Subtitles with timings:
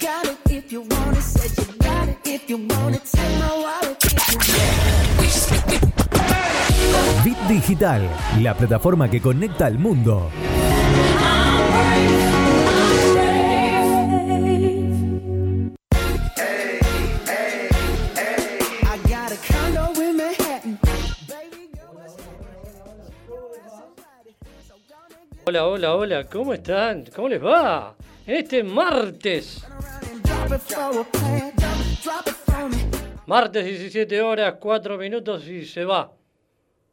[0.00, 1.22] Got it if you want it.
[1.22, 3.02] Said you got it if you want it.
[3.04, 5.94] Take my wallet if you want it.
[7.24, 8.08] Bit Digital,
[8.40, 10.30] la plataforma que conecta al mundo.
[25.46, 27.04] Hola, hola, hola, ¿cómo están?
[27.14, 27.94] ¿Cómo les va?
[28.26, 29.62] Este martes,
[33.26, 36.10] martes 17 horas, 4 minutos y se va.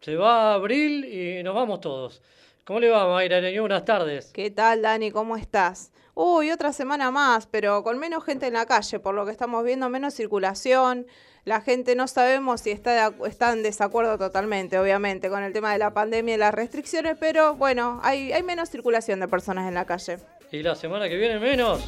[0.02, 2.22] Se va abril y nos vamos todos.
[2.66, 3.40] ¿Cómo le va, Mayra?
[3.62, 4.32] Buenas tardes.
[4.34, 5.10] ¿Qué tal, Dani?
[5.12, 5.94] ¿Cómo estás?
[6.16, 9.64] Uy, otra semana más, pero con menos gente en la calle, por lo que estamos
[9.64, 11.08] viendo, menos circulación.
[11.46, 15.72] La gente no sabemos si está, de está en desacuerdo totalmente, obviamente, con el tema
[15.72, 19.76] de la pandemia y las restricciones, pero bueno, hay, hay menos circulación de personas en
[19.76, 20.18] la calle.
[20.54, 21.82] Y la semana que viene menos.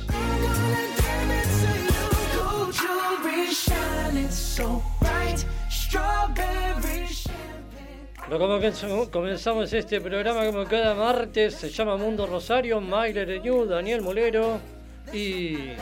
[8.29, 14.61] Lo comenzamos este programa como cada martes, se llama Mundo Rosario, Mayra Areñú, Daniel Molero
[15.11, 15.73] y...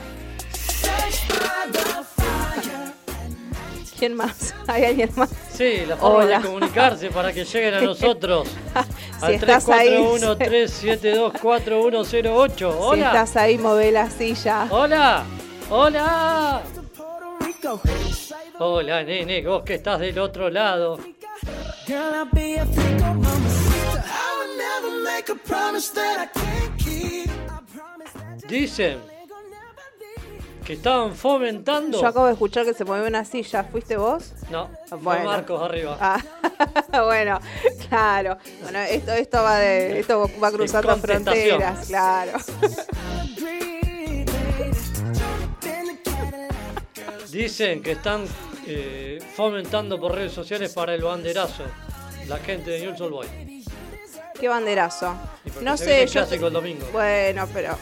[4.01, 4.55] ¿Quién más?
[4.65, 5.29] ¿Hay alguien más?
[5.53, 6.39] Sí, la forma Hola.
[6.39, 8.47] de comunicarse para que lleguen a nosotros.
[9.19, 12.57] Si al estás ahí, 341-372-4108.
[12.57, 13.05] Si Hola.
[13.05, 14.65] estás ahí, move la silla.
[14.71, 15.23] Hola.
[15.69, 16.63] Hola.
[18.57, 20.97] Hola, nene, vos que estás del otro lado.
[28.47, 28.99] Dicen
[30.65, 31.99] que estaban fomentando.
[31.99, 33.63] Yo acabo de escuchar que se mueve una silla.
[33.63, 34.33] ¿Fuiste vos?
[34.49, 35.25] No, fue Bueno.
[35.25, 35.97] Marcos arriba.
[35.99, 36.21] Ah,
[37.05, 37.39] bueno,
[37.89, 38.37] claro.
[38.61, 42.37] Bueno, esto, esto va de, esto va cruzando fronteras, claro.
[47.31, 48.25] Dicen que están
[48.67, 51.63] eh, fomentando por redes sociales para el banderazo.
[52.27, 53.29] La gente de Newell's Old Boys.
[54.39, 55.15] Qué banderazo.
[55.45, 56.47] Y No se sé, yo.
[56.47, 56.85] el domingo.
[56.91, 57.77] Bueno, pero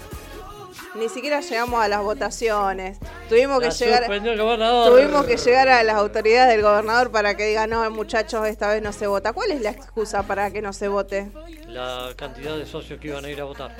[0.96, 2.98] ni siquiera llegamos a las votaciones.
[3.30, 4.06] Tuvimos que llegar.
[4.08, 8.82] Tuvimos que llegar a las autoridades del gobernador para que digan, no, muchachos, esta vez
[8.82, 9.34] no se vota.
[9.34, 11.32] ¿Cuál es la excusa para que no se vote?
[11.68, 13.76] La cantidad de socios que iban a ir a votar.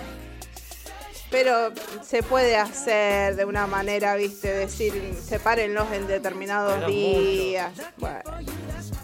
[1.32, 1.72] Pero
[2.02, 7.72] se puede hacer de una manera, viste, decir, sepárenlos en determinados días.
[7.98, 8.20] Bueno,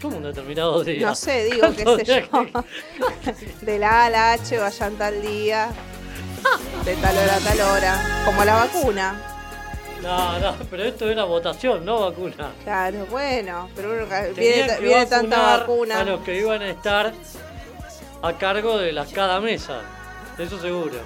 [0.02, 1.06] ¿Cómo un determinado día?
[1.06, 2.46] no sé, digo, qué ¿Cuántos sé días yo.
[3.62, 5.70] que- De la A a la H vayan tal día,
[6.86, 8.24] de tal hora a tal hora.
[8.26, 9.22] Como la vacuna.
[10.02, 12.52] No, no, pero esto era votación, no vacuna.
[12.64, 14.06] Claro, bueno, pero
[14.36, 16.02] viene, que viene tanta vacuna.
[16.02, 17.12] A los que iban a estar
[18.22, 19.82] a cargo de las cada mesa.
[20.38, 21.00] Eso seguro.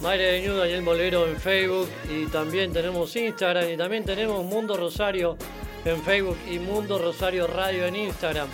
[0.00, 4.76] Mayra de Ñu, Daniel Molero en Facebook y también tenemos Instagram y también tenemos Mundo
[4.76, 5.36] Rosario
[5.84, 8.48] en Facebook y Mundo Rosario Radio en Instagram.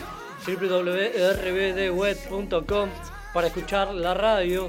[0.47, 2.91] www.rbdweb.com
[3.33, 4.69] para escuchar la radio.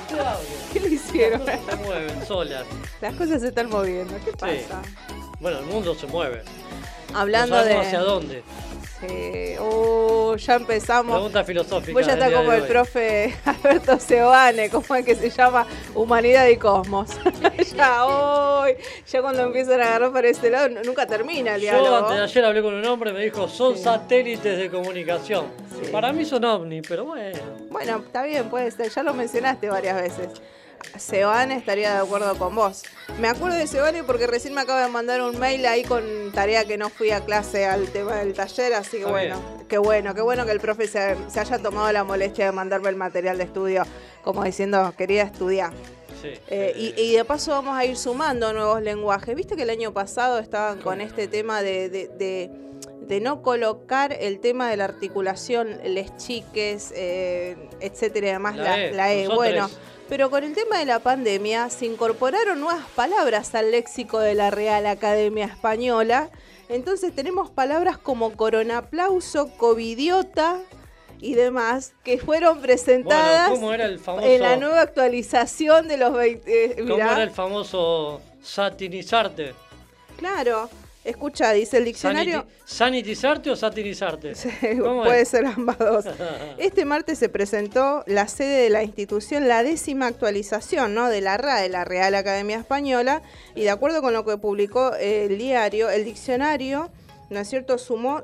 [0.00, 0.46] usted hable.
[0.72, 1.42] ¿Qué le hicieron?
[1.44, 2.64] Se mueven solas.
[3.00, 4.14] Las cosas se están moviendo.
[4.24, 4.82] ¿Qué pasa?
[5.40, 6.42] Bueno, el mundo se mueve.
[7.14, 7.76] Hablando no de.
[7.76, 8.42] hacia dónde.
[9.00, 9.56] Sí.
[9.58, 11.14] Uh, ya empezamos.
[11.14, 11.92] Pregunta filosófica.
[11.92, 16.56] Vos ya está como el profe Alberto Seoane, como es que se llama Humanidad y
[16.56, 17.10] Cosmos.
[17.76, 18.74] ya hoy,
[19.06, 21.96] ya cuando empiezan a agarrar para ese lado, nunca termina el Yo diálogo.
[21.96, 23.82] antes de ayer hablé con un hombre y me dijo, son Sí.
[23.82, 25.46] satélites de comunicación.
[25.82, 25.90] Sí.
[25.90, 27.38] Para mí son ovnis, pero bueno.
[27.70, 30.28] Bueno, está bien, puede ser, ya lo mencionaste varias veces.
[30.98, 32.82] Seoane estaría de acuerdo con vos.
[33.20, 36.64] Me acuerdo de Seoane porque recién me acaba de mandar un mail ahí con tarea
[36.64, 40.14] que no fui a clase al tema del taller, así que Está bueno, qué bueno,
[40.14, 43.38] qué bueno que el profe se, se haya tomado la molestia de mandarme el material
[43.38, 43.82] de estudio,
[44.22, 45.72] como diciendo, quería estudiar.
[46.22, 46.30] Sí.
[46.48, 49.34] Eh, y, y de paso vamos a ir sumando nuevos lenguajes.
[49.36, 52.50] Viste que el año pasado estaban con este tema de, de- de-
[53.02, 58.64] de no colocar el tema de la articulación, les chiques, eh, etcétera y demás, La
[58.64, 59.28] la, E, la E.
[59.28, 59.70] Bueno,
[60.08, 64.50] pero con el tema de la pandemia se incorporaron nuevas palabras al léxico de la
[64.50, 66.30] Real Academia Española.
[66.68, 70.60] Entonces tenemos palabras como coronaplauso, covidiota
[71.20, 75.96] y demás que fueron presentadas Bueno, ¿cómo era el famoso, en la nueva actualización de
[75.96, 76.64] los 20.
[76.64, 79.54] eh, ¿cómo era el famoso satinizarte?
[80.18, 80.68] Claro,
[81.06, 82.40] escucha, dice el diccionario.
[82.42, 83.56] Saniti- ¿Sanitizarte o?
[84.34, 84.50] Sí,
[84.80, 85.28] ¿Cómo puede es?
[85.28, 86.04] ser ambas dos.
[86.58, 91.08] Este martes se presentó la sede de la institución, la décima actualización ¿no?
[91.08, 93.22] de la RAE, la Real Academia Española,
[93.54, 96.90] y de acuerdo con lo que publicó el diario, el diccionario,
[97.30, 98.20] ¿no es cierto?, sumó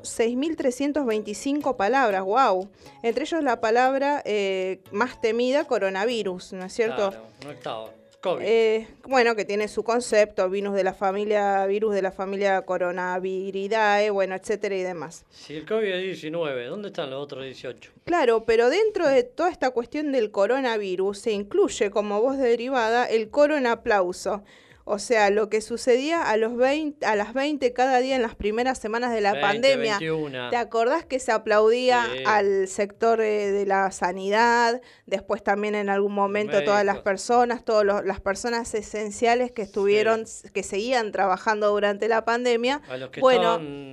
[0.67, 2.69] 6.325 palabras, wow.
[3.01, 7.09] Entre ellos la palabra eh, más temida, coronavirus, ¿no es cierto?
[7.11, 7.89] Claro, no estaba.
[8.23, 8.43] COVID.
[8.45, 14.09] Eh, bueno, que tiene su concepto, virus de la familia, virus de la familia coronaviridae,
[14.11, 15.25] bueno, etcétera y demás.
[15.29, 17.91] Si el COVID es 19, ¿dónde están los otros 18?
[18.05, 23.29] Claro, pero dentro de toda esta cuestión del coronavirus se incluye como voz derivada el
[23.29, 24.43] coronaplauso.
[24.85, 28.35] O sea, lo que sucedía a, los 20, a las 20 cada día en las
[28.35, 29.97] primeras semanas de la 20, pandemia.
[29.99, 30.49] 21.
[30.49, 32.23] ¿Te acordás que se aplaudía Sí.
[32.25, 34.81] al sector eh, de la sanidad?
[35.05, 40.63] Después también en algún momento todas las personas, todas las personas esenciales que estuvieron, que
[40.63, 42.81] seguían trabajando durante la pandemia.
[42.89, 43.92] A los que bueno, estaban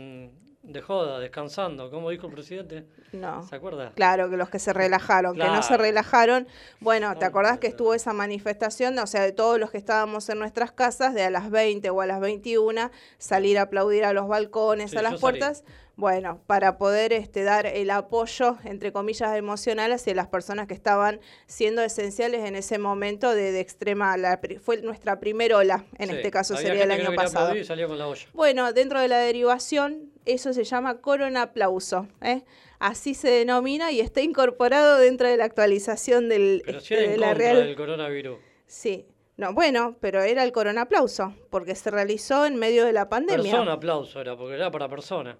[0.72, 2.84] de joda, descansando, ¿cómo dijo el presidente?
[3.12, 3.42] no.
[3.46, 3.92] ¿Se acuerda?
[3.94, 6.46] Claro, que los que se relajaron, que no se relajaron.
[6.80, 8.98] Bueno, ¿te acordás que estuvo esa manifestación?
[8.98, 12.00] O sea, de todos los que estábamos en nuestras casas, de a las 20 o
[12.00, 15.20] a las 21, salir a aplaudir a los balcones, Sí, a las salí.
[15.20, 15.64] puertas.
[15.96, 21.20] Bueno, para poder este, dar el apoyo, entre comillas, emocional hacia las personas que estaban
[21.46, 26.16] siendo esenciales en ese momento de, de extrema, la fue nuestra primera ola, en Sí,
[26.16, 27.44] este caso sería el año pasado.
[27.46, 28.24] aplaudir y salió con la olla.
[28.32, 32.08] Bueno, dentro de la derivación, eso se llama coronaplauso.
[32.20, 32.42] ¿eh?
[32.78, 37.20] Así se denomina y está incorporado dentro de la actualización del, Pero este, de en
[37.20, 37.66] la contra Real.
[37.66, 38.38] del coronavirus.
[38.66, 39.06] Sí.
[39.36, 43.50] No, bueno, pero era el coronaplauso, porque se realizó en medio de la pandemia.
[43.52, 45.38] Persona aplauso era, porque era para persona.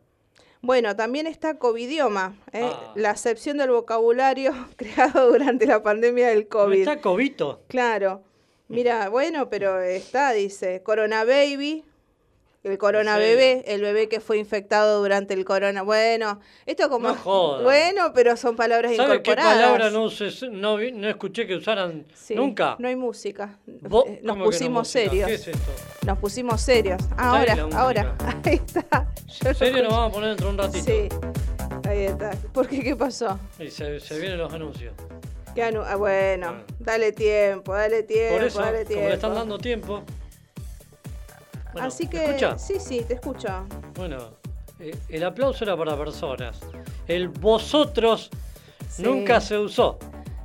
[0.63, 2.63] Bueno, también está covidioma, ¿eh?
[2.65, 2.93] Ah.
[2.95, 6.79] la acepción del vocabulario creado durante la pandemia del ¿No COVID.
[6.81, 7.63] está Cobito?
[7.69, 8.23] Claro.
[8.69, 11.85] Mira, bueno, pero está, dice, Corona Baby,
[12.63, 13.17] el Corona.
[13.17, 15.83] Bebé, el bebé que fue infectado durante el Corona.
[15.83, 17.09] Bueno, esto como...
[17.09, 17.63] No joda.
[17.63, 19.55] Bueno, pero son palabras ¿Sabe qué incorporadas.
[19.55, 22.77] palabra no, se- no, no escuché que usaran Sí, nunca?
[22.79, 23.59] No hay música.
[23.67, 25.29] Eh, Nos ¿cómo que no pusimos serios.
[25.29, 25.73] ¿Qué es esto?
[26.07, 27.01] Nos pusimos serios.
[27.17, 28.17] Ahora, ahora.
[28.45, 29.07] Ahí está.
[29.43, 30.85] Yo ¿En serio nos vamos a poner dentro de un ratito?
[30.85, 31.09] Sí.
[31.89, 32.31] Ahí está.
[32.53, 32.83] ¿Por qué?
[32.83, 33.39] ¿Qué pasó?
[33.59, 34.93] Y se, se vienen los anuncios.
[35.55, 36.65] ¿Qué anu- ah, bueno, Bueno.
[36.79, 39.09] dale tiempo, dale tiempo, Por eso, dale como tiempo.
[39.09, 40.03] le están dando tiempo.
[41.73, 42.59] Bueno, Así ¿me que, escucha?
[42.59, 43.49] sí, sí, te escucho.
[43.95, 44.31] Bueno,
[44.79, 46.59] eh, el aplauso era para personas.
[47.07, 48.31] El vosotros
[48.89, 49.03] Sí.
[49.03, 49.99] nunca se usó.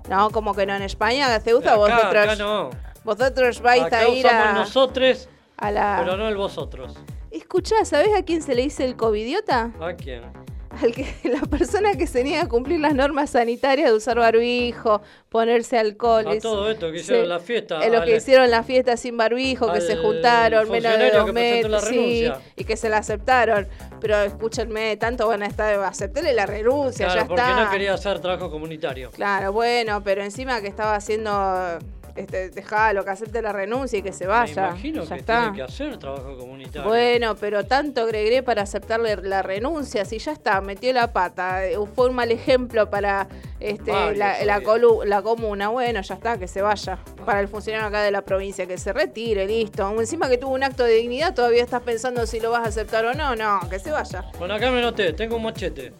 [0.10, 2.24] No, como que no en España, ¿te gusta Acá, vosotros?
[2.24, 2.70] acá no.
[3.04, 5.96] Vosotros vais Acá a ir usamos a, nosotros, a la...
[6.00, 6.96] pero no el vosotros.
[7.32, 9.72] Escuchá, ¿sabés a quién se le dice el covidiota?
[9.82, 10.22] ¿A quién?
[10.82, 15.02] Al que, la persona que se niega a cumplir las normas sanitarias de usar barbijo,
[15.30, 16.28] ponerse alcohol.
[16.28, 19.16] A todo esto que hicieron la fiesta, Es lo al- que hicieron la fiesta sin
[19.18, 23.68] barbijo, que se juntaron menos de dos metros, sí, y que se la aceptaron.
[24.02, 27.64] Pero escúchenme, tanto van a estar, aceptarle la renuncia, Claro, ya porque está.
[27.66, 29.12] no quería hacer trabajo comunitario.
[29.12, 31.80] Claro, bueno, pero encima que estaba haciendo
[32.16, 34.68] este, dejalo, que acepte la renuncia y que se Me vaya.
[34.70, 35.40] imagino ya que está.
[35.42, 36.88] tiene que hacer trabajo comunitario.
[36.88, 41.78] Bueno, pero tanto Gregre para aceptarle la renuncia, si ya está, metió la pata, eh,
[41.94, 43.28] fue un mal ejemplo para
[43.60, 44.68] este, Varios, la, la, obvio.
[45.02, 47.00] colu- la comuna, bueno, ya está, que se vaya.
[47.26, 49.90] Para el funcionario acá de la provincia, que se retire, listo.
[50.00, 53.06] Encima que tuvo un acto de dignidad, todavía estás pensando si lo vas a aceptar
[53.06, 54.24] o no, no, que se vaya.
[54.38, 55.94] Bueno, acá me noté, tengo un machete.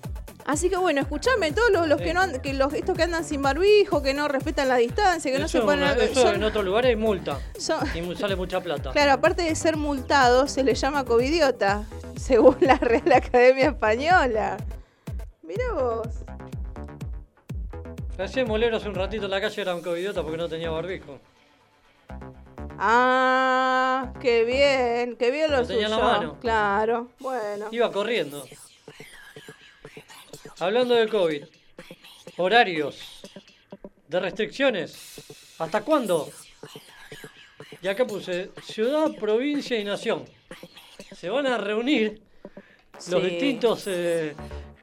[0.46, 3.42] Así que bueno, escúchame, todos los, que no and- que los, estos que andan sin
[3.42, 5.84] barbijo, que no respetan la distancia, que no se ponen...
[5.86, 7.40] a- eso son- en otros lugares hay multa.
[7.58, 8.92] son- Y sale mucha plata.
[8.92, 11.84] Claro, aparte de ser multado, se le llama covidiota,
[12.16, 14.58] según la Real Academia Española.
[15.42, 16.08] Mira vos.
[18.16, 21.20] Recién Molero hace un ratito en la calle era un covidiota porque no tenía barbijo.
[22.78, 26.08] Ah, qué bien, qué bien lo Lo tenía en la suyo.
[26.10, 26.38] mano.
[26.40, 27.68] Claro, bueno.
[27.72, 28.46] Iba corriendo.
[30.60, 31.44] Hablando de COVID.
[32.38, 33.22] Horarios.
[34.08, 35.22] De restricciones.
[35.60, 36.30] ¿Hasta cuándo?
[37.82, 40.26] Y acá puse ciudad, provincia y nación.
[41.16, 42.22] Se van a reunir
[43.10, 43.30] los Sí.
[43.30, 44.36] distintos eh,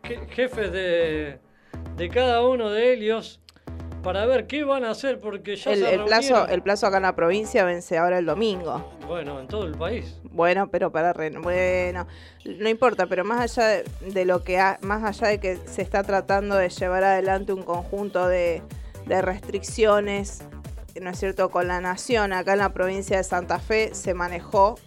[0.02, 1.38] je- jefes de,
[1.96, 3.40] de cada uno de ellos
[4.02, 6.96] para ver qué van a hacer porque ya El, se el plazo, el plazo acá
[6.98, 8.92] en la provincia vence ahora el domingo.
[9.06, 10.16] Bueno, en todo el país.
[10.24, 12.06] Bueno, pero para re- bueno,
[12.44, 15.82] no importa, pero más allá de, de lo que ha- más allá de que se
[15.82, 18.62] está tratando de llevar adelante un conjunto de,
[19.06, 20.42] de restricciones,
[21.00, 21.50] ¿no es cierto?
[21.50, 24.78] Con la nación, acá en la provincia de Santa Fe se manejó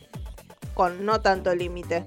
[0.73, 2.03] con no tanto límite.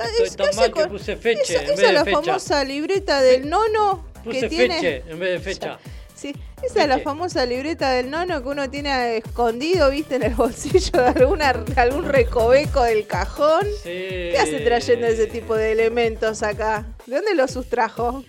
[0.00, 2.22] Estoy es- tan mal que puse feche esa, en vez de la fecha.
[2.22, 4.74] famosa libreta del nono que Puse tiene.
[4.76, 5.78] feche en vez de fecha.
[6.22, 10.34] Sí, esa es la famosa libreta del nono que uno tiene escondido, viste, en el
[10.36, 13.64] bolsillo de alguna, de algún recoveco del cajón.
[13.82, 13.90] Sí.
[14.30, 16.86] ¿Qué hace trayendo ese tipo de elementos acá?
[17.06, 18.22] ¿De dónde los sustrajo?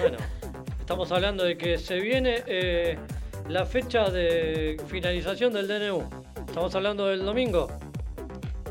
[0.00, 0.16] Bueno,
[0.80, 2.98] estamos hablando de que se viene eh,
[3.46, 6.02] la fecha de finalización del DNU.
[6.48, 7.68] Estamos hablando del domingo.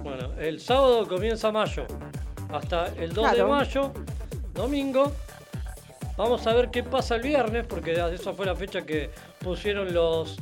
[0.03, 1.85] Bueno, el sábado comienza mayo.
[2.51, 3.93] Hasta el 2 de mayo,
[4.53, 5.13] domingo.
[6.17, 10.37] Vamos a ver qué pasa el viernes, porque esa fue la fecha que pusieron los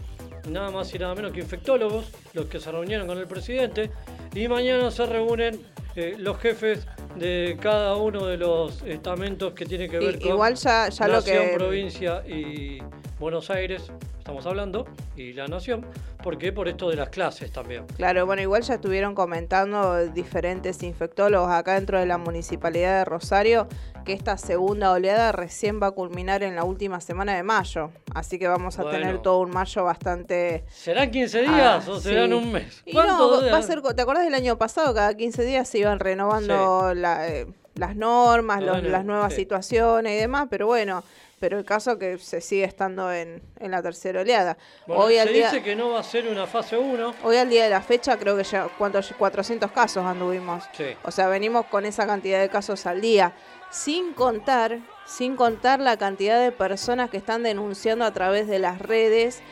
[0.49, 3.91] nada más y nada menos que infectólogos, los que se reunieron con el presidente.
[4.33, 5.61] Y mañana se reúnen
[5.95, 10.55] eh, los jefes de cada uno de los estamentos que tiene que ver con igual
[10.55, 11.53] ya, ya lo nación, que...
[11.53, 12.79] provincia y
[13.17, 13.83] Buenos Aires,
[14.17, 15.85] estamos hablando, y la nación.
[16.21, 16.51] ¿Por qué?
[16.51, 17.85] Por esto de las clases también.
[17.95, 23.67] Claro, bueno, igual ya estuvieron comentando diferentes infectólogos acá dentro de la municipalidad de Rosario
[24.03, 27.89] que esta segunda oleada recién va a culminar en la última semana de mayo.
[28.13, 28.97] Así que vamos a Bueno.
[28.99, 30.65] tener todo un mayo bastante...
[30.69, 32.33] ¿Serán 15 días Ah, o serán sí.
[32.35, 32.83] un mes?
[32.85, 34.93] Y ¿Cuánto no, va a ser, ¿te acordás del año pasado?
[34.93, 39.41] Cada 15 días se iban renovando la, eh, las normas, los- las nuevas sí.
[39.41, 41.03] situaciones y demás, pero bueno,
[41.45, 44.57] pero el caso que se sigue estando en, en la tercera oleada.
[44.87, 47.13] Bueno, hoy, se al día, dice que no va a ser una fase 1.
[47.23, 49.13] hoy al día de la fecha creo que ya ¿cuántos?
[49.15, 50.63] 400 casos anduvimos.
[50.73, 50.85] Sí.
[51.03, 53.35] O sea, venimos con esa cantidad de casos al día,
[53.69, 58.79] sin contar, sin contar la cantidad de personas que están denunciando a través de las
[58.79, 59.43] redes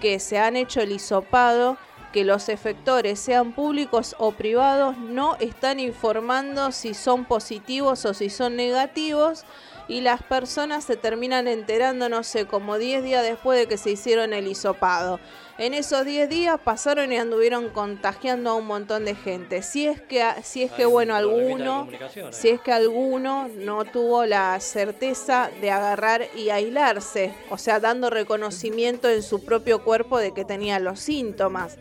[0.00, 1.76] que se han hecho el hisopado,
[2.14, 8.30] que los efectores, sean públicos o privados, no están informando si son positivos o si
[8.30, 9.44] son negativos.
[9.88, 13.90] Y las personas se terminan enterando, no sé, como 10 días después de que se
[13.90, 15.20] hicieron el hisopado.
[15.58, 19.62] En esos 10 días pasaron y anduvieron contagiando a un montón de gente.
[19.62, 22.28] Si es que, si es que bueno, alguno, ahí.
[22.30, 28.08] si es que alguno no tuvo la certeza de agarrar y aislarse, o sea, dando
[28.08, 31.76] reconocimiento en su propio cuerpo de que tenía los síntomas.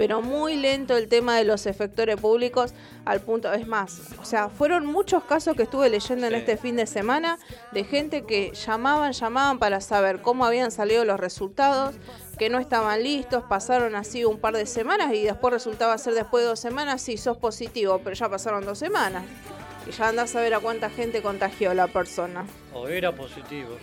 [0.00, 2.72] Pero muy lento el tema de los efectores públicos
[3.04, 6.74] al punto, es más, o sea, fueron muchos casos que estuve leyendo en este fin
[6.76, 7.38] de semana
[7.72, 11.96] de gente que llamaban, llamaban para saber cómo habían salido los resultados,
[12.38, 16.44] que no estaban listos, pasaron así un par de semanas y después resultaba ser después
[16.44, 19.24] de dos semanas, sí, sos positivo, pero ya pasaron dos semanas.
[19.86, 22.46] Y ya andás a ver a cuánta gente contagió la persona.
[22.72, 23.76] O era positivo.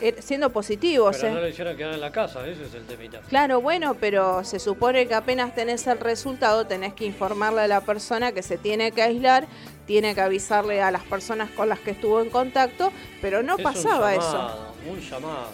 [0.00, 1.30] Er- Siendo positivo, Pero ¿eh?
[1.32, 3.20] no le hicieron quedar en la casa, ese es el temita.
[3.28, 7.80] Claro, bueno, pero se supone que apenas tenés el resultado, tenés que informarle a la
[7.80, 9.46] persona que se tiene que aislar,
[9.86, 13.62] tiene que avisarle a las personas con las que estuvo en contacto, pero no Es
[13.64, 14.32] pasaba un eso.
[14.32, 15.48] llamado, Un llamado.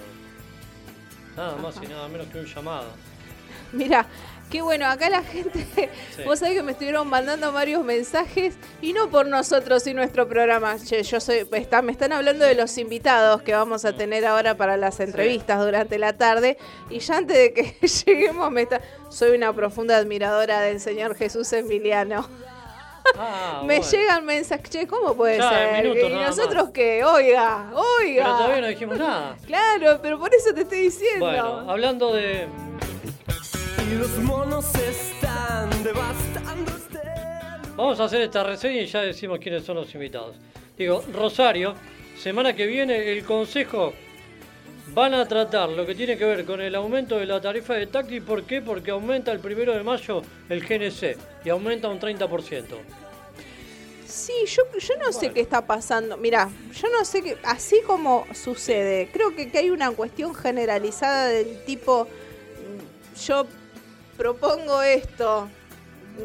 [1.36, 2.88] Nada más y nada menos que un llamado.
[3.72, 4.06] Mira,
[4.52, 5.66] qué bueno, acá la gente,
[6.14, 6.22] Sí.
[6.26, 10.76] vos sabés que me estuvieron mandando varios mensajes y no por nosotros y nuestro programa.
[10.78, 14.54] Che, yo soy, está, me están hablando de los invitados que vamos a tener ahora
[14.56, 16.58] para las entrevistas durante la tarde
[16.90, 21.50] y ya antes de que lleguemos me está, soy una profunda admiradora del señor Jesús
[21.54, 22.28] Emiliano.
[23.16, 23.90] Ah, me bueno.
[23.90, 25.82] llegan mensajes, che, ¿cómo puede Ya, ser?
[25.82, 28.22] minutos y nosotros qué, oiga, oiga.
[28.24, 29.36] Pero todavía no dijimos nada.
[29.46, 31.24] Claro, pero por eso te estoy diciendo.
[31.24, 32.46] Bueno, hablando de,
[33.90, 36.98] y los monos están devastando este
[37.76, 40.36] Vamos a hacer esta reseña y ya decimos quiénes son los invitados.
[40.76, 41.74] Digo, Rosario,
[42.18, 43.92] semana que viene el Consejo
[44.94, 47.86] van a tratar lo que tiene que ver con el aumento de la tarifa de
[47.86, 48.20] taxi.
[48.20, 48.60] ¿Por qué?
[48.60, 52.64] Porque aumenta el primero de mayo el GNC y aumenta un 30%.
[54.06, 56.18] Sí, yo, yo no sé qué está pasando.
[56.18, 57.38] Mira, yo no sé qué.
[57.44, 62.04] Así como sucede, creo que, que hay una cuestión generalizada del tipo.
[62.04, 63.46] mm, Yo
[64.16, 65.48] propongo esto.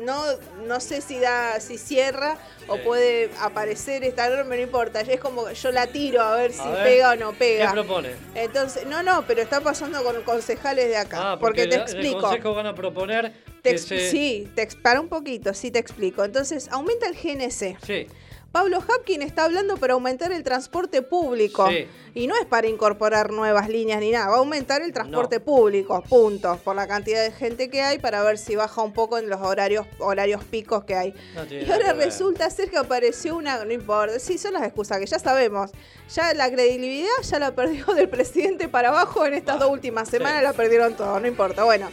[0.04, 0.22] No,
[0.68, 5.00] no sé si da, si cierra o puede aparecer esta norma, no importa.
[5.00, 7.72] Es como yo la tiro a ver si A ver, pega o no ¿Qué pega.
[7.72, 8.10] propone?
[8.36, 11.32] Entonces, no, no, pero está pasando con concejales de acá.
[11.32, 12.20] Ah, porque, te la- el explico.
[12.20, 14.12] Consejo van a proponer Te que ex- se...
[14.12, 16.26] Sí, te ex- para un poquito, sí te explico.
[16.26, 17.78] Entonces, aumenta el GNC.
[17.82, 18.08] Sí,
[18.52, 21.68] Pablo Hapkin está hablando para aumentar el transporte público.
[21.70, 21.88] Sí.
[22.16, 25.46] Y no es para incorporar nuevas líneas ni nada, va a aumentar el transporte No.
[25.46, 26.58] público, punto.
[26.64, 29.40] Por la cantidad de gente que hay, para ver si baja un poco en los
[29.42, 31.14] horarios, horarios picos que hay.
[31.36, 35.06] No y ahora resulta ser que apareció una, no importa, sí, son las excusas que
[35.06, 35.70] ya sabemos.
[36.16, 40.08] Ya la credibilidad ya la perdió del presidente para abajo en estas Ah, dos últimas
[40.08, 40.18] sí.
[40.18, 41.64] semanas, la perdieron todo, no importa.
[41.66, 41.90] Bueno,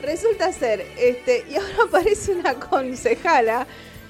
[0.00, 3.66] resulta ser, este, y ahora aparece una concejala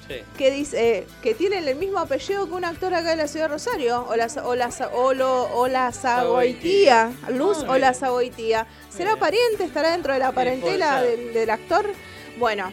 [0.07, 0.21] sí.
[0.37, 3.45] que dice eh, que tiene el mismo apellido que un actor acá de la ciudad
[3.45, 7.99] de Rosario, Ola, Ola, Olo, Ola Zagoitía, Luz Ah, Ola bien.
[7.99, 8.67] Zagoitía.
[8.89, 9.63] ¿Será pariente?
[9.63, 11.85] ¿Estará dentro de la parentela del, del actor?
[12.37, 12.71] Bueno,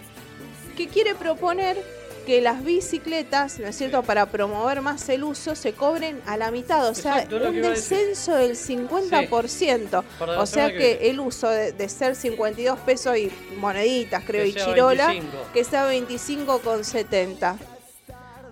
[0.77, 1.83] que quiere proponer
[2.25, 6.51] que las bicicletas, ¿no es cierto?, para promover más el uso, se cobren a la
[6.51, 10.03] mitad, o sea, Exacto, un descenso del 50%.
[10.19, 14.43] Para la o sea que el uso de, de ser 52 pesos y moneditas, creo,
[14.43, 15.37] Que y sea chirola, 25.
[15.53, 17.57] que sea 25,70.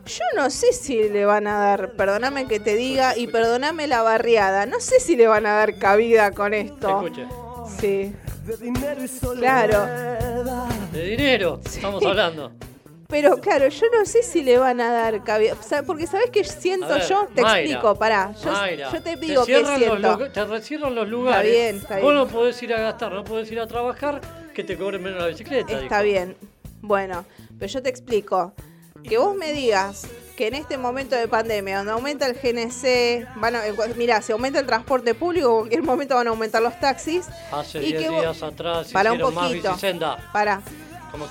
[0.04, 4.02] Yo no sé si le van a dar, perdóname que te diga, y perdóname la
[4.02, 6.88] barriada, no sé si le van a dar cabida con esto.
[6.88, 7.26] Escuche.
[7.80, 8.12] Sí,
[8.44, 9.86] de dinero y Claro.
[10.92, 12.52] De dinero estamos hablando.
[13.12, 16.30] Pero claro, yo no sé si le van a dar cabida, o sea, porque ¿sabes
[16.30, 17.28] qué siento ver, yo?
[17.34, 20.30] Te Mayra, explico, pará, yo, Mayra, yo te digo que cierran los siento.
[20.32, 21.52] te recierran los lugares.
[21.52, 22.14] bien, está Vos bien.
[22.16, 24.20] no podés ir a gastar, no podés ir a trabajar,
[24.54, 25.72] que te cobren menos la bicicleta.
[25.72, 26.12] Está dijo.
[26.14, 26.36] bien.
[26.80, 27.24] Bueno,
[27.58, 28.54] pero yo te explico.
[29.04, 33.56] Que vos me digas que en este momento de pandemia, donde aumenta el GNC, van
[33.56, 33.62] a,
[33.96, 37.26] mira, si aumenta el transporte público, en cualquier momento van a aumentar los taxis.
[37.50, 39.76] Hace y 10 que vos- días atrás Para un más poquito.
[40.32, 40.62] Para.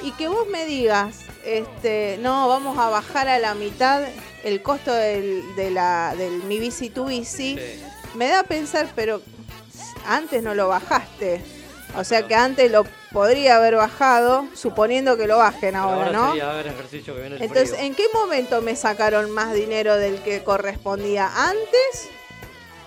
[0.03, 4.03] Y que vos me digas, este, no, vamos a bajar a la mitad
[4.43, 7.83] el costo del, de la, del mi bici tu bici, Sí.
[8.15, 9.21] me da a pensar, pero
[10.05, 11.41] antes no lo bajaste.
[11.97, 16.29] O sea que antes lo podría haber bajado, suponiendo que lo bajen ahora, ¿no?
[16.29, 17.85] sería haber ejercicio que viene el Entonces, frío.
[17.85, 21.29] ¿en qué momento me sacaron más dinero del que correspondía?
[21.35, 22.09] ¿Antes?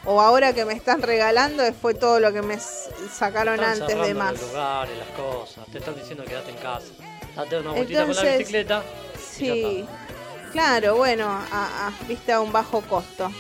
[0.07, 4.15] ¿O ahora que me están regalando fue todo lo que me sacaron Están antes de
[4.15, 4.33] más?
[4.33, 5.65] los lugares, las cosas.
[5.73, 6.87] Te están diciendo quédate en casa.
[7.35, 8.83] Date una vueltita con la bicicleta.
[8.83, 9.87] y ya Sí,
[10.53, 13.31] claro, bueno, a, a- viste a un bajo costo.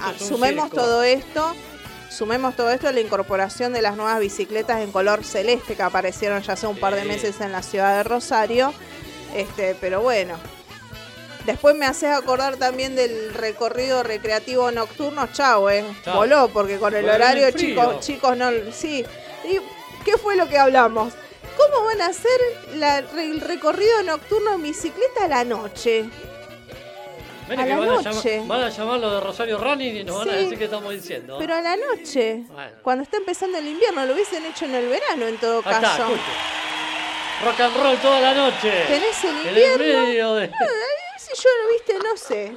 [0.00, 0.76] Ah, sumemos circo.
[0.76, 1.54] todo esto,
[2.10, 6.42] sumemos todo esto a la incorporación de las nuevas bicicletas en color celeste que aparecieron
[6.42, 8.74] ya hace un par de meses en la ciudad de Rosario.
[9.34, 10.34] Este, pero bueno.
[11.46, 15.84] Después me haces acordar también del recorrido recreativo nocturno, chau, eh.
[16.14, 18.50] Voló, porque con el horario, el chicos, chicos, no.
[18.72, 19.04] Sí.
[19.44, 19.58] ¿Y
[20.04, 21.14] qué fue lo que hablamos?
[21.56, 22.40] ¿Cómo van a hacer
[22.74, 26.08] la- el recorrido nocturno en bicicleta a la noche?
[27.46, 30.28] A que la van, a llamar, van a llamarlo de Rosario Running y nos van
[30.30, 31.36] a decir qué estamos diciendo.
[31.38, 32.72] Pero a la noche, Bueno.
[32.82, 36.02] cuando está empezando el invierno, lo hubiesen hecho en el verano en todo está, caso.
[36.02, 36.20] escuche.
[37.44, 38.70] Rock and roll toda la noche.
[38.86, 40.02] Tenés el En el invierno.
[40.06, 40.44] medio de...
[40.44, 40.50] Ay,
[41.18, 42.56] si yo lo viste, no sé.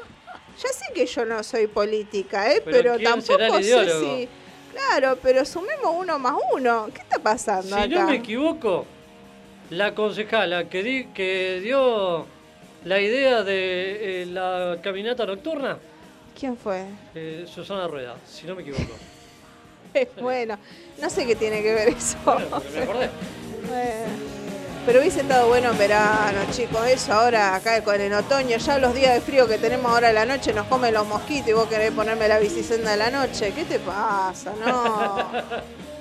[0.62, 2.62] Ya sé que yo no soy política, ¿eh?
[2.66, 4.30] Pero Pero, ¿quién será tampoco el sé si.
[4.74, 6.90] Claro, pero sumemos uno más uno.
[6.94, 7.88] ¿Qué está pasando Si acá?
[7.88, 8.86] no me equivoco,
[9.70, 12.26] la concejala que, di- que dio
[12.84, 15.78] la idea de eh, la caminata nocturna,
[16.38, 16.86] ¿Quién fue?
[17.16, 18.94] eh, Susana Rueda, si no me equivoco.
[20.22, 20.58] bueno,
[21.00, 22.18] no sé qué tiene que ver eso.
[22.26, 23.10] Bueno, me acordé.
[23.70, 24.33] Bueno.
[24.86, 26.86] Pero hubiese estado bueno en verano, chicos.
[26.88, 30.16] Eso ahora, acá con el otoño, ya los días de frío que tenemos ahora en
[30.16, 33.54] la noche nos comen los mosquitos y vos querés ponerme la bicicenda de la noche.
[33.56, 34.54] ¿Qué te pasa?
[34.66, 35.28] No.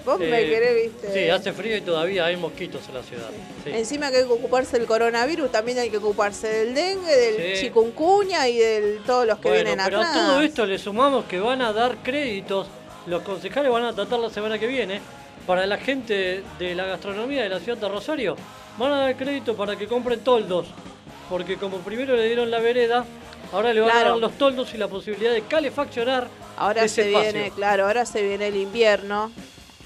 [0.04, 1.12] Vos me Eh, querés, viste.
[1.14, 3.28] Sí, hace frío y todavía hay mosquitos en la ciudad.
[3.62, 3.70] Sí.
[3.72, 7.66] Encima que hay que ocuparse del coronavirus, también hay que ocuparse del dengue, del Sí.
[7.66, 10.16] chikungunya y de todos los que Bueno, vienen pero atrás.
[10.16, 12.66] a todo esto le sumamos que van a dar créditos,
[13.06, 15.00] los concejales van a tratar la semana que viene,
[15.46, 18.34] para la gente de la gastronomía de la ciudad de Rosario,
[18.78, 20.66] van a dar crédito para que compren toldos,
[21.28, 23.04] porque como primero le dieron la vereda,
[23.52, 27.08] ahora le van a dar los toldos y la posibilidad de calefaccionar Ahora ese se
[27.10, 27.32] espacio.
[27.32, 29.30] viene, claro, ahora se viene el invierno.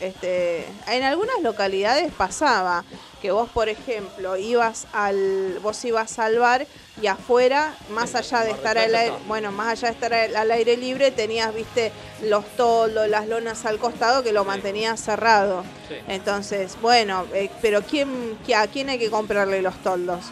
[0.01, 2.85] Este, en algunas localidades pasaba
[3.23, 6.67] que vos, por ejemplo, ibas al, vos ibas al bar
[7.01, 10.77] y afuera, más allá de estar al aire, bueno, más allá de estar al, aire
[10.77, 15.65] libre, tenías, viste, los toldos, las lonas al costado que lo mantenías cerrado.
[16.09, 20.27] Entonces, bueno, eh, pero ¿quién, qui- ¿a quién hay que comprarle los toldos?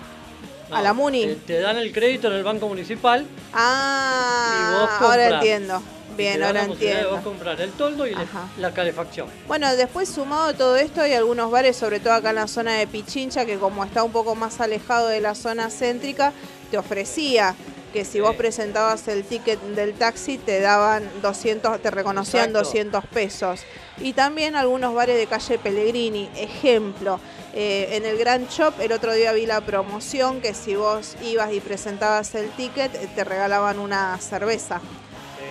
[0.70, 1.26] No, a la Muni.
[1.26, 3.22] Te, te dan el crédito en el banco municipal.
[3.22, 5.82] Y Ah, vos ahora entiendo.
[6.16, 7.16] Bien, ahora la posibilidad de entiendo.
[7.16, 8.48] vos comprar el toldo y Ajá.
[8.58, 9.28] la calefacción.
[9.46, 12.74] Bueno, después sumado a todo esto, hay algunos bares, sobre todo acá en la zona
[12.74, 16.32] de Pichincha, que como está un poco más alejado de la zona céntrica,
[16.70, 17.54] te ofrecía
[17.92, 22.64] que si vos presentabas el ticket del taxi te daban 200, te reconocían Exacto.
[22.66, 23.60] 200 pesos.
[23.98, 27.20] Y también algunos bares de calle Pellegrini, ejemplo,
[27.52, 31.52] eh, en el Grand Shop el otro día vi la promoción que si vos ibas
[31.52, 34.80] y presentabas el ticket te regalaban una cerveza.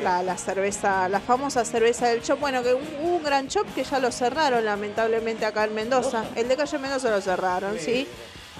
[0.02, 2.40] La, la cerveza, la famosa cerveza del shop.
[2.40, 6.26] Bueno, que hubo un gran shop que ya lo cerraron, lamentablemente, acá en Mendoza.
[6.36, 8.08] El de calle Mendoza lo cerraron, ¿sí?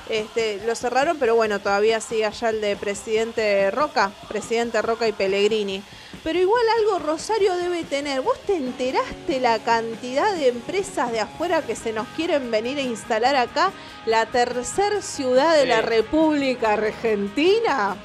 [0.10, 5.14] Este, lo cerraron, pero bueno, todavía sigue allá el de presidente Roca, presidente Roca y
[5.14, 5.82] Pellegrini.
[6.24, 8.22] Pero igual algo Rosario debe tener.
[8.22, 12.82] ¿Vos te enteraste la cantidad de empresas de afuera que se nos quieren venir a
[12.82, 13.72] instalar acá?
[14.06, 17.98] La tercer ciudad de la República Argentina.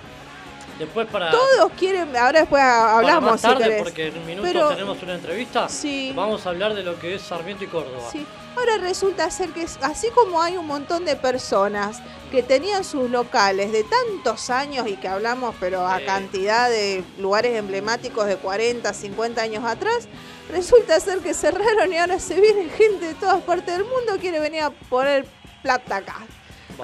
[0.79, 4.49] Después para, Todos quieren, ahora después para hablamos más tarde, si porque en un minuto
[4.49, 6.13] Pero- tenemos una entrevista, Sí.
[6.15, 8.09] vamos a hablar de lo que es Sarmiento y Córdoba.
[8.13, 8.25] Sí.
[8.57, 13.73] Ahora resulta ser que así como hay un montón de personas que tenían sus locales
[13.73, 19.43] de tantos años y que hablamos, pero a cantidad de lugares emblemáticos de 40, 50
[19.43, 20.09] años atrás,
[20.51, 24.41] resulta ser que cerraron y ahora se viene gente de todas partes del mundo quiere
[24.41, 25.27] venir a poner
[25.63, 26.17] plata acá.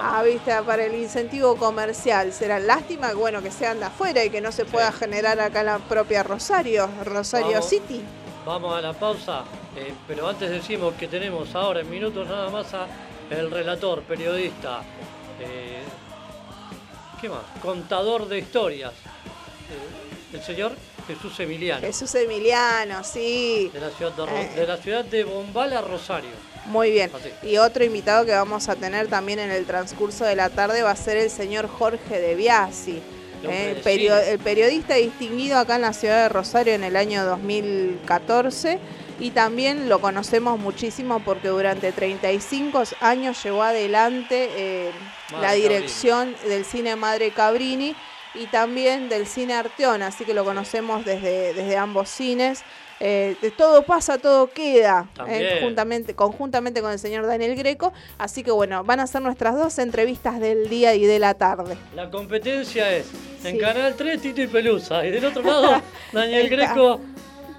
[0.01, 2.33] Ah, viste, para el incentivo comercial.
[2.33, 4.99] Será lástima bueno que sean de afuera y que no se pueda Sí.
[5.01, 7.69] generar acá en la propia Rosario, Rosario Vamos.
[7.69, 8.03] City.
[8.45, 9.45] Vamos a la pausa,
[9.77, 12.87] eh, pero antes decimos que tenemos ahora en minutos nada más a
[13.31, 14.83] el relator, periodista,
[15.41, 15.83] eh,
[17.21, 17.41] ¿qué más?
[17.63, 20.73] Contador de historias, eh, el señor
[21.07, 23.71] Jesús Emiliano, Jesús Emiliano, sí.
[23.73, 24.51] de la ciudad de, Eh.
[24.57, 26.31] de la ciudad de Bombal a Rosario.
[26.67, 27.11] Muy bien.
[27.15, 27.31] Así.
[27.47, 30.93] Y otro invitado que vamos a tener también en el transcurso de la tarde va
[30.93, 33.03] a ser el señor Jorge de Biasi,
[33.43, 38.79] El perio- el periodista distinguido acá en la ciudad de Rosario en el año 2014
[39.21, 44.91] y también lo conocemos muchísimo porque durante 35 años llevó adelante eh,
[45.41, 47.95] la dirección del cine Madre Cabrini
[48.35, 52.63] y también del cine Arteón, así que lo conocemos desde, desde ambos cines.
[53.01, 57.93] Eh, de todo pasa, todo queda, eh, juntamente, conjuntamente con el señor Daniel Greco.
[58.19, 61.77] Así que bueno, van a ser nuestras dos entrevistas del día y de la tarde.
[61.95, 63.07] La competencia es
[63.45, 63.59] en Sí.
[63.59, 66.49] Canal 3 Tito y Pelusa y del otro lado Daniel.
[66.49, 67.01] Greco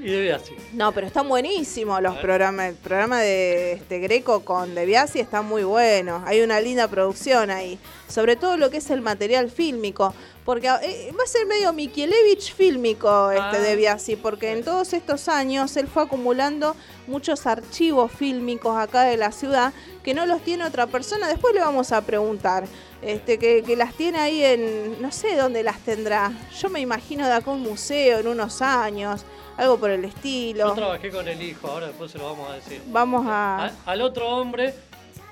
[0.06, 0.54] y De Biasi.
[0.74, 2.70] No, pero están buenísimos los programas.
[2.70, 6.24] El programa de este Greco con De Biasi está muy bueno.
[6.28, 7.80] Hay una linda producción ahí.
[8.08, 10.14] Sobre todo lo que es el material fílmico.
[10.46, 13.60] Porque eh, va a ser medio Mikielevich fílmico este Ah.
[13.60, 14.16] De Biasi.
[14.16, 16.76] Porque en todos estos años él fue acumulando
[17.08, 21.28] muchos archivos fílmicos acá de la ciudad que no los tiene otra persona.
[21.28, 22.66] Después le vamos a preguntar.
[23.02, 25.02] Este, que, que las tiene ahí en.
[25.02, 26.32] No sé dónde las tendrá.
[26.60, 29.26] Yo me imagino de acá un museo en unos años.
[29.58, 30.68] Algo por el estilo.
[30.68, 32.82] Yo trabajé con el hijo, ahora después se lo vamos a decir.
[32.88, 33.66] Vamos a.
[33.66, 34.74] A- al otro hombre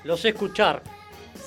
[0.04, 0.82] lo sé escuchar,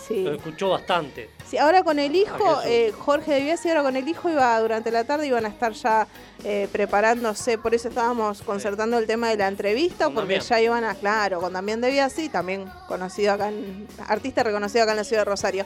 [0.08, 0.24] Sí.
[0.24, 1.30] lo escuchó bastante.
[1.50, 2.66] Sí, ahora con el hijo, A Jesús.
[2.66, 5.72] eh, Jorge de Biasi, ahora con el hijo iba durante la tarde, iban a estar
[5.72, 6.06] ya
[6.44, 10.50] eh, preparándose, por eso estábamos concertando el tema de la entrevista, Con porque Damián.
[10.50, 14.92] ya iban a, claro, con Damián de Biasi, también conocido acá, en- artista reconocido acá
[14.92, 15.66] en la ciudad de Rosario.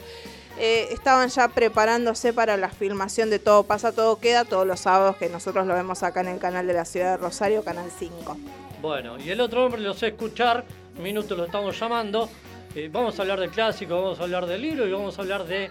[0.59, 5.15] Eh, estaban ya preparándose para la filmación de Todo pasa, todo queda, todos los sábados
[5.17, 8.37] que nosotros lo vemos acá en el canal de la ciudad de Rosario, Canal 5.
[8.83, 10.63] Bueno, y el otro hombre lo sé escuchar,
[11.01, 12.29] minuto lo estamos llamando.
[12.73, 15.45] Eh, vamos a hablar del clásico, vamos a hablar del libro y vamos a hablar
[15.45, 15.69] de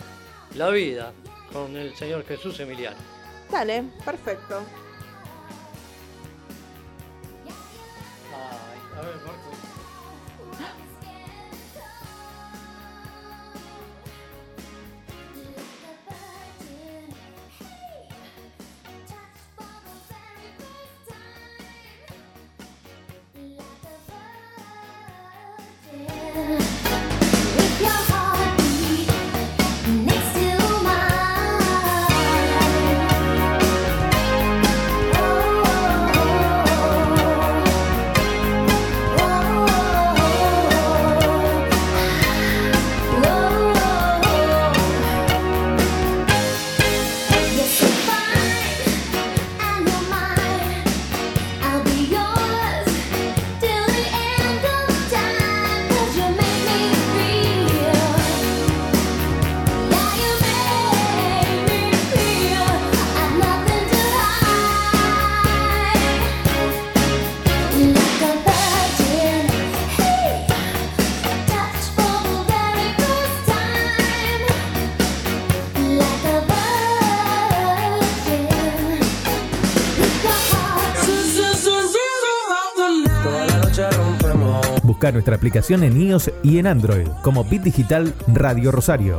[0.54, 1.12] la vida
[1.50, 2.98] con el señor Jesús Emiliano.
[3.50, 4.62] Dale, perfecto.
[8.34, 9.14] Ay, a ver,
[85.12, 89.18] Nuestra aplicación en iOS y en Android como Bit Digital Radio Rosario.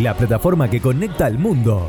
[0.00, 1.88] La plataforma que conecta al mundo.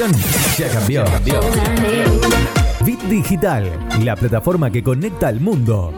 [0.00, 0.12] canción
[0.58, 1.04] ya cambió.
[2.84, 5.92] Bit Digital, la plataforma que conecta al mundo.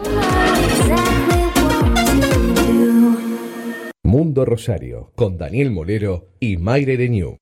[4.03, 7.42] Mundo Rosario, con Daniel Molero y Mayre Deñú.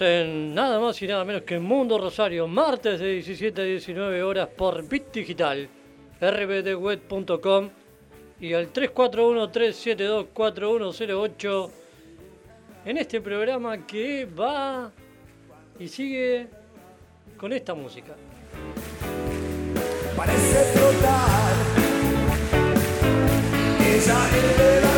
[0.00, 4.48] en nada más y nada menos que Mundo Rosario, martes de 17 a 19 horas
[4.48, 5.68] por Bit Digital,
[6.20, 7.68] rbdweb.com
[8.40, 11.70] y al 341-372-4108
[12.86, 14.90] en este programa que va
[15.78, 16.46] y sigue
[17.36, 18.14] con esta música.
[20.16, 21.52] Parece flotar,
[23.80, 24.93] ella.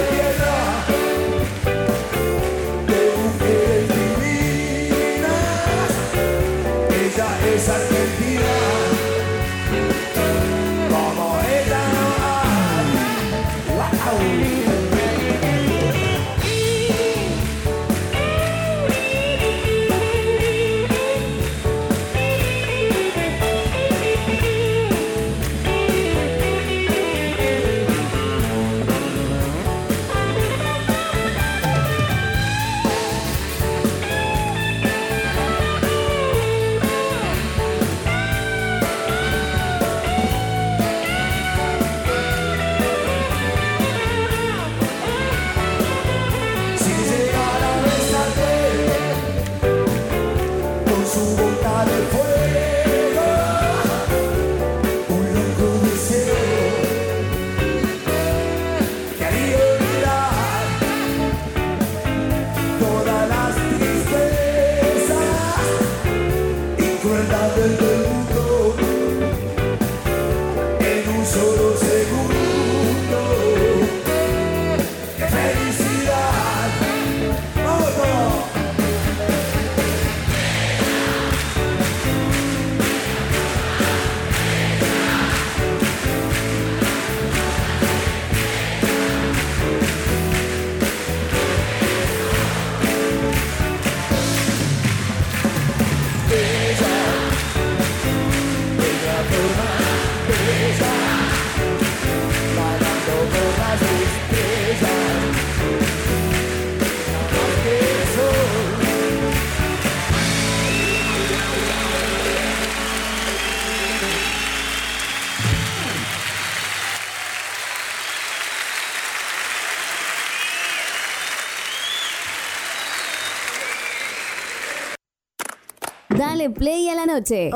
[126.57, 127.51] Play a la noche.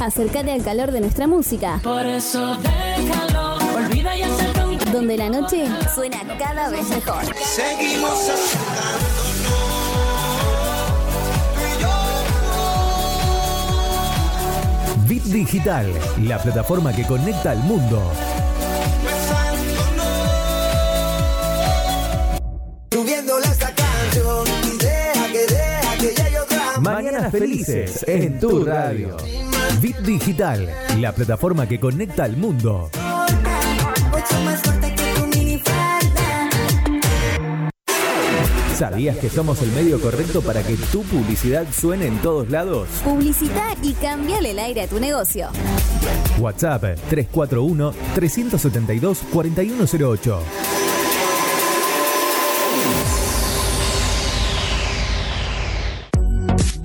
[0.00, 1.80] Acércate al calor de nuestra música.
[1.82, 7.22] Por eso déjalo, olvida y un Donde la noche suena cada vez mejor.
[7.36, 8.30] Seguimos
[15.06, 18.00] Bit Digital, la plataforma que conecta al mundo.
[27.30, 29.16] Felices en tu radio.
[29.80, 30.68] Bit Digital,
[30.98, 32.90] la plataforma que conecta al mundo.
[38.80, 42.88] ¿Sabías que somos el medio correcto para que tu publicidad suene en todos lados?
[43.04, 45.48] Publicita y cambiale el aire a tu negocio.
[46.38, 50.79] WhatsApp 341 372 4108.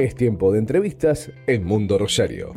[0.00, 2.54] Es tiempo de entrevistas en Mundo Rosario.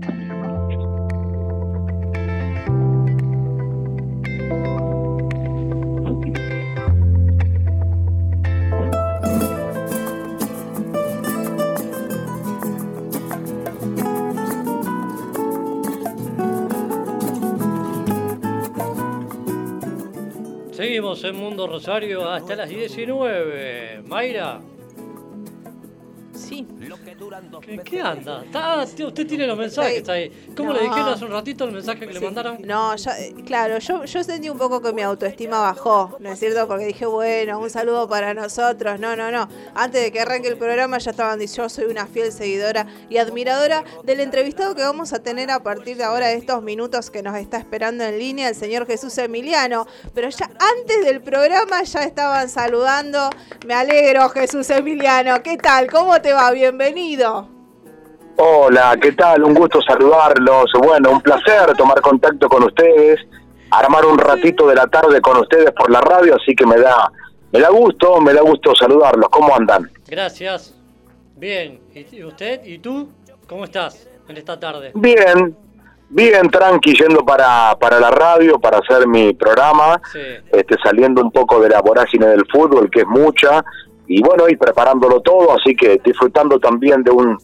[20.72, 24.04] Seguimos en Mundo Rosario hasta las 19.
[24.08, 24.62] Mayra.
[27.62, 28.44] ¿Qué, qué anda?
[28.44, 30.32] Está- tío, usted tiene los mensajes ahí.
[30.56, 32.58] ¿Cómo le dijeron hace un ratito el mensaje que le mandaron?
[32.64, 36.40] No, ya, eh, claro, yo, yo sentí un poco que mi autoestima bajó, ¿no es
[36.40, 36.68] cierto?
[36.68, 39.00] Porque dije, bueno, un saludo para nosotros.
[39.00, 39.48] No, no, no.
[39.76, 43.18] Antes de que arranque el programa ya estaban diciendo, yo soy una fiel seguidora y
[43.18, 47.22] admiradora del entrevistado que vamos a tener a partir de ahora de estos minutos que
[47.22, 49.86] nos está esperando en línea, el señor Jesús Emiliano.
[50.14, 50.46] Pero ya
[50.78, 53.30] antes del programa ya estaban saludando.
[53.68, 55.42] Me alegro, Jesús Emiliano.
[55.44, 55.90] ¿Qué tal?
[55.92, 56.50] ¿Cómo te va?
[56.52, 57.33] Bienvenido.
[58.38, 59.44] Hola, ¿qué tal?
[59.44, 60.72] Un gusto saludarlos.
[60.84, 63.20] Bueno, un placer tomar contacto con ustedes,
[63.72, 67.12] armar un ratito de la tarde con ustedes por la radio, así que me da,
[67.52, 69.30] me da gusto, me da gusto saludarlos.
[69.30, 69.90] ¿Cómo andan?
[70.08, 70.74] Gracias.
[71.36, 71.80] Bien.
[71.94, 72.64] ¿Y y usted?
[72.66, 73.10] ¿Y tú?
[73.48, 74.92] ¿Cómo estás en esta tarde?
[74.96, 75.56] Bien,
[76.10, 80.20] bien, tranqui, yendo para, para la radio, para hacer mi programa, Sí.
[80.52, 83.64] este, saliendo un poco de la vorágine del fútbol, que es mucha,
[84.08, 87.38] y bueno, y preparándolo todo, así que disfrutando también de un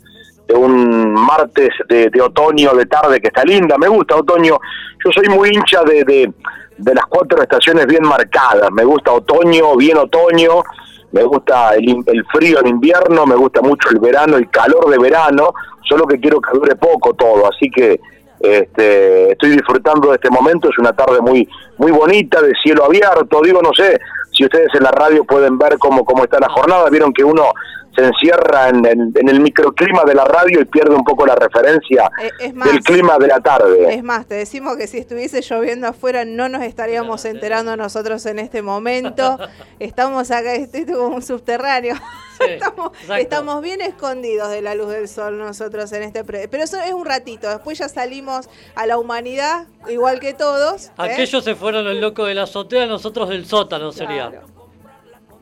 [0.48, 4.60] de un martes de, de otoño, de tarde, que está linda, me gusta otoño,
[5.04, 9.98] yo soy muy hincha de, de, las cuatro estaciones bien marcadas, me gusta otoño, bien
[9.98, 10.64] otoño,
[11.12, 14.98] me gusta el, el frío en invierno, me gusta mucho el verano, el calor de
[14.98, 15.54] verano,
[15.88, 18.00] solo que quiero que dure poco todo, así que
[18.40, 21.48] este, estoy disfrutando de este momento, es una tarde muy
[21.78, 24.00] muy bonita, de cielo abierto, digo, no sé
[24.40, 27.52] si ustedes en la radio pueden ver cómo, cómo está la jornada, vieron que uno
[28.00, 31.36] se encierra en, en- en el microclima de la radio y pierde un poco la
[31.36, 33.94] referencia Eh, es más, del clima de la tarde.
[33.94, 38.40] Es más, te decimos que si estuviese lloviendo afuera no nos estaríamos enterando nosotros en
[38.40, 39.38] este momento.
[39.80, 41.96] Estamos acá, estoy como un subterráneo.
[43.20, 46.24] estamos bien escondidos de la luz del sol nosotros en este...
[46.24, 50.88] pre- Pero eso es un ratito, después ya salimos a la humanidad, igual que todos.
[50.88, 50.92] ¿eh?
[50.98, 54.32] Aquellos se fueron el loco de la azotea, nosotros del sótano sería.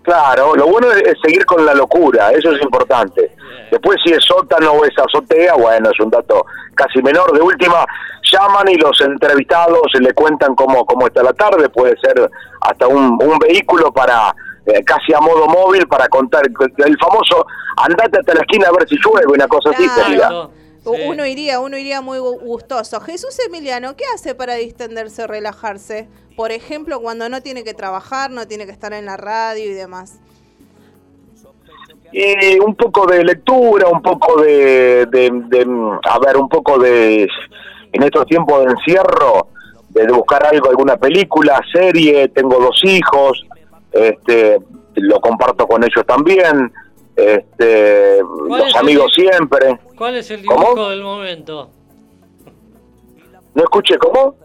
[0.07, 3.29] Claro, lo bueno es, es seguir con la locura, eso es importante.
[3.69, 6.45] Después si es sótano o es azotea, bueno, es un dato
[6.75, 7.33] casi menor.
[7.33, 7.85] De última,
[8.31, 12.31] llaman y los entrevistados le cuentan cómo, cómo está la tarde, puede ser
[12.61, 14.33] hasta un, un vehículo para
[14.65, 17.45] eh, casi a modo móvil para contar el famoso
[17.75, 20.29] andate hasta la esquina a ver si llueve, una cosa así sería.
[20.91, 22.99] Uno iría, uno iría muy gu- gustoso.
[23.01, 26.07] Jesús Emiliano, ¿qué hace para distenderse o relajarse?
[26.35, 29.73] Por ejemplo, cuando no tiene que trabajar, no tiene que estar en la radio y
[29.73, 30.19] demás.
[32.11, 37.27] Y un poco de lectura, un poco de, de, de, a ver, un poco de,
[37.91, 39.49] en estos tiempos de encierro,
[39.89, 43.45] de, de buscar algo, alguna película, serie, tengo dos hijos,
[43.91, 44.57] este,
[44.95, 46.71] lo comparto con ellos también,
[47.17, 49.79] este, ¿Cuál los el amigos siempre.
[49.97, 50.61] ¿Cuál es el ¿Cómo?
[50.69, 51.69] dibujo del momento?
[53.55, 54.35] ¿No escuché cómo?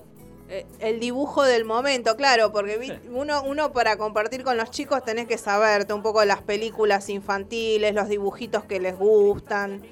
[0.49, 5.05] Eh, El dibujo del momento, claro, porque vi- uno, uno para compartir con los chicos
[5.05, 9.83] tenés que saberte un poco las películas infantiles, los dibujitos que les gustan.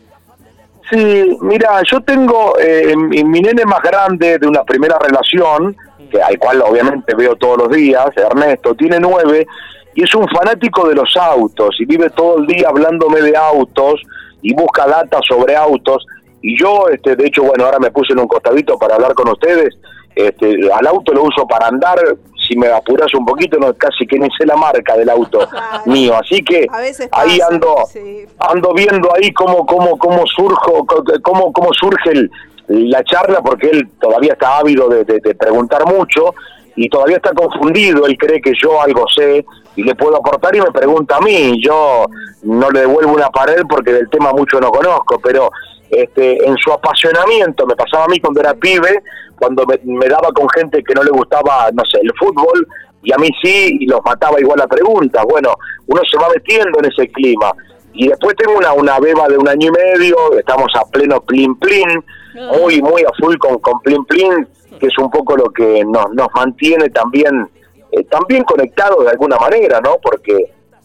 [0.91, 5.77] Sí, mira, yo tengo eh, mi, mi nene más grande de una primera relación,
[6.11, 9.47] que al cual obviamente veo todos los días, Ernesto, tiene nueve,
[9.95, 14.01] y es un fanático de los autos, y vive todo el día hablándome de autos,
[14.43, 16.07] y busca data sobre autos,
[16.43, 19.29] y yo, este, de hecho, bueno, ahora me puse en un costadito para hablar con
[19.29, 19.75] ustedes,
[20.15, 21.99] este, al auto lo uso para andar,
[22.49, 25.39] si me apuras un poquito, no casi que ni sé la marca del auto
[25.87, 26.67] mío, así que
[27.13, 28.25] ahí pasa, ando sí.
[28.39, 30.85] ando viendo ahí cómo cómo cómo surjo
[31.23, 32.31] cómo cómo surge el-
[32.67, 36.35] la charla porque él todavía está ávido de, de- de preguntar mucho
[36.77, 39.45] y todavía está confundido él cree que yo algo sé
[39.77, 42.07] y le puedo aportar y me pregunta a mí yo
[42.43, 45.51] no le devuelvo una pared porque del tema mucho no conozco pero
[45.91, 49.03] este en su apasionamiento me pasaba a mí cuando era pibe
[49.39, 52.67] cuando me, daba con gente que no le gustaba no sé el fútbol
[53.03, 55.25] y a mí sí y los mataba igual a preguntas.
[55.29, 55.55] Bueno
[55.87, 57.53] uno se va metiendo en ese clima.
[57.93, 61.57] Y después tengo una, una beba de un año y medio, estamos a pleno plin
[61.57, 62.05] plin,
[62.35, 66.13] muy, muy a full con, con plin plin, que es un poco lo que nos,
[66.13, 67.49] nos mantiene también,
[67.93, 69.97] eh, también conectados de alguna manera, ¿no?
[70.03, 70.37] Porque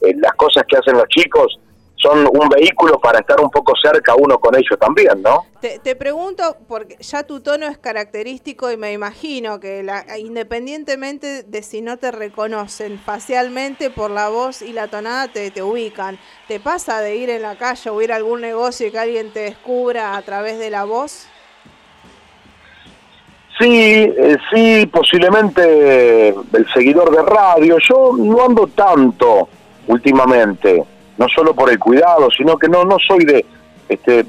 [0.01, 1.59] eh, las cosas que hacen los chicos
[2.05, 5.45] son un vehículo para estar un poco cerca uno con ellos también, ¿no?
[5.59, 11.43] Te, te pregunto, porque ya tu tono es característico y me imagino que la, independientemente
[11.43, 16.19] de si no te reconocen facialmente por la voz y la tonada te, te ubican.
[16.47, 19.31] ¿Te pasa de ir en la calle o ir a algún negocio y que alguien
[19.31, 21.27] te descubra a través de la voz?
[23.57, 27.77] Sí, eh, sí, posiblemente el seguidor de radio.
[27.79, 29.47] Yo no ando tanto
[29.87, 30.83] últimamente,
[31.17, 33.45] no solo por el cuidado, sino que no no soy de
[33.87, 34.25] este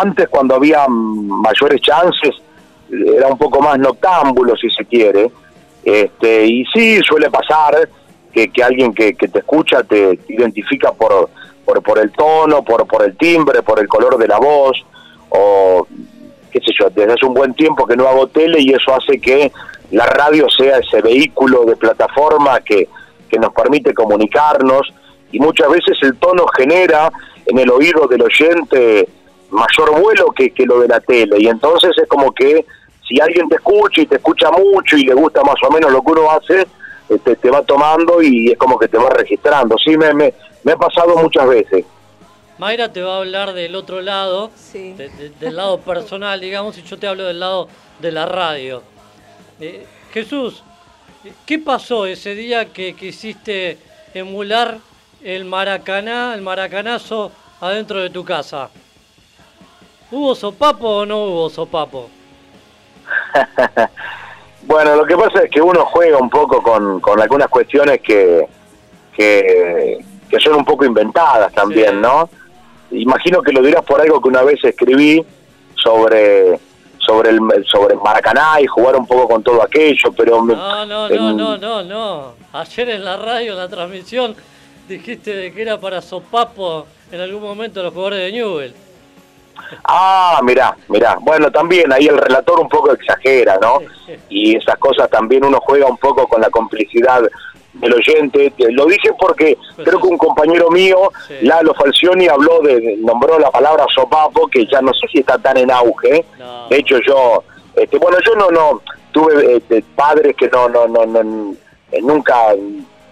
[0.00, 2.34] antes cuando había mayores chances
[2.90, 5.30] era un poco más noctámbulo si se quiere.
[5.82, 7.88] Este, y sí suele pasar
[8.32, 11.28] que, que alguien que, que te escucha te identifica por,
[11.64, 14.84] por por el tono, por por el timbre, por el color de la voz
[15.30, 15.86] o
[16.54, 19.20] qué sé yo, desde hace un buen tiempo que no hago tele y eso hace
[19.20, 19.50] que
[19.90, 22.88] la radio sea ese vehículo de plataforma que,
[23.28, 24.94] que nos permite comunicarnos
[25.32, 27.10] y muchas veces el tono genera
[27.44, 29.08] en el oído del oyente
[29.50, 32.64] mayor vuelo que, que lo de la tele y entonces es como que
[33.06, 36.02] si alguien te escucha y te escucha mucho y le gusta más o menos lo
[36.02, 36.66] que uno hace,
[37.24, 39.76] te, te va tomando y es como que te va registrando.
[39.76, 40.32] Sí, me, me,
[40.62, 41.84] me ha pasado muchas veces.
[42.58, 44.50] Mayra te va a hablar del otro lado,
[44.96, 48.82] de- de- del lado personal, digamos, y yo te hablo del lado de la radio.
[49.60, 50.62] Eh, Jesús,
[51.46, 53.78] ¿qué pasó ese día que quisiste
[54.14, 54.78] emular
[55.22, 58.70] el maracaná, el maracanazo adentro de tu casa?
[60.12, 62.08] ¿Hubo sopapo o no hubo sopapo?
[64.66, 68.48] Bueno, lo que pasa es que uno juega un poco con, con algunas cuestiones que,
[69.14, 72.30] que, que son un poco inventadas también, ¿no?
[72.94, 75.24] Imagino que lo dirás por algo que una vez escribí
[75.74, 76.58] sobre
[76.98, 77.40] sobre el
[77.70, 81.32] sobre Maracaná y jugar un poco con todo aquello, pero me- No, no, en- no,
[81.34, 82.32] no, no, no.
[82.54, 84.34] Ayer en la radio, en la transmisión,
[84.88, 88.74] dijiste de que era para sopapo en algún momento los jugadores de Newell.
[89.84, 91.16] Ah, mirá, mirá.
[91.20, 93.80] Bueno, también ahí el relator un poco exagera, ¿no?
[94.28, 97.22] Y esas cosas también uno juega un poco con la complicidad
[97.74, 98.50] del oyente.
[98.56, 101.34] Te- Lo dije porque creo que un compañero mío, Sí.
[101.42, 105.56] Lalo Falcioni, habló de, nombró la palabra sopapo, que ya no sé si está tan
[105.56, 106.24] en auge.
[106.38, 106.68] No.
[106.68, 107.42] De hecho, yo,
[107.76, 108.80] este, bueno, yo no, no,
[109.12, 111.54] tuve este, padres que no, no, no, no,
[111.92, 112.34] eh, nunca,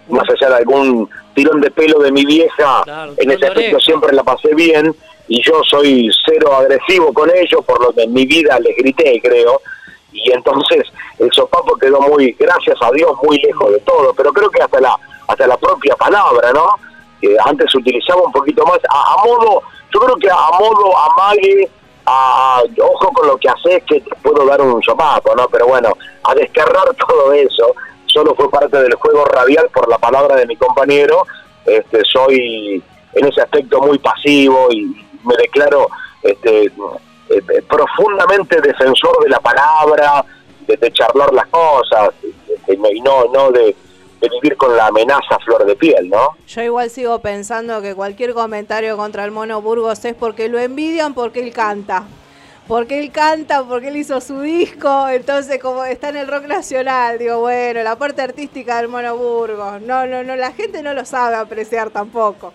[0.09, 4.13] más allá de algún tirón de pelo de mi vieja, Claro, en ese aspecto siempre
[4.13, 4.93] la pasé bien
[5.27, 9.19] y yo soy cero agresivo con ellos, por lo que en mi vida les grité,
[9.23, 9.61] creo.
[10.13, 10.83] Y entonces
[11.19, 14.79] el sopapo quedó muy, gracias a Dios, muy lejos de todo, pero creo que hasta
[14.79, 14.95] la
[15.27, 16.75] hasta la propia palabra, ¿no?
[17.21, 19.61] Que antes se utilizaba un poquito más a, modo,
[19.93, 21.69] yo creo que a modo amague,
[22.05, 25.47] a- ojo con lo que haces que te puedo dar un sopapo, ¿no?
[25.47, 25.93] Pero bueno,
[26.23, 27.73] a desterrar todo eso,
[28.05, 31.25] solo fue parte del juego radial por la palabra de mi compañero,
[31.65, 32.83] este soy
[33.13, 34.85] en ese aspecto muy pasivo y
[35.23, 35.87] me declaro
[36.21, 36.69] este
[37.37, 40.25] eh, profundamente defensor de la palabra,
[40.67, 43.75] de, charlar las cosas, este, y no, no de,
[44.23, 46.37] de vivir con la amenaza flor de piel, ¿no?
[46.47, 51.13] Yo igual sigo pensando que cualquier comentario contra el Mono Burgos es porque lo envidian
[51.13, 52.03] porque él canta.
[52.67, 57.19] Porque él canta, porque él hizo su disco, entonces como está en el rock nacional,
[57.19, 59.81] digo, bueno, la parte artística del Mono Burgos.
[59.81, 62.53] No, no, no, la gente no lo sabe apreciar tampoco.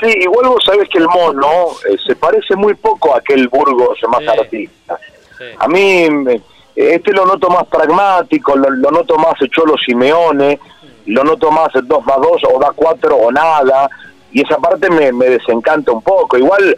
[0.00, 1.48] Sí, igual vos sabés que el mono
[1.88, 4.28] eh, se parece muy poco a aquel Burgos más Sí.
[4.28, 4.98] artista.
[5.38, 5.44] Sí.
[5.58, 6.40] A mí, me-
[6.76, 10.58] este lo noto más pragmático, lo, lo noto más Cholo Simeone,
[11.06, 13.88] lo noto más 2 más 2 o da 4 o nada,
[14.32, 16.36] y esa parte me, me desencanta un poco.
[16.36, 16.76] Igual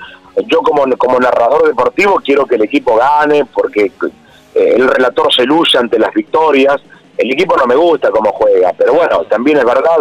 [0.49, 3.91] yo como, como narrador deportivo quiero que el equipo gane, porque
[4.55, 6.77] eh, el relator se luce ante las victorias,
[7.17, 9.97] el equipo no me gusta cómo juega, pero bueno, también es verdad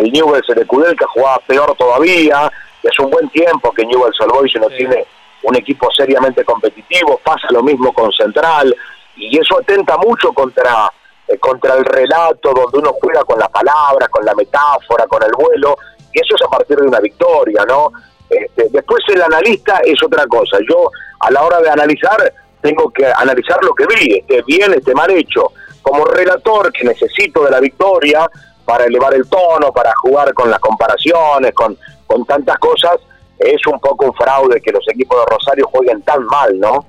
[0.00, 2.50] el Newell's de Kudelka jugaba peor todavía,
[2.82, 4.76] y es un buen tiempo que Newell's Old Boys no Sí.
[4.78, 5.06] tiene
[5.42, 8.74] un equipo seriamente competitivo, pasa lo mismo con Central,
[9.16, 10.90] y eso atenta mucho contra,
[11.28, 15.32] eh, contra el relato, donde uno juega con la palabra, con la metáfora, con el
[15.32, 15.76] vuelo,
[16.12, 17.90] y eso es a partir de una victoria, ¿no?
[18.28, 20.90] Este, después el analista es otra cosa, yo
[21.20, 25.10] a la hora de analizar tengo que analizar lo que vi, esté bien, esté mal
[25.10, 25.52] hecho.
[25.80, 28.28] Como relator que necesito de la victoria
[28.70, 32.98] para elevar el tono, para jugar con las comparaciones, con, con tantas cosas,
[33.36, 36.86] es un poco un fraude que los equipos de Rosario jueguen tan mal, ¿no?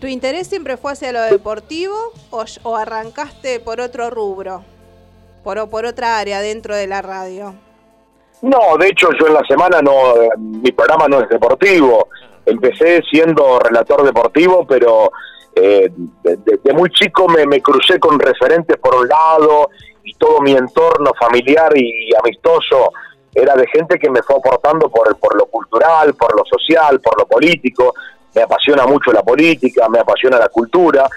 [0.00, 1.94] ¿Tu interés siempre fue hacia lo deportivo
[2.30, 4.64] o, o arrancaste por otro rubro?
[5.42, 7.54] Por, por otra área dentro de la radio.
[8.40, 12.08] No, de hecho yo en la semana no, mi programa no es deportivo.
[12.46, 15.10] Empecé siendo relator deportivo, pero
[15.54, 15.90] eh,
[16.22, 19.68] de, de- de muy chico me, me crucé con referentes por un lado
[20.04, 22.90] y todo mi entorno familiar y amistoso
[23.34, 27.18] era de gente que me fue aportando por, por lo cultural, por lo social, por
[27.18, 27.94] lo político.
[28.34, 31.08] Me apasiona mucho la política, me apasiona la cultura.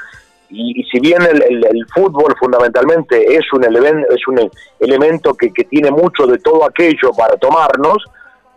[0.50, 5.34] Y, y si bien el, el- el fútbol fundamentalmente es un, eleven- es un elemento
[5.34, 7.98] que, que tiene mucho de todo aquello para tomarnos,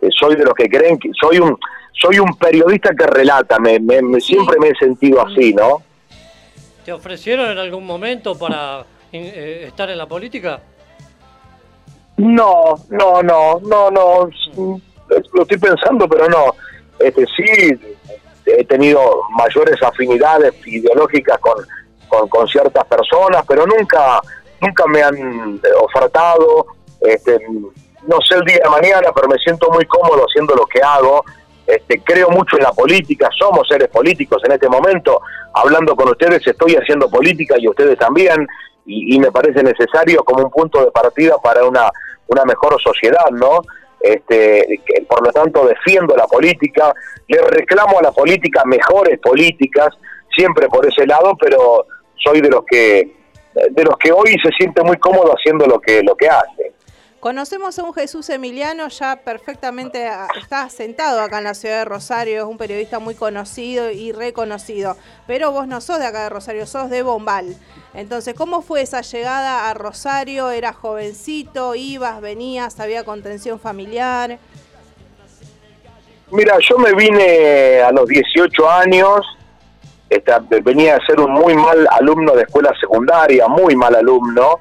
[0.01, 1.57] eh, soy de los que creen que soy un
[1.93, 5.83] soy un periodista que relata, me, me- me- siempre me he sentido así, ¿no?
[6.85, 10.61] ¿Te ofrecieron en algún momento para eh, estar en la política?
[12.17, 14.29] No, no, no, no, no,
[15.33, 16.55] lo estoy pensando, pero no.
[16.99, 17.79] Este sí,
[18.45, 24.21] he tenido mayores afinidades ideológicas con, con, ciertas personas, pero nunca,
[24.59, 26.67] nunca me han ofertado,
[27.01, 27.39] este,
[28.07, 31.23] no sé el día de mañana, pero me siento muy cómodo haciendo lo que hago.
[31.71, 35.21] Este, creo mucho en la política, somos seres políticos en este momento.
[35.53, 38.45] Hablando con ustedes, estoy haciendo política y ustedes también,
[38.85, 41.89] y, me parece necesario como un punto de partida para una,
[42.27, 43.61] una mejor sociedad, ¿no?
[44.01, 46.93] Este, por lo tanto, defiendo la política,
[47.29, 49.95] le reclamo a la política mejores políticas,
[50.35, 51.85] siempre por ese lado, pero
[52.21, 53.15] soy de los que
[53.53, 56.73] de los que hoy se siente muy cómodo haciendo lo que lo que hace.
[57.21, 61.85] Conocemos a un Jesús Emiliano ya perfectamente, a- está sentado acá en la ciudad de
[61.85, 64.97] Rosario, es un periodista muy conocido y reconocido,
[65.27, 67.55] pero vos no sos de acá de Rosario, sos de Bombal.
[67.93, 70.49] Entonces, ¿cómo fue esa llegada a Rosario?
[70.49, 71.75] ¿Eras jovencito?
[71.75, 72.79] ¿Ibas, venías?
[72.79, 74.39] ¿Había contención familiar?
[76.31, 79.19] Mira, yo me vine a los 18 años,
[80.09, 84.59] esta- venía a ser un muy mal alumno de escuela secundaria, muy mal alumno,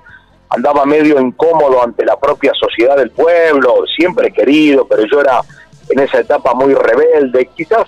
[0.50, 5.40] andaba medio incómodo ante la propia sociedad del pueblo, siempre querido, pero yo era
[5.88, 7.86] en esa etapa muy rebelde, quizás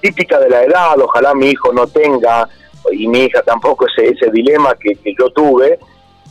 [0.00, 2.48] típica de la edad, ojalá mi hijo no tenga,
[2.90, 5.78] y mi hija tampoco ese, ese dilema que, que yo tuve,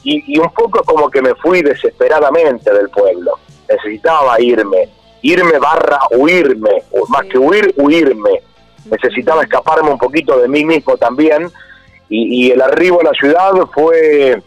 [0.03, 4.89] y, y un poco como que me fui desesperadamente del pueblo, necesitaba irme,
[5.21, 8.41] irme barra huirme, o más que huir, huirme,
[8.85, 11.49] necesitaba escaparme un poquito de mí mismo también,
[12.09, 14.41] y, y el arribo a la ciudad fue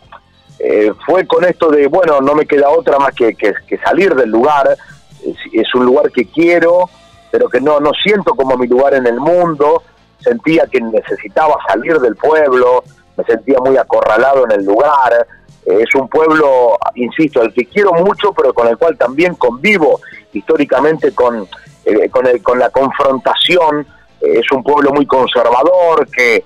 [0.59, 4.31] eh, fue con esto de, bueno, no me queda otra más que, que- salir del
[4.31, 4.77] lugar.
[5.25, 6.89] Es, es un lugar que quiero,
[7.31, 9.83] pero que no, no siento como mi lugar en el mundo.
[10.21, 12.83] Sentía que necesitaba salir del pueblo,
[13.17, 15.27] me sentía muy acorralado en el lugar.
[15.67, 20.01] Eh, es un pueblo, insisto, al que quiero mucho, pero con el cual también convivo
[20.33, 21.47] históricamente con,
[21.85, 23.87] eh, con, el- con la confrontación.
[24.21, 26.45] Eh, es un pueblo muy conservador que,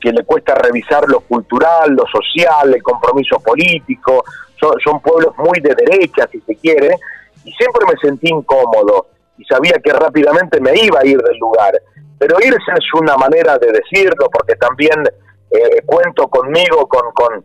[0.00, 4.24] que, le cuesta revisar lo cultural, lo social, el compromiso político.
[4.60, 6.96] Son, son pueblos muy de derecha, si se quiere,
[7.44, 9.06] y siempre me sentí incómodo
[9.36, 11.72] y sabía que rápidamente me iba a ir del lugar.
[12.18, 15.02] Pero irse es una manera de decirlo, porque también
[15.50, 17.44] eh, cuento conmigo con, con,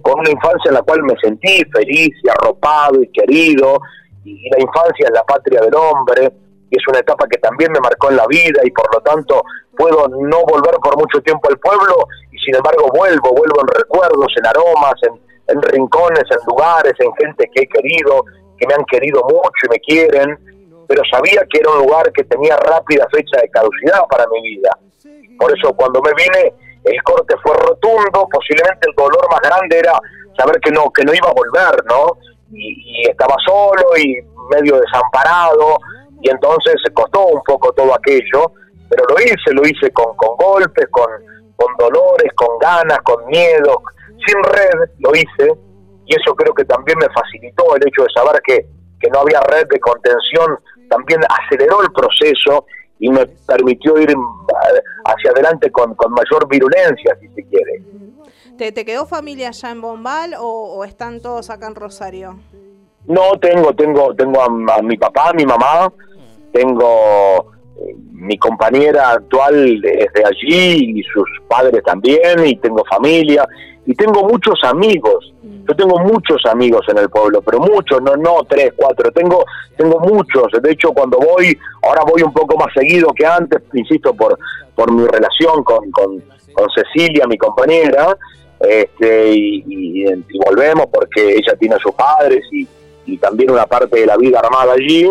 [0.00, 3.78] con- una infancia en la cual me sentí feliz y arropado y querido,
[4.24, 6.32] y la infancia es la patria del hombre,
[6.70, 9.42] y es una etapa que también me marcó en la vida, y por lo tanto
[9.76, 14.32] puedo no volver por mucho tiempo al pueblo, y sin embargo vuelvo, vuelvo en recuerdos,
[14.36, 14.94] en aromas,
[15.46, 18.24] en, rincones, en lugares, en gente que he querido,
[18.58, 20.38] que me han querido mucho y me quieren,
[20.88, 24.70] pero sabía que era un lugar que tenía rápida fecha de caducidad para mi vida.
[25.38, 26.54] Por eso cuando me vine,
[26.84, 29.98] el corte fue rotundo, posiblemente el dolor más grande era
[30.36, 32.16] saber que no, que no iba a volver, ¿no?
[32.52, 34.16] Y estaba solo y
[34.50, 35.78] medio desamparado,
[36.22, 38.52] y entonces se costó un poco todo aquello,
[38.88, 41.08] pero lo hice, lo hice con, con golpes, con,
[41.56, 43.82] con dolores, con ganas, con miedo,
[44.26, 45.52] sin red, lo hice,
[46.06, 48.66] y eso creo que también me facilitó el hecho de saber que,
[49.00, 50.58] que no había red de contención,
[50.88, 52.66] también aceleró el proceso
[52.98, 54.14] y me permitió ir eh,
[55.04, 57.82] hacia adelante con, con mayor virulencia, si se quiere.
[58.56, 62.38] ¿Te, quedó familia allá en Bombal o están todos acá en Rosario?
[63.06, 65.92] No, tengo, tengo, tengo a, a mi papá, a mi mamá,
[66.52, 73.46] tengo eh, mi compañera actual es de allí y sus padres también, y tengo familia,
[73.86, 75.32] y tengo muchos amigos.
[75.68, 79.44] Yo tengo muchos amigos en el pueblo, pero muchos, no, no tres, cuatro, tengo,
[79.76, 80.44] tengo muchos.
[80.62, 84.38] De hecho, cuando voy, ahora voy un poco más seguido que antes, insisto, por,
[84.74, 88.16] por mi relación con, con, con Cecilia, mi compañera,
[88.60, 92.66] este, y, y- y volvemos porque ella tiene a sus padres y,
[93.06, 95.08] y también una parte de la vida armada allí,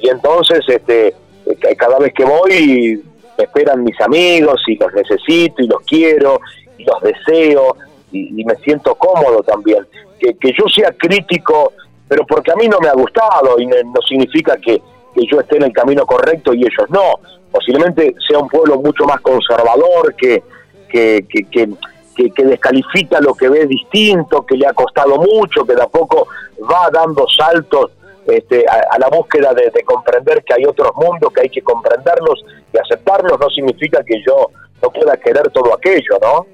[0.00, 3.02] y entonces este, eh, cada vez que voy
[3.38, 6.40] me esperan mis amigos y los necesito y los quiero
[6.76, 7.76] y los deseo
[8.10, 9.86] y, me siento cómodo también.
[10.20, 11.72] Que, que yo sea crítico,
[12.06, 14.82] pero porque a mí no me ha gustado y no significa que,
[15.14, 17.14] que yo esté en el camino correcto y ellos no.
[17.50, 20.42] Posiblemente sea un pueblo mucho más conservador que,
[20.88, 21.68] que, que, que,
[22.14, 25.86] que- que descalifica lo que ve distinto, que le ha costado mucho, que de a
[25.88, 26.28] poco
[26.70, 27.90] va dando saltos
[28.26, 31.62] este, a, a la búsqueda de, de comprender que hay otros mundos, que hay que
[31.62, 34.48] comprenderlos y aceptarlos, no significa que yo
[34.80, 36.46] no pueda querer todo aquello, ¿no?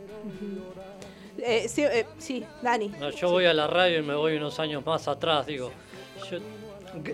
[1.41, 2.89] Eh, sí, eh, sí, Dani.
[3.01, 5.71] No, yo voy a la radio y me voy unos años más atrás, digo.
[6.31, 6.39] Yo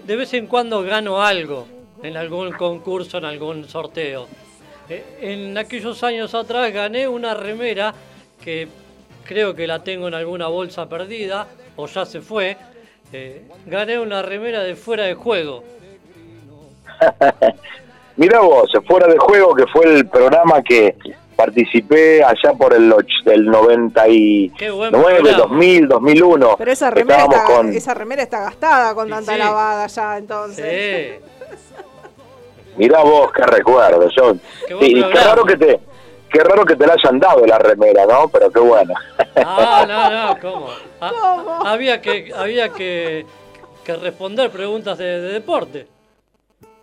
[0.05, 1.66] de vez en cuando gano algo
[2.03, 4.26] en algún concurso, en algún sorteo.
[4.88, 7.95] Eh, En aquellos años atrás gané una remera
[8.45, 8.68] que
[9.24, 12.57] creo que la tengo en alguna bolsa perdida o ya se fue.
[13.12, 15.64] Eh, gané una remera de fuera de juego.
[18.16, 20.95] Mira vos, fuera de juego, que fue el programa que
[21.34, 25.38] participé allá por el, och- del 99, Qué buen programa.
[25.38, 26.55] 2000, 2001.
[26.57, 27.72] Pero esa remera, Estábamos está, con...
[27.72, 29.38] esa remera está gastada con tanta sí.
[29.38, 31.18] lavada ya, entonces.
[31.18, 31.24] Sí.
[32.76, 34.09] Mirá vos, qué recuerdo.
[34.16, 34.34] Yo,
[34.68, 35.80] Qué sí, y qué raro que te
[36.35, 38.28] qué raro que te la hayan dado la remera, ¿no?
[38.28, 38.93] Pero qué bueno.
[39.37, 40.68] Ah, no, no, ¿cómo?
[41.01, 43.24] Ah, Había que, había que,
[43.85, 45.87] que responder preguntas de, de deporte.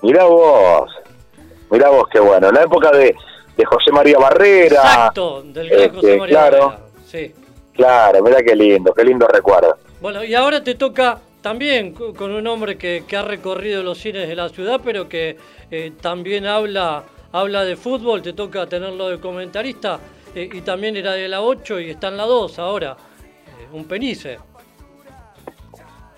[0.02, 0.90] Mirá vos,
[1.70, 2.48] mirá vos, qué bueno.
[2.50, 3.14] En la época de,
[3.58, 4.76] de José María Barrera.
[4.82, 6.66] Exacto, del gran este, José María claro.
[6.70, 6.86] Barrera.
[7.06, 7.36] Sí.
[7.74, 9.78] Claro, mirá qué lindo, qué lindo recuerdo.
[10.02, 13.98] Bueno, y ahora te toca también co- con un hombre que, que ha recorrido los
[14.00, 15.38] cines de la ciudad, pero que
[15.70, 20.00] eh, también habla, habla de fútbol, te toca tenerlo de comentarista,
[20.36, 22.96] eh, y también era de la 8 y está en la 2 ahora,
[23.60, 24.38] eh, un penice.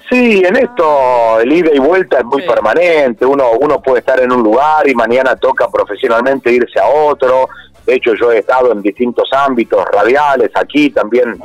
[0.09, 2.47] Sí, en esto el ida y vuelta es muy Sí.
[2.47, 3.25] permanente.
[3.25, 7.47] Uno, uno puede estar en un lugar y mañana toca profesionalmente irse a otro.
[7.85, 11.39] De hecho, yo he estado en distintos ámbitos radiales, aquí también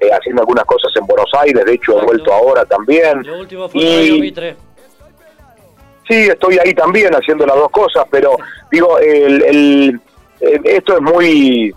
[0.00, 1.64] eh, haciendo algunas cosas en Buenos Aires.
[1.64, 3.22] De hecho, he vuelto ahora también.
[3.26, 4.56] Lo último fue Y- Radio Mitre.
[6.08, 8.36] Sí, estoy ahí también haciendo las dos cosas, pero
[8.70, 10.00] digo, el, el-
[10.40, 11.74] eh, esto es muy...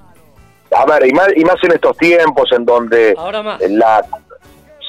[0.75, 3.61] A ver, y más, y más en estos tiempos en donde Ahora más.
[3.69, 4.03] la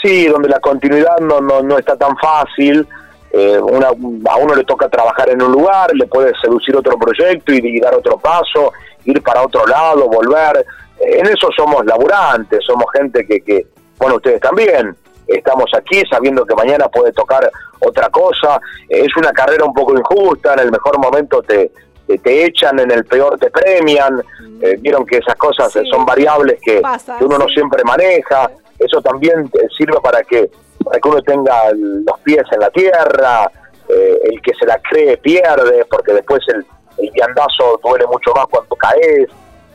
[0.03, 2.87] sí donde la continuidad no no, no está tan fácil
[3.33, 7.53] eh, una- a uno le toca trabajar en un lugar le puede seducir otro proyecto
[7.53, 8.73] y, y dar otro paso
[9.05, 10.65] ir para otro lado volver
[11.01, 13.67] en eso somos laburantes somos gente que, que
[13.99, 14.97] bueno, ustedes también.
[15.29, 17.51] Estamos aquí sabiendo que mañana puede tocar
[17.81, 18.61] otra cosa.
[18.89, 21.71] Es una carrera un poco injusta, en el mejor momento te,
[22.07, 24.23] te, te echan, en el peor te premian.
[24.63, 25.81] Eh, Vieron que esas cosas Sí.
[25.91, 28.51] son variables que, Pasa, que uno no siempre maneja.
[28.79, 30.51] Eso también eh, sirve para que,
[30.85, 33.51] para que uno tenga los pies en la tierra.
[33.89, 36.65] Eh, el que se la cree pierde, porque después el,
[36.99, 39.29] el viandazo duele mucho más cuando caes.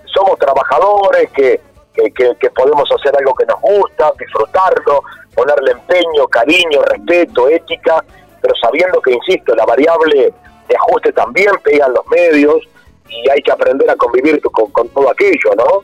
[0.06, 1.60] Somos trabajadores que,
[1.93, 5.01] que, que- que podemos hacer algo que nos gusta, disfrutarlo,
[5.36, 8.03] ponerle empeño, cariño, respeto, ética,
[8.41, 10.34] pero sabiendo que, insisto, la variable
[10.67, 12.57] de ajuste también pega en los medios
[13.09, 15.84] y hay que aprender a convivir con, con todo aquello, ¿no?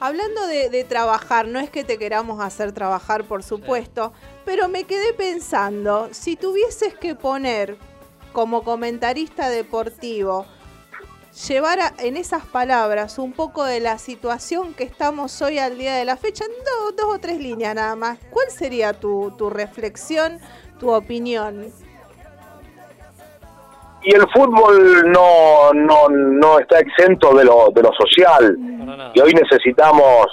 [0.00, 4.14] Hablando de, de trabajar, no es que te queramos hacer trabajar, por supuesto,
[4.46, 7.76] pero me quedé pensando, si tuvieses que poner
[8.32, 10.46] como comentarista deportivo,
[11.48, 15.94] llevar a- en esas palabras un poco de la situación que estamos hoy al día
[15.94, 19.48] de la fecha, en do- dos o tres líneas nada más, ¿cuál sería tu, tu
[19.50, 20.38] reflexión,
[20.78, 21.66] tu opinión?
[24.02, 28.56] Y el fútbol no, no, no está exento de lo, de lo social.
[29.14, 30.26] Y hoy necesitamos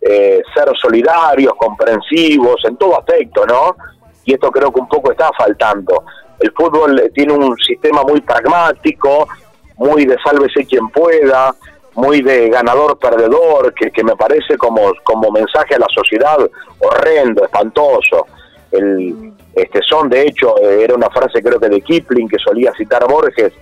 [0.00, 3.76] eh, ser solidarios, comprensivos, en todo aspecto, ¿no?
[4.24, 6.04] Y esto creo que un poco está faltando.
[6.40, 9.28] El fútbol eh, tiene un sistema muy pragmático,
[9.76, 11.54] muy de sálvese quien pueda,
[11.94, 16.38] muy de ganador-perdedor, que, que me parece como, como mensaje a la sociedad
[16.80, 18.26] horrendo, espantoso.
[18.72, 22.72] El, este son, de hecho, eh, era una frase creo que de Kipling que solía
[22.76, 23.52] citar Borges,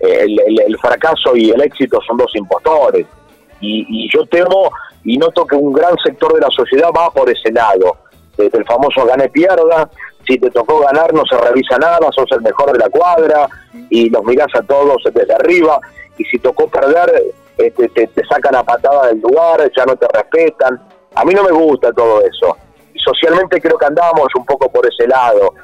[0.00, 0.26] eh,
[0.66, 3.06] el, fracaso y el éxito son dos impostores.
[3.60, 4.70] Y, y yo temo
[5.04, 7.96] y noto que un gran sector de la sociedad va por ese lado,
[8.36, 9.90] desde el famoso gane-pierda,
[10.26, 13.48] si te tocó ganar no se revisa nada, sos el mejor de la cuadra
[13.90, 15.78] y los mirás a todos desde arriba,
[16.18, 17.10] y si tocó perder,
[17.56, 20.80] este, te, te sacan a patada del lugar, ya no te respetan.
[21.14, 22.56] A mí no me gusta todo eso.
[22.94, 25.54] Y socialmente creo que andamos un poco por ese lado,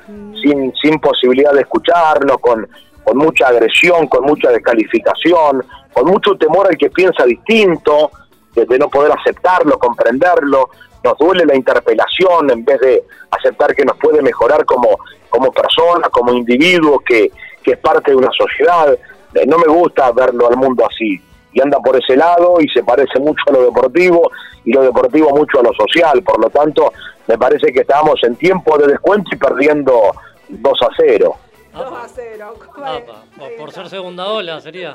[0.42, 2.68] sin, sin posibilidad de escucharnos, con,
[3.04, 8.10] con mucha agresión, con mucha descalificación, con mucho temor al que piensa distinto,
[8.54, 10.70] de, de no poder aceptarlo, comprenderlo.
[11.04, 14.98] Nos duele la interpelación en vez de aceptar que nos puede mejorar como,
[15.30, 17.30] como persona, como individuo, que,
[17.62, 18.92] que es parte de una sociedad.
[19.34, 21.20] Eh, No me gusta verlo al mundo así.
[21.52, 24.30] Y anda por ese lado y se parece mucho a lo deportivo
[24.64, 26.22] y lo deportivo mucho a lo social.
[26.22, 26.92] Por lo tanto,
[27.26, 30.12] me parece que estábamos en tiempo de descuento y perdiendo
[30.48, 31.36] 2 a 0.
[31.72, 32.54] 2 a 0.
[32.76, 34.94] Apa, por- por ser segunda ola sería.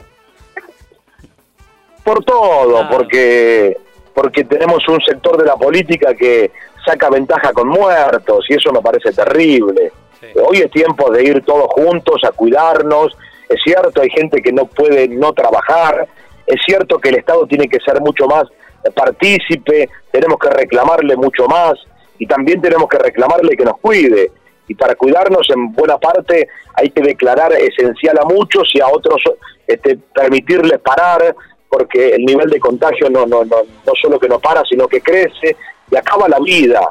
[2.04, 2.89] por todo, Ah.
[2.91, 3.78] porque
[4.14, 6.51] porque tenemos un sector de la política que
[6.86, 9.91] saca ventaja con muertos y eso me parece terrible.
[10.20, 10.28] Sí.
[10.36, 13.18] Hoy es tiempo de ir todos juntos a cuidarnos.
[13.49, 16.07] Es cierto, hay gente que no puede no trabajar.
[16.45, 18.43] Es cierto que el Estado tiene que ser mucho más
[18.91, 21.74] partícipe, tenemos que reclamarle mucho más
[22.20, 24.32] y también tenemos que reclamarle que nos cuide.
[24.68, 29.22] Y para cuidarnos, en buena parte, hay que declarar esencial a muchos y a otros
[29.68, 31.36] este, permitirles parar,
[31.74, 35.01] porque el nivel de contagio no, no, no, no solo que no para, sino que
[35.01, 35.55] crece
[35.89, 36.82] y acaba la vida.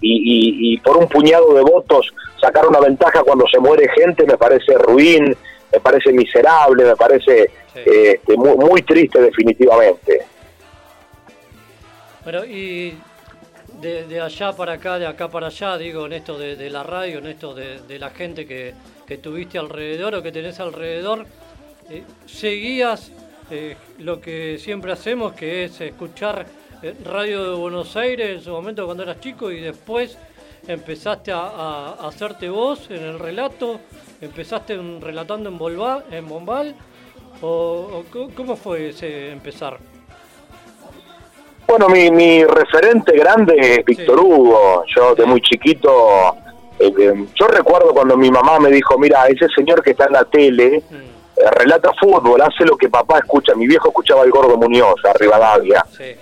[0.00, 4.26] Y, y- y por un puñado de votos sacar una ventaja cuando se muere gente
[4.26, 5.34] me parece ruin,
[5.72, 7.80] me parece miserable, me parece Sí.
[7.90, 10.22] eh, este, muy, muy triste definitivamente.
[12.24, 12.96] Pero y
[13.80, 16.82] de, de allá para acá, de acá para allá, digo, en esto de, de la
[16.82, 18.72] radio, en esto de, de la gente que,
[19.06, 21.26] que tuviste alrededor o que tenés alrededor,
[21.90, 23.12] eh, ¿seguías
[23.50, 26.46] eh, lo que siempre hacemos, que es escuchar
[26.82, 30.16] eh, Radio de Buenos Aires en su momento cuando eras chico y después
[30.66, 33.80] empezaste a, a- a hacerte voz en el relato?
[34.20, 35.58] ¿Empezaste en- relatando en,
[36.10, 36.74] en Bombal?
[37.42, 38.02] ¿O,
[38.34, 39.78] cómo fue ese empezar?
[41.66, 44.24] Bueno, mi, mi referente grande es Víctor Sí.
[44.24, 44.84] Hugo.
[44.94, 46.36] Yo de muy chiquito,
[46.78, 50.24] eh, yo recuerdo cuando mi mamá me dijo, mira, ese señor que está en la
[50.24, 51.15] tele Mm,
[51.52, 53.54] relata fútbol, hace lo que papá escucha.
[53.54, 55.84] Mi viejo escuchaba el Gordo Muñoz, a Rivadavia.
[55.96, 56.14] sí.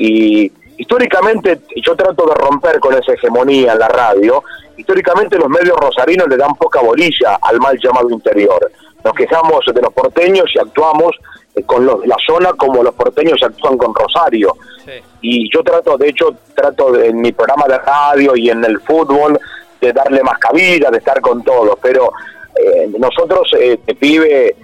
[0.00, 4.44] Y históricamente, yo trato de romper con esa hegemonía en la radio,
[4.76, 8.70] históricamente los medios rosarinos le dan poca bolilla al mal llamado interior.
[9.04, 11.12] Nos quejamos de los porteños y actuamos
[11.56, 14.54] eh, con los, la zona como los porteños actúan con Rosario
[14.84, 14.92] Sí.
[15.20, 18.80] y yo trato, de hecho, trato de- en mi programa de radio y en el
[18.80, 19.38] fútbol
[19.80, 22.10] de darle más cabida, de estar con todos, pero
[22.54, 24.56] eh, nosotros, eh, de pibe,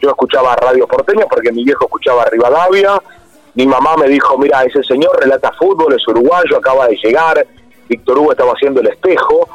[0.00, 3.00] yo escuchaba radio porteño porque mi viejo escuchaba Rivadavia,
[3.54, 7.46] mi mamá me dijo, mira, ese señor relata fútbol, es uruguayo, acaba de llegar,
[7.88, 9.48] Víctor Hugo estaba haciendo el espejo,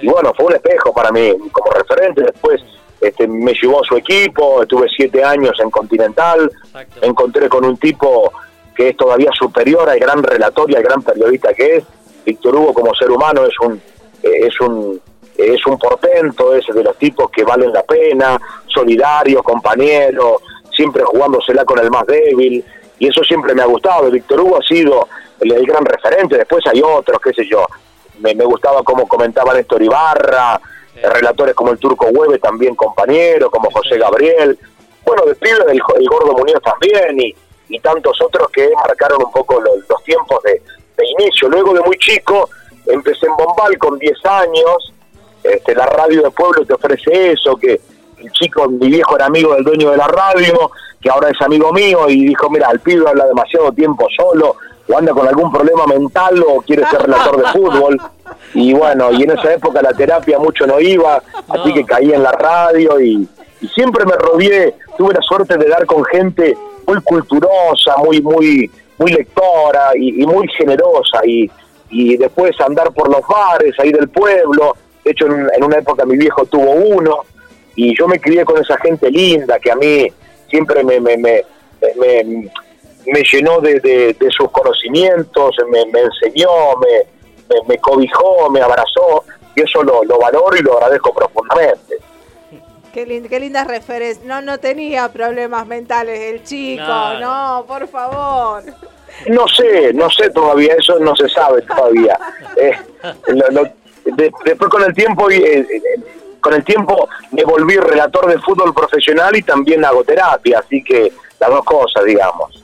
[0.00, 2.62] y bueno, fue un espejo para mí como referente, después
[3.00, 7.00] este, me llevó a su equipo, estuve siete años en Continental, Exacto.
[7.02, 8.32] me encontré con un tipo
[8.74, 11.84] que es todavía superior al gran relator y al gran periodista que es,
[12.24, 13.74] Víctor Hugo como ser humano es un,
[14.22, 15.00] eh, es un,
[15.36, 20.40] es un portento, es de los tipos que valen la pena, solidario, compañero,
[20.74, 22.64] siempre jugándosela con el más débil,
[22.98, 24.10] y eso siempre me ha gustado.
[24.10, 25.08] Víctor Hugo ha sido
[25.40, 27.66] el, el gran referente, después hay otros, qué sé yo.
[28.20, 30.60] Me, me gustaba como comentaba Néstor Ibarra,
[31.02, 34.58] relatores como el Turco Hueve, también compañero, como José Gabriel,
[35.04, 37.34] bueno, de pibe el, el Gordo Muñoz también, y,
[37.68, 40.62] y tantos otros que marcaron un poco los, los tiempos de,
[40.96, 41.48] de inicio.
[41.48, 42.48] Luego de muy chico,
[42.86, 44.92] empecé en Bombal con 10 años,
[45.44, 47.80] este, la radio de pueblo te ofrece eso, que
[48.18, 50.70] el chico, mi viejo era amigo del dueño de la radio,
[51.00, 54.56] que ahora es amigo mío, y dijo, mira, el pibe habla demasiado tiempo solo,
[54.88, 58.00] o anda con algún problema mental, o quiere ser relator de fútbol,
[58.54, 62.22] y bueno, y en esa época la terapia mucho no iba, así que caí en
[62.22, 63.28] la radio, y,
[63.60, 68.70] y siempre me rodeé, tuve la suerte de dar con gente muy culturosa, muy, muy,
[68.96, 71.50] muy lectora, y, y muy generosa, y,
[71.90, 74.74] y después andar por los bares ahí del pueblo,
[75.04, 77.24] de hecho en, en una época mi viejo tuvo uno,
[77.76, 80.06] y yo me crié con esa gente linda que a mí
[80.48, 81.42] siempre me, me, me,
[81.96, 82.50] me,
[83.06, 86.48] me llenó de, de- de sus conocimientos, me, me enseñó,
[86.80, 87.06] me,
[87.54, 89.24] me, me cobijó, me abrazó,
[89.56, 91.96] y eso lo, lo valoro y lo agradezco profundamente.
[92.92, 94.24] Qué, lin- qué lindas referencias.
[94.24, 96.84] No, no tenía problemas mentales el chico.
[97.20, 98.62] No, por favor.
[99.28, 102.16] No sé, no sé todavía, eso no se sabe todavía.
[102.56, 102.72] Eh,
[103.26, 103.68] lo- lo-
[104.04, 105.82] de- después con el tiempo, y, eh, eh,
[106.40, 111.12] con el tiempo me volví relator de fútbol profesional y también hago terapia, así que
[111.40, 112.62] las dos cosas, digamos.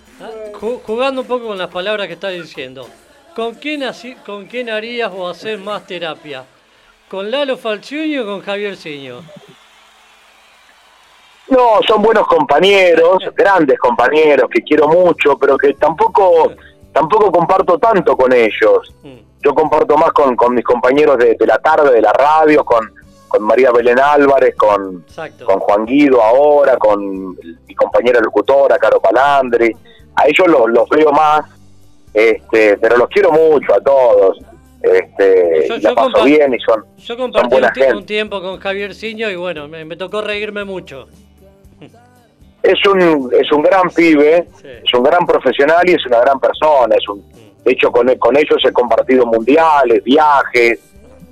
[0.60, 2.86] Ju- Jugando un poco con las palabras que estás diciendo.
[3.34, 6.44] ¿Con quién, así, ¿Con quién harías o hacer más terapia?
[7.08, 9.22] ¿Con Lalo Falcioni o con Javier Ciño?
[11.48, 16.52] No, son buenos compañeros, grandes compañeros que quiero mucho, pero que tampoco
[16.92, 18.92] tampoco comparto tanto con ellos.
[19.42, 22.92] Yo comparto más con, con mis compañeros de, de la tarde, de la radio, con,
[23.28, 25.04] con María Belén Álvarez, con,
[25.44, 27.30] con Juan Guido ahora, con
[27.66, 29.74] mi compañera locutora, Caro Palandri.
[30.16, 31.42] A ellos los, los veo más,
[32.12, 34.38] este, pero los quiero mucho a todos.
[34.82, 37.94] Este, Yo- la yo paso bien y son, Yo son compartí buena un, gente.
[37.96, 41.06] un tiempo con Javier Ciño y bueno, me, me tocó reírme mucho.
[42.62, 44.48] es un es un gran pibe,
[44.84, 46.94] es un gran profesional y es una gran persona.
[46.96, 47.22] Es un,
[47.64, 50.78] de hecho, con, con ellos he compartido mundiales, viajes,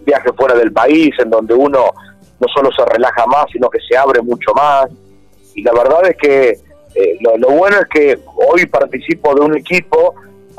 [0.04, 1.90] viajes fuera del país, en donde uno
[2.40, 4.88] no solo se relaja más, sino que se abre mucho más.
[5.54, 6.48] Y la verdad es que
[6.94, 10.14] eh, lo, lo bueno es que hoy participo de un equipo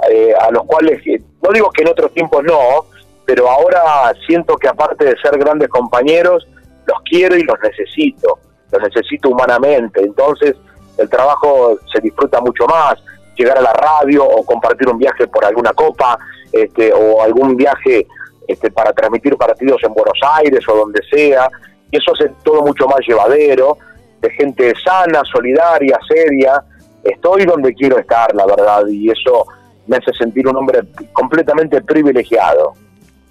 [0.10, 2.86] eh, a los cuales, eh, no digo que en otros tiempos no,
[3.26, 6.48] pero ahora siento que aparte de ser grandes compañeros,
[6.86, 8.40] los quiero y los necesito,
[8.72, 10.02] los necesito humanamente.
[10.02, 10.56] Entonces
[10.98, 12.96] el trabajo se disfruta mucho más,
[13.40, 16.20] llegar a la radio o compartir un viaje por alguna copa
[16.52, 18.06] este, o algún viaje
[18.48, 21.50] este, para transmitir partidos en Buenos Aires o donde sea,
[21.92, 23.78] y eso hace todo mucho más llevadero,
[24.22, 26.64] de gente sana, solidaria, seria.
[27.04, 29.46] Estoy donde quiero estar, la verdad, y eso
[29.88, 30.82] me hace sentir un hombre
[31.14, 32.74] completamente privilegiado.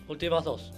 [0.09, 0.78] Últimas dos.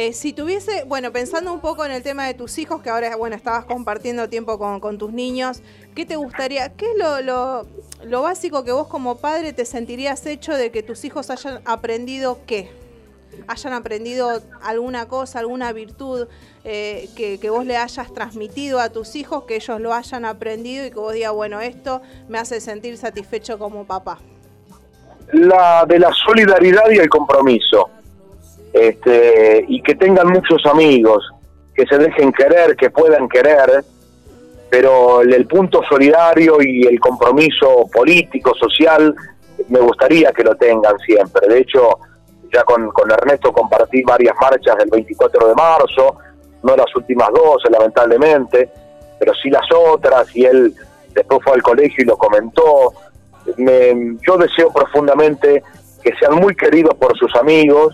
[0.00, 3.16] Eh, si tuviese, bueno, pensando un poco en el tema de tus hijos, que ahora,
[3.16, 5.60] bueno, estabas compartiendo tiempo con, tus niños,
[5.96, 7.66] ¿qué te gustaría, qué es lo, lo,
[8.04, 12.38] lo básico que vos como padre te sentirías hecho de que tus hijos hayan aprendido
[12.46, 12.70] qué?
[13.48, 16.28] Hayan aprendido alguna cosa, alguna virtud
[16.62, 20.86] eh, que, que vos le hayas transmitido a tus hijos, que ellos lo hayan aprendido
[20.86, 24.20] y que vos digas, bueno, esto me hace sentir satisfecho como papá.
[25.32, 27.97] La de la solidaridad y el compromiso.
[28.78, 31.28] Este, y que tengan muchos amigos,
[31.74, 33.84] que se dejen querer, que puedan querer,
[34.70, 39.14] pero el, punto solidario y el compromiso político, social,
[39.68, 41.48] me gustaría que lo tengan siempre.
[41.48, 41.98] De hecho,
[42.52, 46.16] ya con, con Ernesto compartí varias marchas del 24 de marzo,
[46.62, 48.70] no las últimas 12 lamentablemente,
[49.18, 50.72] pero sí las otras, y él
[51.14, 52.92] después fue al colegio y lo comentó.
[53.56, 55.64] Me- yo deseo profundamente
[56.02, 57.92] que sean muy queridos por sus amigos,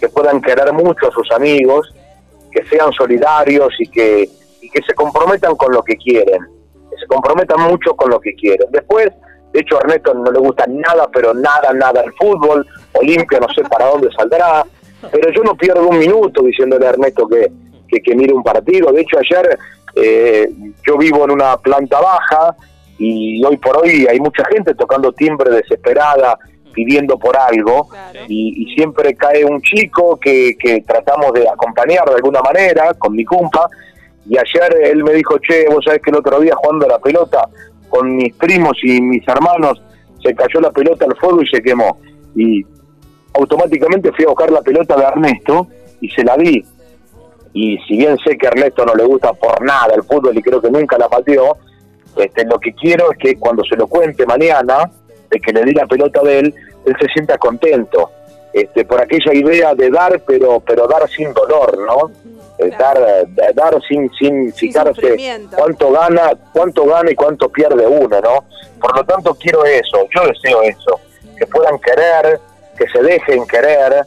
[0.00, 1.94] que puedan querer mucho a sus amigos,
[2.50, 4.28] que sean solidarios y que,
[4.60, 6.40] y que se comprometan con lo que quieren,
[6.90, 8.68] que se comprometan mucho con lo que quieren.
[8.70, 9.10] Después,
[9.52, 13.48] de hecho a Ernesto no le gusta nada, pero nada, nada el fútbol, Olimpia no
[13.54, 14.64] sé para dónde saldrá,
[15.12, 17.50] pero yo no pierdo un minuto diciéndole a Ernesto que,
[17.88, 18.92] que, que mire un partido.
[18.92, 19.58] De hecho ayer
[19.94, 20.48] eh,
[20.86, 22.54] yo vivo en una planta baja
[22.98, 26.38] y hoy por hoy hay mucha gente tocando timbre desesperada
[26.78, 27.88] pidiendo por algo
[28.28, 33.16] y, y siempre cae un chico que, que tratamos de acompañar de alguna manera con
[33.16, 33.68] mi cumpa
[34.30, 36.98] y ayer él me dijo, che, vos sabés que el otro día jugando a la
[37.00, 37.48] pelota
[37.88, 39.82] con mis primos y mis hermanos
[40.22, 41.98] se cayó la pelota al fuego y se quemó
[42.36, 42.64] y
[43.34, 45.66] automáticamente fui a buscar la pelota de Ernesto
[46.00, 46.64] y se la di.
[47.54, 50.42] Y si bien sé que a Ernesto no le gusta por nada el fútbol y
[50.42, 51.56] creo que nunca la pateó,
[52.16, 54.88] este, lo que quiero es que cuando se lo cuente mañana,
[55.30, 56.54] de que le di la pelota de él,
[56.88, 58.10] él se sienta contento.
[58.52, 62.10] Este, por aquella idea de dar, pero pero dar sin dolor, ¿no?
[62.58, 65.16] Eh, dar, eh, dar sin sin fijarse
[65.54, 68.44] cuánto gana, cuánto gana y cuánto pierde uno, ¿no?
[68.80, 70.98] Por lo tanto quiero eso, yo deseo eso,
[71.38, 72.40] que puedan querer,
[72.76, 74.06] que se dejen querer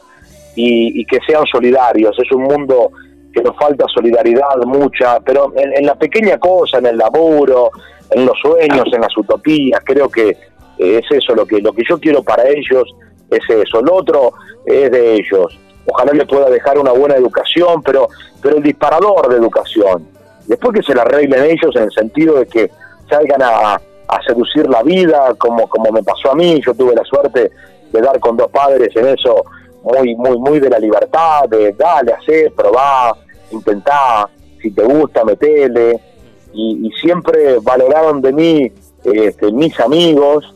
[0.56, 2.18] y, y que sean solidarios.
[2.18, 2.90] Es un mundo
[3.32, 7.70] que nos falta solidaridad mucha, pero en, en la pequeña cosa, en el laburo,
[8.10, 10.36] en los sueños, en las utopías, creo que
[10.78, 12.84] es eso lo que lo que yo quiero para ellos
[13.30, 13.80] es eso.
[13.82, 14.32] Lo otro
[14.64, 15.58] es de ellos.
[15.86, 18.08] Ojalá les pueda dejar una buena educación, pero
[18.40, 20.08] pero el disparador de educación.
[20.46, 22.70] Después que se la arreglen ellos en el sentido de que
[23.08, 26.60] salgan a, a seducir la vida, como como me pasó a mí.
[26.64, 27.50] Yo tuve la suerte
[27.92, 29.44] de dar con dos padres en eso
[29.82, 33.16] muy muy muy de la libertad, de dale, hacer, probá,
[33.50, 34.28] intentá,
[34.60, 36.00] si te gusta, metele.
[36.54, 38.72] Y, y siempre valoraron de mí
[39.04, 40.54] este, mis amigos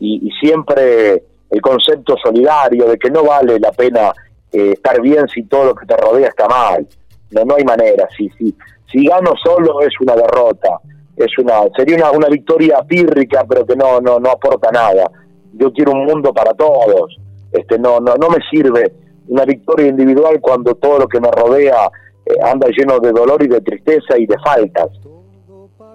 [0.00, 4.12] y, siempre el concepto solidario de que no vale la pena
[4.52, 6.86] eh, estar bien si todo lo que te rodea está mal.
[7.30, 8.08] No, no hay manera.
[8.16, 8.54] Si, si,
[8.90, 10.80] si gano solo es una derrota.
[11.16, 15.10] Es una sería una, una victoria pírrica, pero que no, no, no aporta nada.
[15.54, 17.16] Yo quiero un mundo para todos.
[17.52, 18.92] Este, no, no, no me sirve
[19.28, 21.90] una victoria individual cuando todo lo que me rodea
[22.26, 24.88] eh, anda lleno de dolor y de tristeza y de faltas.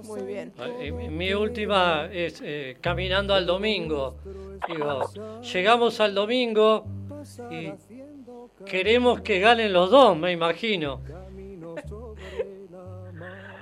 [0.08, 0.54] Muy bien.
[0.80, 4.16] Eh, Mi mi última es eh, caminando al domingo.
[4.68, 5.10] Digo,
[5.42, 6.86] llegamos al domingo
[7.50, 7.72] y
[8.66, 11.02] queremos que ganen los dos, me imagino.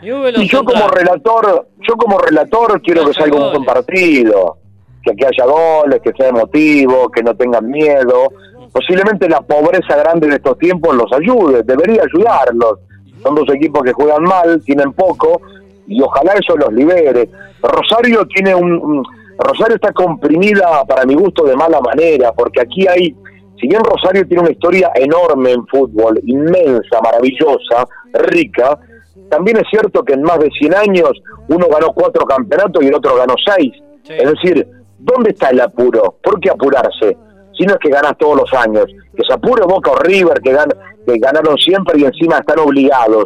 [0.01, 4.57] Y yo como relator, yo como relator quiero que salga un buen partido,
[5.03, 8.29] que, que haya goles, que sea emotivo, que no tengan miedo.
[8.71, 12.79] Posiblemente la pobreza grande de estos tiempos los ayude, debería ayudarlos.
[13.21, 15.41] Son dos equipos que juegan mal, tienen poco
[15.89, 17.29] y ojalá eso los libere.
[17.61, 19.03] Rosario tiene un, un-
[19.37, 23.15] Rosario está comprimida para mi gusto de mala manera, porque aquí hay
[23.59, 28.79] si bien Rosario tiene una historia enorme en fútbol, inmensa, maravillosa, rica,
[29.29, 31.11] también es cierto que en más de 100 años
[31.49, 33.73] uno ganó cuatro campeonatos y el otro ganó seis.
[34.03, 34.13] Sí.
[34.17, 34.65] Es decir,
[34.99, 36.15] ¿dónde está el apuro?
[36.23, 37.17] ¿Por qué apurarse?
[37.57, 38.85] Si no es que ganas todos los años.
[39.13, 40.73] Que se apure Boca o River, que, gan-
[41.05, 43.25] que ganaron siempre y encima están obligados.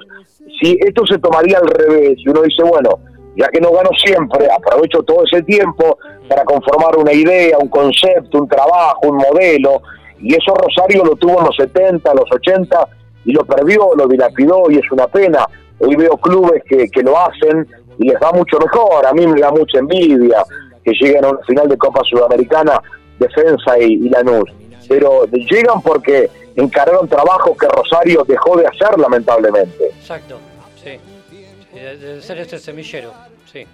[0.62, 3.00] Si esto se tomaría al revés, y uno dice, bueno,
[3.36, 5.98] ya que no gano siempre, aprovecho todo ese tiempo
[6.30, 9.82] para conformar una idea, un concepto, un trabajo, un modelo,
[10.20, 12.88] y eso Rosario lo tuvo en los 70, los 80,
[13.26, 15.46] y lo perdió, lo dilapidó, y es una pena.
[15.80, 17.68] Hoy veo clubes que, que lo hacen
[17.98, 20.44] y les va mucho mejor, a mí me da mucha envidia
[20.84, 22.82] que lleguen a una final de Copa Sudamericana,
[23.20, 24.50] Defensa y, y Lanús.
[24.88, 29.86] Pero llegan porque encargaron trabajo que Rosario dejó de hacer, lamentablemente.
[29.88, 30.40] Exacto,
[30.84, 31.00] sí.
[31.30, 33.12] Sí, de, ser ese semillero,
[33.52, 33.66] sí.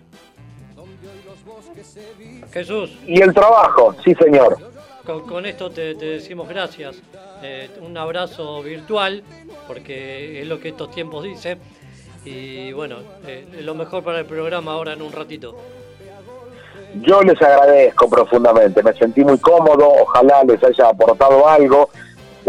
[2.52, 4.58] Jesús, Y el trabajo, sí señor.
[5.06, 7.02] con, con esto te, te decimos gracias.
[7.42, 9.24] Eh, un abrazo virtual,
[9.68, 11.60] porque es lo que estos tiempos dicen.
[12.26, 15.56] Y bueno, eh, lo mejor para el programa ahora en un ratito.
[16.96, 21.90] Yo les agradezco profundamente, me sentí muy cómodo, ojalá les haya aportado algo.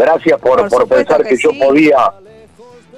[0.01, 1.59] Gracias por, Por pensar que que, yo sí.
[1.59, 2.11] podía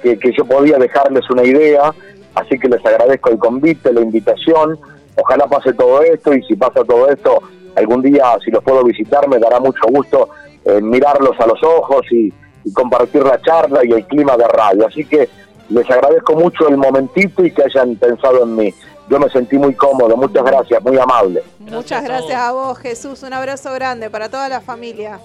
[0.02, 1.94] que, que yo podía dejarles una idea,
[2.34, 4.78] así que les agradezco el convite, la invitación.
[5.16, 7.40] Ojalá pase todo esto y si pasa todo esto,
[7.76, 10.28] algún día si los puedo visitar me dará mucho gusto
[10.64, 12.32] eh, mirarlos a los ojos y,
[12.64, 14.86] y compartir la charla y el clima de radio.
[14.86, 15.28] Así que
[15.68, 18.74] les agradezco mucho el momentito y que hayan pensado en mí.
[19.08, 21.42] Yo me sentí muy cómodo, muchas gracias, muy amable.
[21.58, 22.48] Muchas a gracias vos.
[22.48, 23.22] a vos, Jesús.
[23.22, 25.18] Un abrazo grande para toda la familia.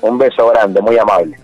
[0.00, 1.38] Un beso grande, muy amable.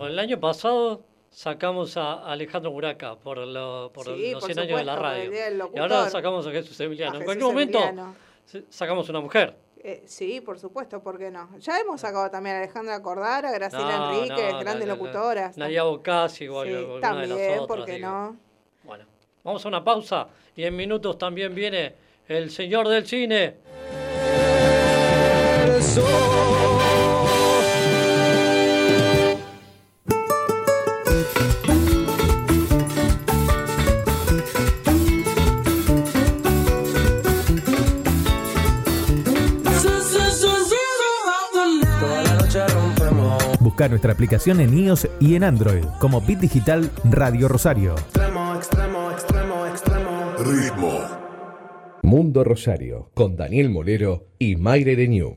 [0.00, 4.78] El año pasado sacamos a Alejandro Muraca por, lo- por Sí, los por 100 años
[4.78, 5.32] de la radio.
[5.74, 7.14] Y ahora sacamos a Jesús Emiliano.
[7.16, 8.14] A en cualquier momento Emiliano.
[8.68, 9.54] sacamos una mujer.
[9.84, 11.48] Eh, sí, por supuesto, ¿por qué no?
[11.58, 15.56] Ya hemos sacado también a Alejandra Cordara, a Graciela No, Enríquez, no, locutoras.
[15.58, 17.66] Nadia Bocasi o Sí, alguna de también, las otras.
[17.66, 18.08] ¿por qué digo.
[18.08, 18.36] no?
[18.84, 19.04] Bueno,
[19.42, 21.94] vamos a una pausa y en minutos también viene
[22.28, 23.56] el señor del cine.
[42.68, 43.42] Rompemos.
[43.60, 47.94] Busca nuestra aplicación en iOS y en Android como Bit Digital Radio Rosario.
[47.94, 51.01] Extremo, extremo, extremo, extremo.
[52.02, 55.36] Mundo Rosario, con Daniel Molero y Mayre Deñú.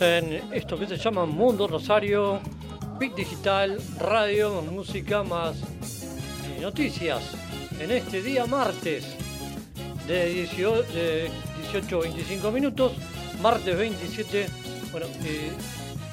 [0.00, 2.38] En esto que se llama Mundo Rosario,
[3.00, 7.20] Bit Digital, radio, música más eh, noticias.
[7.80, 9.16] En este día martes
[10.06, 11.30] de 18, de
[11.72, 12.92] 18 25 minutos,
[13.42, 14.46] martes 27.
[14.92, 15.50] Bueno, eh,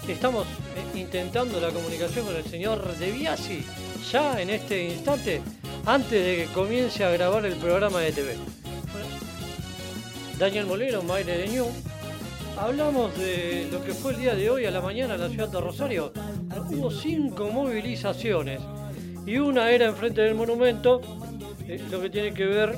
[0.07, 3.63] estamos eh, intentando la comunicación con el señor De Biasi
[4.11, 5.43] ya en este instante,
[5.85, 8.35] antes de que comience a grabar el programa de TV.
[10.39, 11.94] Daniel Molero, Maire de Ñu.
[12.57, 15.49] Hablamos de lo que fue el día de hoy a la mañana en la ciudad
[15.49, 16.13] de Rosario.
[16.69, 18.61] Hubo cinco movilizaciones
[19.25, 21.01] y una era enfrente del monumento,
[21.67, 22.77] eh, lo que tiene que ver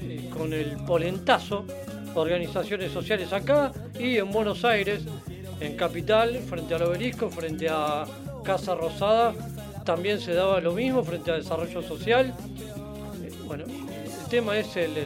[0.00, 1.64] eh, con el polentazo,
[2.14, 5.02] organizaciones sociales acá y en Buenos Aires,
[5.58, 8.04] en Capital, frente al obelisco, frente a
[8.44, 9.34] Casa Rosada,
[9.84, 12.34] también se daba lo mismo frente a Desarrollo Social.
[13.22, 14.96] Eh, Bueno, el tema es el,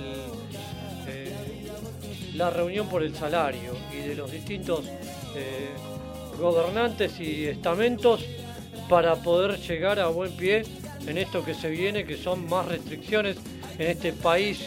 [2.34, 4.86] la reunión por el salario y de los distintos
[5.36, 5.70] eh,
[6.38, 8.24] gobernantes y estamentos
[8.88, 10.64] para poder llegar a buen pie
[11.06, 13.36] en esto que se viene, que son más restricciones
[13.78, 14.66] en este país.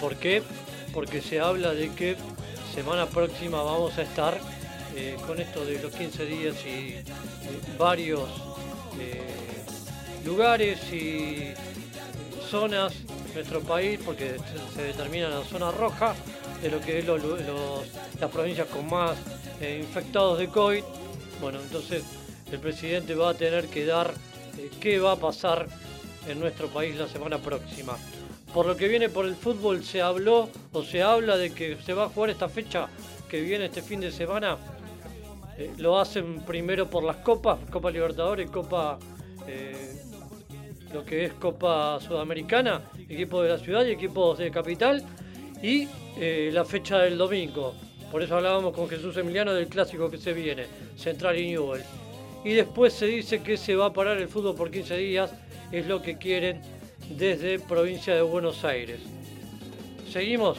[0.00, 0.42] ¿Por qué?
[0.94, 2.16] Porque se habla de que
[2.74, 4.40] semana próxima vamos a estar
[4.96, 7.04] eh, con esto de los 15 días y eh,
[7.78, 8.28] varios
[10.24, 11.54] lugares y
[12.50, 12.92] zonas
[13.34, 14.36] nuestro país, porque
[14.74, 16.14] se, determina la zona roja
[16.62, 19.16] de lo que es las provincias con más
[19.60, 20.82] eh, infectados de COVID.
[21.40, 22.04] Bueno, entonces
[22.50, 24.12] el presidente va a tener que dar
[24.58, 25.66] eh, qué va a pasar
[26.26, 27.96] en nuestro país la semana próxima.
[28.52, 31.94] Por lo que viene por el fútbol se habló o se habla de que se
[31.94, 32.88] va a jugar esta fecha
[33.28, 34.58] que viene este fin de semana.
[35.56, 38.98] Eh, lo hacen primero por las copas, Copa Libertadores, Copa
[40.92, 45.04] lo que es Copa Sudamericana, equipos de la ciudad y equipos de capital,
[45.62, 47.74] y eh, la fecha del domingo.
[48.10, 51.82] Por eso hablábamos con Jesús Emiliano del clásico que se viene, Central y Newell.
[52.44, 55.32] Y después se dice que se va a parar el fútbol por 15 días,
[55.70, 56.60] es lo que quieren
[57.10, 59.00] desde provincia de Buenos Aires.
[60.10, 60.58] Seguimos.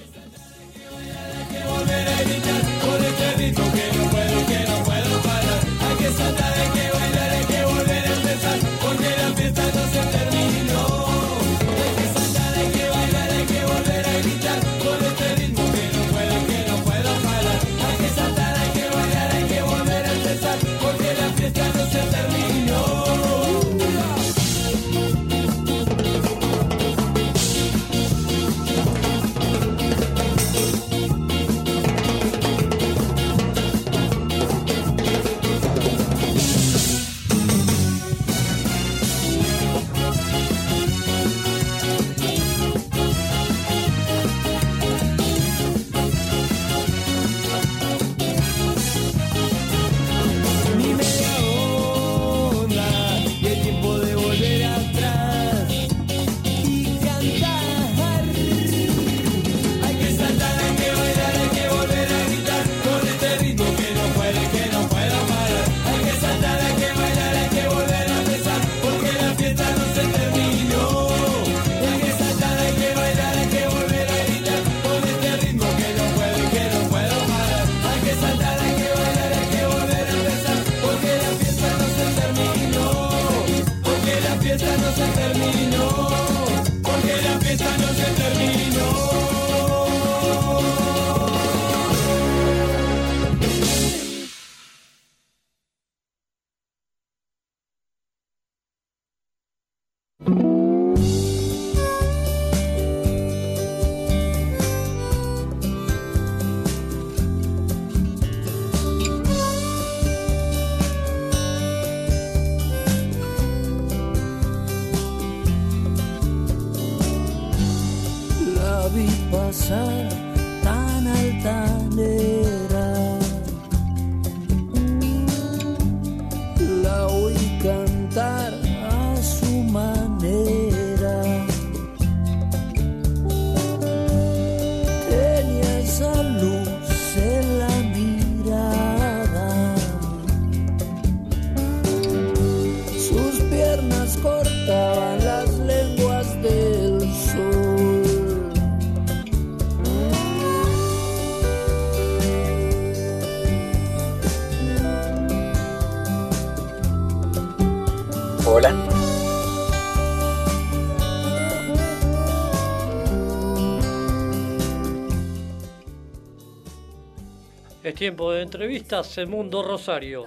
[168.01, 170.25] Tiempo de entrevistas en Mundo Rosario.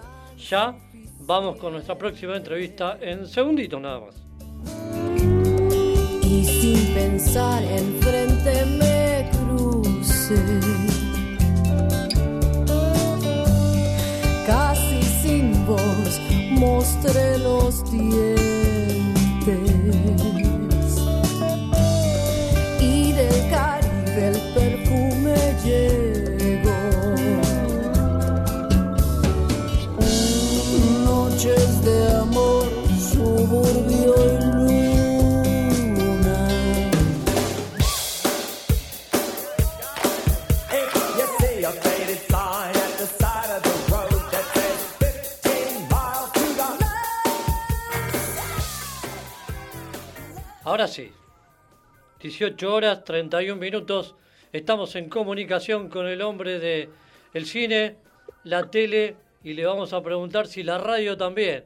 [0.49, 0.77] Ya
[1.23, 4.15] vamos con nuestra próxima entrevista en segundito nada más.
[6.23, 10.37] y sin pensar enfrente me crucé.
[14.47, 16.21] Casi sin voz
[16.53, 18.64] mostré los dientes
[52.39, 54.17] 18 horas 31 minutos.
[54.53, 56.89] Estamos en comunicación con el hombre de
[57.33, 57.97] el cine,
[58.43, 61.65] la tele y le vamos a preguntar si la radio también.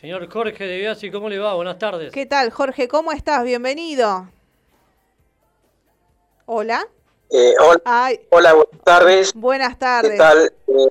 [0.00, 1.54] Señor Jorge de Biasi, ¿cómo le va?
[1.54, 2.12] Buenas tardes.
[2.12, 2.88] ¿Qué tal, Jorge?
[2.88, 3.44] ¿Cómo estás?
[3.44, 4.28] Bienvenido.
[6.46, 6.84] Hola.
[7.30, 9.32] Eh, hola, Ay, hola, buenas tardes.
[9.34, 10.18] buenas ¿Qué tardes.
[10.18, 10.52] tal?
[10.66, 10.88] Eh,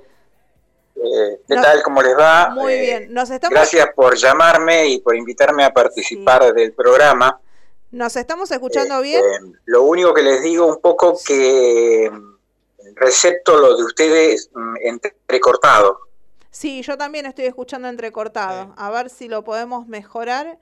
[0.96, 1.84] eh, ¿Qué tal?
[1.84, 2.50] ¿Cómo les va?
[2.52, 3.14] Muy Eh, bien.
[3.14, 7.40] Nos estamos, Gracias por llamarme y por invitarme a participar del programa.
[7.92, 9.22] ¿Nos estamos escuchando bien?
[9.22, 14.76] Eh, lo único que les digo un poco que mm, recepto lo de ustedes mm,
[14.84, 16.00] entrecortado.
[16.52, 18.74] Sí, yo también estoy escuchando entrecortado.
[18.78, 20.58] A ver si lo podemos mejorar.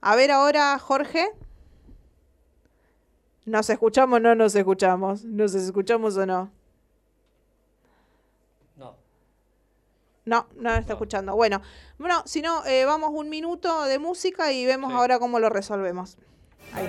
[0.00, 1.30] A ver ahora, Jorge.
[3.46, 5.24] ¿Nos escuchamos o no nos escuchamos?
[5.24, 6.50] ¿Nos escuchamos o no?
[8.76, 8.96] No.
[10.24, 11.34] No, no está escuchando.
[11.34, 11.60] Bueno,
[11.98, 14.96] bueno, si no, eh, vamos un minuto de música y vemos Sí.
[14.96, 16.16] ahora cómo lo resolvemos.
[16.72, 16.86] Ahí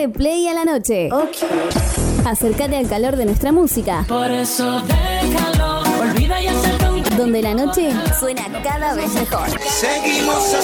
[0.00, 1.10] Dale play a la noche.
[2.24, 4.06] Acércate al calor de nuestra música.
[4.08, 9.46] Por eso déjalo, olvida y un Donde la noche suena cada vez mejor.
[9.60, 10.56] Seguimos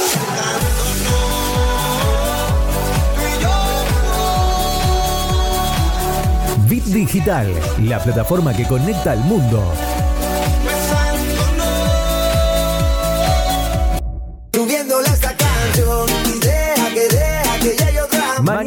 [6.66, 7.46] Bit Digital,
[7.84, 9.62] la plataforma que conecta al mundo.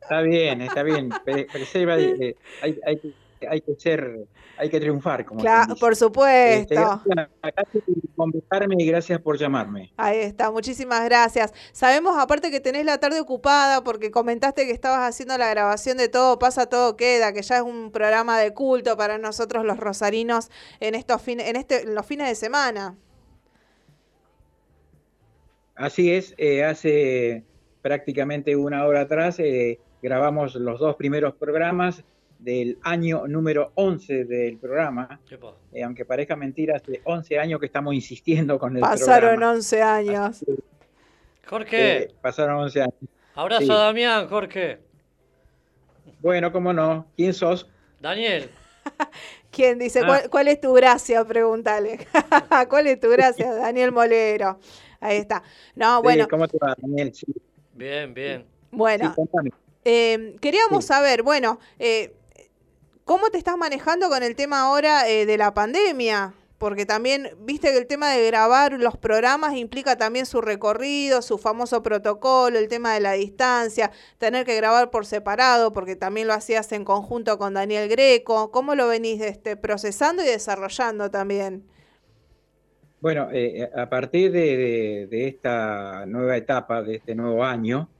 [0.00, 1.10] Está bien, está bien.
[1.24, 3.14] Preserva, eh, hay, hay que-
[3.50, 4.26] hay que ser,
[4.56, 6.74] hay que triunfar, como Claro, por Este, supuesto.
[6.74, 9.92] gracias, gracias por convocarme y gracias por llamarme.
[9.96, 11.52] Ahí está, muchísimas gracias.
[11.72, 16.08] Sabemos aparte que tenés la tarde ocupada porque comentaste que estabas haciendo la grabación de
[16.08, 20.50] Todo pasa, todo queda, que ya es un programa de culto para nosotros los rosarinos
[20.80, 22.96] en estos fines, en este, en los fines de semana.
[25.74, 27.44] Así es, eh, hace
[27.82, 32.04] prácticamente una hora atrás eh, grabamos los dos primeros programas
[32.38, 35.20] del año número 11 del programa.
[35.72, 39.52] Eh, aunque parezca mentira, hace 11 años que estamos insistiendo con el Pasaron programa.
[39.54, 40.44] 11 años.
[41.46, 42.94] Jorge, Eh, pasaron 11 años.
[43.34, 43.70] abrazo sí.
[43.70, 44.78] a Damián, Jorge.
[46.20, 47.06] Bueno, cómo no.
[47.16, 47.68] ¿Quién sos?
[48.00, 48.50] Daniel,
[49.50, 50.00] ¿Quién dice?
[50.00, 50.06] Ah.
[50.06, 51.24] ¿Cuál, cuál es tu gracia?
[51.24, 52.06] Pregúntale.
[52.68, 53.52] ¿Cuál es tu gracia?
[53.54, 54.58] Daniel Molero.
[55.00, 55.42] Ahí está.
[55.74, 57.14] No, Sí, bueno, ¿Cómo te va, Daniel?
[57.14, 57.26] Sí,
[57.72, 58.44] bien, bien.
[58.70, 59.14] bueno.
[59.84, 62.14] Eh, queríamos saber, bueno, eh,
[63.04, 66.34] ¿cómo te estás manejando con el tema ahora eh, de la pandemia?
[66.58, 71.36] Porque también, viste que el tema de grabar los programas implica también su recorrido, su
[71.36, 76.32] famoso protocolo, el tema de la distancia, tener que grabar por separado, porque también lo
[76.32, 78.50] hacías en conjunto con Daniel Greco.
[78.50, 81.64] ¿Cómo lo venís este, procesando y desarrollando también?
[83.00, 87.90] Bueno, eh, a partir de esta nueva etapa, de este nuevo año,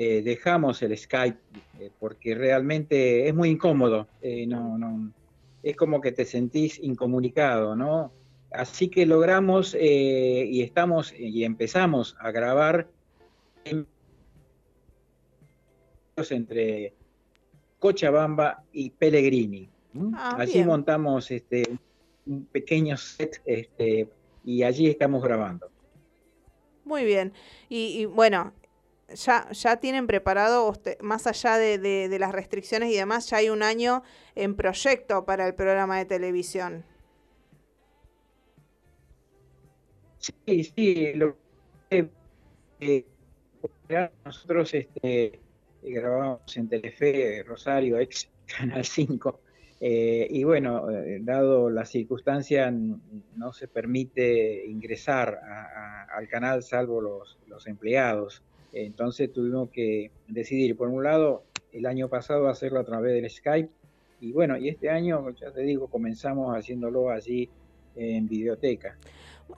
[0.00, 1.40] eh, dejamos el Skype
[1.80, 4.06] eh, porque realmente es muy incómodo.
[4.20, 5.12] eh, no, no,
[5.60, 8.12] es como que te sentís incomunicado, ¿no?
[8.52, 12.88] Así que logramos y estamos y empezamos a grabar
[13.64, 13.86] en-
[16.30, 16.94] entre
[17.78, 19.68] Cochabamba y Pellegrini.
[20.14, 20.66] Ah, Allí bien.
[20.68, 21.64] montamos este,
[22.26, 24.08] un pequeño set este,
[24.44, 25.70] y allí estamos grabando.
[26.84, 27.32] Muy bien.
[27.68, 28.52] Y, y, bueno,
[29.14, 33.62] ya, ya tienen preparado, más allá de, de- las restricciones y demás, ya hay un
[33.62, 34.02] año
[34.34, 36.84] en proyecto para el programa de televisión.
[40.18, 41.36] Sí, sí, lo
[41.88, 42.08] que
[42.80, 43.04] eh,
[44.24, 45.40] nosotros este,
[45.82, 49.40] grabamos en Telefe Rosario, ex Canal 5,
[49.80, 56.62] eh, y bueno, eh, dado la circunstancia, no se permite ingresar a- a- al canal
[56.62, 58.42] salvo los, los empleados.
[58.72, 61.42] Entonces tuvimos que decidir, por un lado,
[61.72, 63.70] el año pasado hacerlo a través del Skype,
[64.20, 67.48] y bueno, y este año, ya te digo, comenzamos haciéndolo allí
[67.94, 68.98] en videoteca.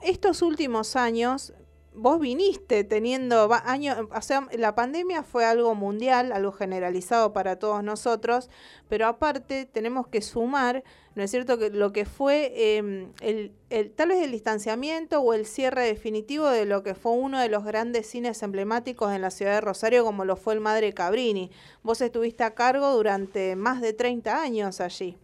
[0.03, 1.53] Estos últimos años,
[1.93, 7.83] vos viniste teniendo años, o sea, la pandemia fue algo mundial, algo generalizado para todos
[7.83, 8.49] nosotros,
[8.89, 10.83] pero aparte tenemos que sumar,
[11.15, 15.33] ¿no es cierto?, que lo que fue eh, el, el- tal vez el distanciamiento o
[15.33, 19.31] el cierre definitivo de lo que fue uno de los grandes cines emblemáticos en la
[19.31, 21.51] ciudad de Rosario, como lo fue el Madre Cabrini.
[21.83, 25.17] Vos estuviste a cargo durante más de 30 años allí.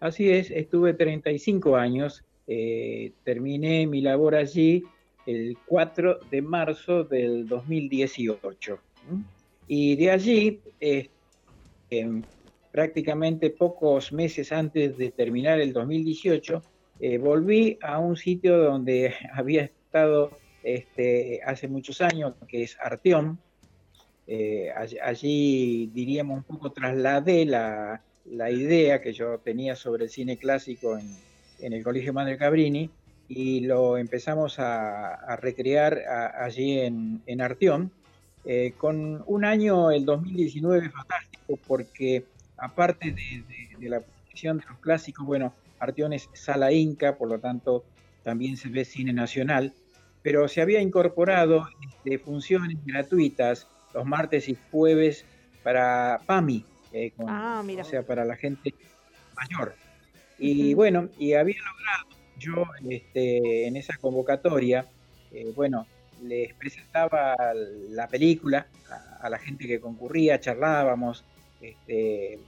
[0.00, 4.82] Así es, estuve 35 años, eh, terminé mi labor allí
[5.26, 8.80] el 4 de marzo del 2018.
[9.10, 9.22] ¿m?
[9.66, 11.10] Y de allí, eh,
[11.90, 12.24] em,
[12.72, 16.62] prácticamente pocos meses antes de terminar el 2018,
[17.00, 23.38] eh, volví a un sitio donde había estado este, hace muchos años, que es Arteón.
[24.26, 30.10] Eh, all- allí, diríamos, un poco trasladé la, la idea que yo tenía sobre el
[30.10, 31.27] cine clásico en,
[31.60, 32.90] en el Colegio Madre Cabrini
[33.28, 37.90] y lo empezamos a, a recrear a- allí en, en Arteón,
[38.44, 42.24] eh, con un año, el 2019, fantástico, porque
[42.56, 43.14] aparte de,
[43.46, 47.84] de- de la proyección de los clásicos, bueno, Arteón es sala inca, por lo tanto
[48.24, 49.72] también se ve cine nacional,
[50.22, 55.24] pero se había incorporado este, funciones gratuitas los martes y jueves
[55.62, 58.74] para PAMI, eh, con- Ah, o sea, para la gente
[59.36, 59.74] mayor.
[60.38, 62.08] Y bueno, y había logrado
[62.38, 64.86] yo este, en esa convocatoria,
[65.32, 65.86] eh, bueno,
[66.22, 67.34] les presentaba
[67.90, 71.24] la película a, a la gente que concurría, charlábamos,
[71.60, 72.38] este,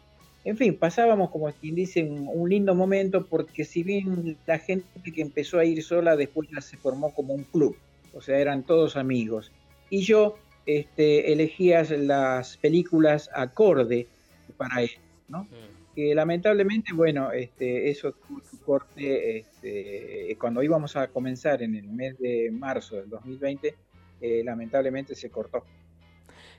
[0.44, 5.12] en fin, pasábamos como quien dice un, un lindo momento porque si bien la gente
[5.12, 7.76] que empezó a ir sola después ya se formó como un club,
[8.14, 9.52] o sea, eran todos amigos.
[9.90, 14.06] Y yo este, elegía las películas acorde
[14.56, 14.90] para él,
[15.28, 15.46] ¿no?
[16.00, 21.88] Que lamentablemente, bueno, este, eso tuvo su corte este, cuando íbamos a comenzar en el
[21.88, 23.74] mes de marzo del 2020,
[24.22, 25.62] eh, lamentablemente se cortó.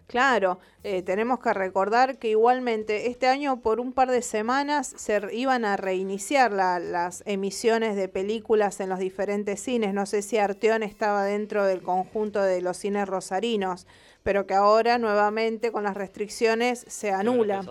[0.05, 5.19] Claro, eh, tenemos que recordar que igualmente este año por un par de semanas se
[5.31, 9.91] iban a reiniciar la- las emisiones de películas en los diferentes cines.
[9.95, 13.87] No sé si Arteón estaba dentro del conjunto de los cines rosarinos,
[14.21, 17.61] pero que ahora nuevamente con las restricciones se anula.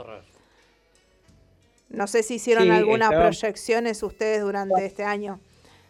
[1.91, 5.41] No sé si hicieron Sí, algunas estaba- proyecciones ustedes durante este año.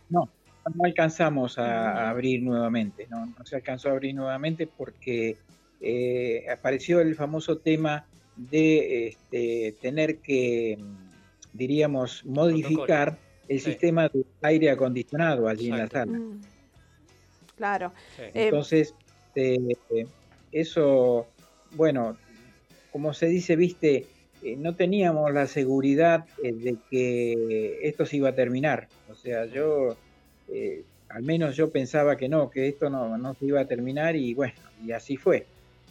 [0.08, 0.28] No,
[0.74, 5.36] no alcanzamos a, a abrir nuevamente, no, no se alcanzó a abrir nuevamente porque
[5.80, 8.06] eh, apareció el famoso tema
[8.36, 13.18] de este, tener que, mm, diríamos, modificar
[13.48, 13.70] el Sí.
[13.72, 16.12] sistema de aire acondicionado allí en la sala.
[16.18, 16.40] Mm.
[17.56, 17.92] Claro.
[18.18, 18.94] Eh, Entonces,
[19.34, 19.58] eh,
[20.52, 21.26] eso,
[21.72, 22.16] bueno,
[22.92, 24.06] como se dice, viste,
[24.42, 28.88] eh, no teníamos la seguridad eh, de que esto se iba a terminar.
[29.10, 29.96] O sea, yo,
[30.48, 34.16] eh, al menos yo pensaba que no, que esto no, no se iba a terminar
[34.16, 34.54] y bueno,
[34.84, 35.46] y así fue.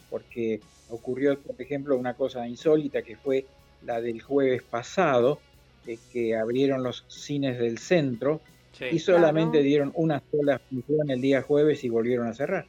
[0.09, 0.59] Porque
[0.89, 3.45] ocurrió, por ejemplo, una cosa insólita que fue
[3.85, 5.39] la del jueves pasado,
[5.85, 8.85] eh, que abrieron los cines del centro Sí.
[8.91, 9.63] y solamente Claro.
[9.65, 12.65] dieron una sola función el día jueves y volvieron a cerrar.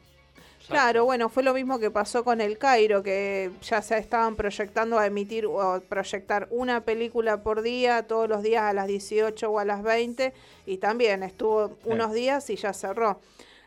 [0.70, 4.98] Claro, bueno, fue lo mismo que pasó con el Cairo, que ya se estaban proyectando
[4.98, 9.58] a emitir o proyectar una película por día, todos los días a las 18 o
[9.58, 10.32] a las 20,
[10.66, 13.20] y también estuvo unos días y ya cerró.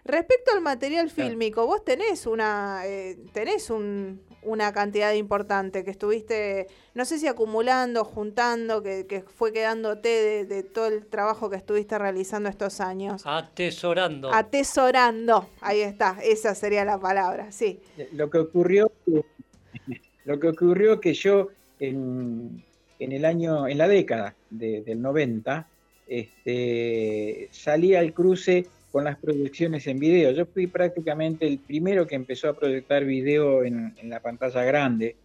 [0.05, 6.67] Respecto al material fílmico, vos tenés una eh, tenés un- una cantidad importante que estuviste,
[6.93, 11.55] no sé si acumulando, juntando, que, que fue quedándote de, de todo el trabajo que
[11.57, 13.21] estuviste realizando estos años.
[13.25, 14.33] Atesorando.
[14.33, 17.79] Atesorando, ahí está, esa sería la palabra, sí.
[18.13, 18.91] Lo que ocurrió,
[20.25, 21.49] lo que ocurrió que yo
[21.79, 22.63] en,
[22.99, 25.67] en el año, en la década de- del 90,
[26.07, 30.31] este, salí al cruce con las proyecciones en video.
[30.33, 35.15] Yo fui prácticamente el primero que empezó a proyectar video en, en la pantalla grande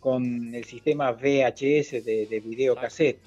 [0.00, 3.20] con el sistema VHS de, de video cassette.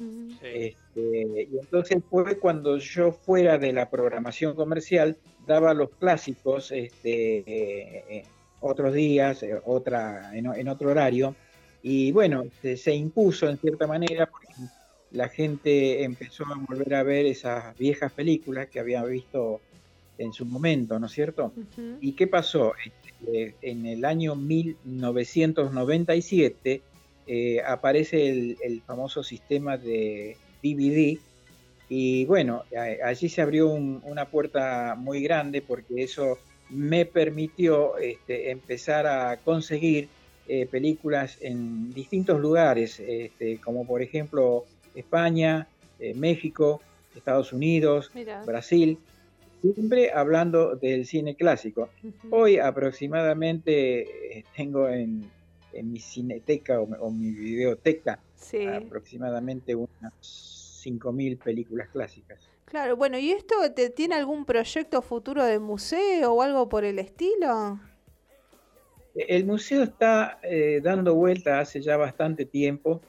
[0.43, 5.15] Este, y entonces fue cuando yo fuera de la programación comercial
[5.47, 8.25] daba los clásicos este, eh,
[8.59, 11.33] otros días, eh, otra, en, otro horario,
[11.81, 14.53] y bueno, se, se impuso en cierta manera porque
[15.11, 19.61] la gente empezó a volver a ver esas viejas películas que había visto
[20.17, 21.53] en su momento, ¿no es cierto?
[22.01, 22.73] ¿Y qué pasó?
[22.85, 26.81] Este, en el año 1997
[27.27, 31.17] eh, aparece el, el famoso sistema de DVD
[31.89, 36.37] y bueno, a- allí se abrió un- una puerta muy grande porque eso
[36.69, 40.09] me permitió este, empezar a conseguir
[40.47, 45.67] eh, películas en distintos lugares, este, como por ejemplo España,
[45.99, 46.81] eh, México,
[47.15, 48.11] Estados Unidos.
[48.45, 48.99] Brasil,
[49.73, 51.89] siempre hablando del cine clásico.
[52.31, 55.29] Hoy aproximadamente eh, tengo en,
[55.73, 58.65] en mi cineteca o, o mi videoteca Sí.
[58.67, 60.13] aproximadamente unas
[60.83, 62.39] 5.000 películas clásicas.
[62.65, 66.99] Claro, bueno, ¿y esto te, tiene algún proyecto futuro de museo o algo por el
[66.99, 67.79] estilo?
[69.15, 73.01] El museo está eh, dando vuelta hace ya bastante tiempo.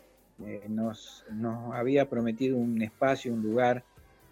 [0.46, 3.82] eh, nos, nos había prometido un espacio, un lugar.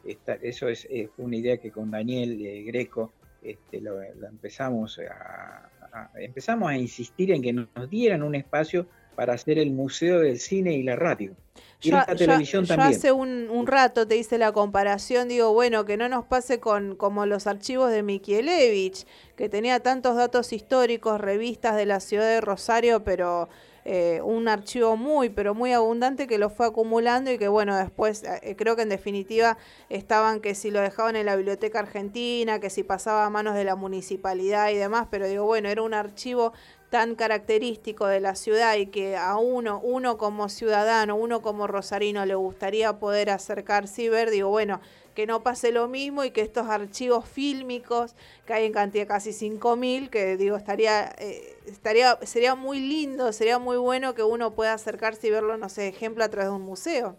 [0.06, 3.12] Esta- eso es, eh, una idea que con Daniel eh, Greco
[3.42, 8.86] este, lo, lo empezamos a, a- empezamos a insistir en que nos dieran un espacio
[9.14, 11.36] para hacer el museo del cine y la radio.
[11.80, 12.96] Y Yo, yo- televisión yo también.
[12.98, 16.96] hace un, un rato te hice la comparación, digo, bueno, que no nos pase con
[16.96, 19.06] como los archivos de Mikielevich,
[19.36, 23.48] que tenía tantos datos históricos, revistas de la ciudad de Rosario, pero
[23.86, 28.24] eh, un archivo muy, pero muy abundante que lo fue acumulando y que, bueno, después
[28.24, 29.58] eh, creo que en definitiva
[29.90, 33.64] estaban que si lo dejaban en la biblioteca argentina, que si pasaba a manos de
[33.64, 36.54] la municipalidad y demás, pero digo, bueno, era un archivo
[36.88, 42.24] tan característico de la ciudad y que a uno, uno como ciudadano, uno como rosarino
[42.24, 44.80] le gustaría poder acercarse y ver, digo, bueno,
[45.14, 48.14] que no pase lo mismo y que estos archivos fílmicos,
[48.46, 53.58] que hay en cantidad casi 5.000, que digo, estaría, eh, estaría, sería muy lindo, sería
[53.58, 56.62] muy bueno que uno pueda acercarse y verlo, no sé, ejemplo, a través de un
[56.62, 57.16] museo.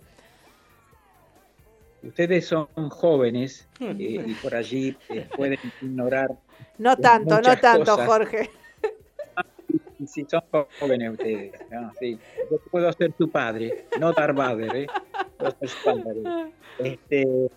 [2.04, 6.30] Ustedes son jóvenes eh, y por allí eh, pueden ignorar
[6.78, 8.08] No tanto, no tanto, cosas.
[8.08, 8.50] Jorge.
[10.06, 10.42] Sí, son
[10.80, 11.54] jóvenes ustedes.
[11.72, 11.92] ¿no?
[12.00, 12.20] Sí.
[12.52, 14.88] Yo puedo ser tu padre, no Darth Vader, ¿eh?
[15.38, 16.22] Puedo ser su padre.
[16.78, 17.50] Este,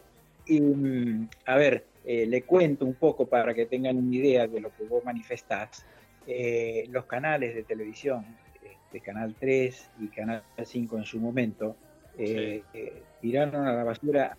[0.48, 4.60] y, mm, a ver, eh, le cuento un poco para que tengan una idea de
[4.60, 5.84] lo que vos manifestás.
[6.26, 8.24] Eh, los canales de televisión,
[8.62, 11.76] este, Canal 3 y Canal 5 en su momento,
[12.18, 14.36] eh, eh, tiraron a la basura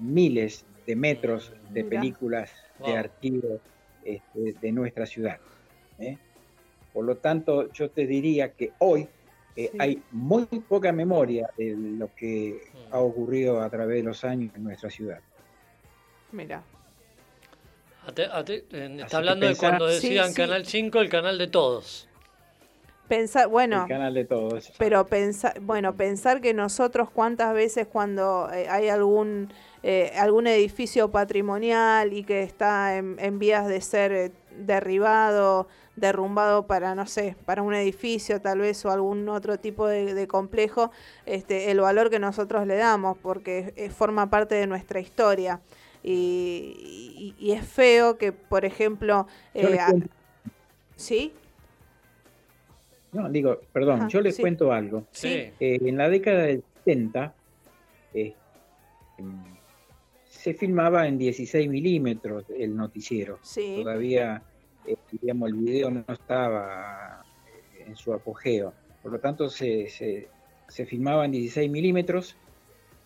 [0.00, 2.00] miles de metros de Mira.
[2.00, 2.96] películas de Wow.
[2.96, 3.60] archivos
[4.04, 5.38] este, de nuestra ciudad.
[5.98, 6.16] ¿eh?
[6.92, 9.08] Por lo tanto, yo te diría que hoy
[9.56, 9.78] eh, Sí.
[9.80, 12.60] hay muy poca memoria de lo que
[12.90, 15.20] ha ocurrido a través de los años en nuestra ciudad.
[16.32, 16.62] Mira.
[18.16, 20.34] Eh, está hablando de cuando decían sí.
[20.34, 22.08] Canal 5, el canal de todos.
[23.08, 24.72] Pensar, bueno, El canal de todos.
[24.78, 29.52] Pero pensar, bueno, pensar que nosotros cuántas veces cuando eh, hay algún
[29.84, 36.66] eh, algún edificio patrimonial y que está en, en vías de ser eh, derribado, derrumbado
[36.66, 40.90] para, no sé, para un edificio tal vez o algún otro tipo de, de complejo,
[41.24, 45.60] este, el valor que nosotros le damos, porque eh, forma parte de nuestra historia.
[46.02, 49.92] Y, y- y es feo que, por ejemplo, eh, a-
[50.94, 51.32] ¿sí?
[53.12, 54.42] No, digo, perdón, Ajá, yo les sí.
[54.42, 55.04] cuento algo.
[55.10, 55.28] Sí.
[55.28, 57.34] Eh, en la década del 70
[58.14, 58.34] eh,
[59.18, 59.54] mm,
[60.28, 63.38] se filmaba en 16 milímetros el noticiero.
[63.42, 63.80] Sí.
[63.82, 64.42] Todavía,
[64.86, 68.74] eh, digamos, el video no estaba eh, en su apogeo.
[69.02, 70.28] Por lo tanto, se, se,
[70.68, 72.36] se filmaba en 16 milímetros.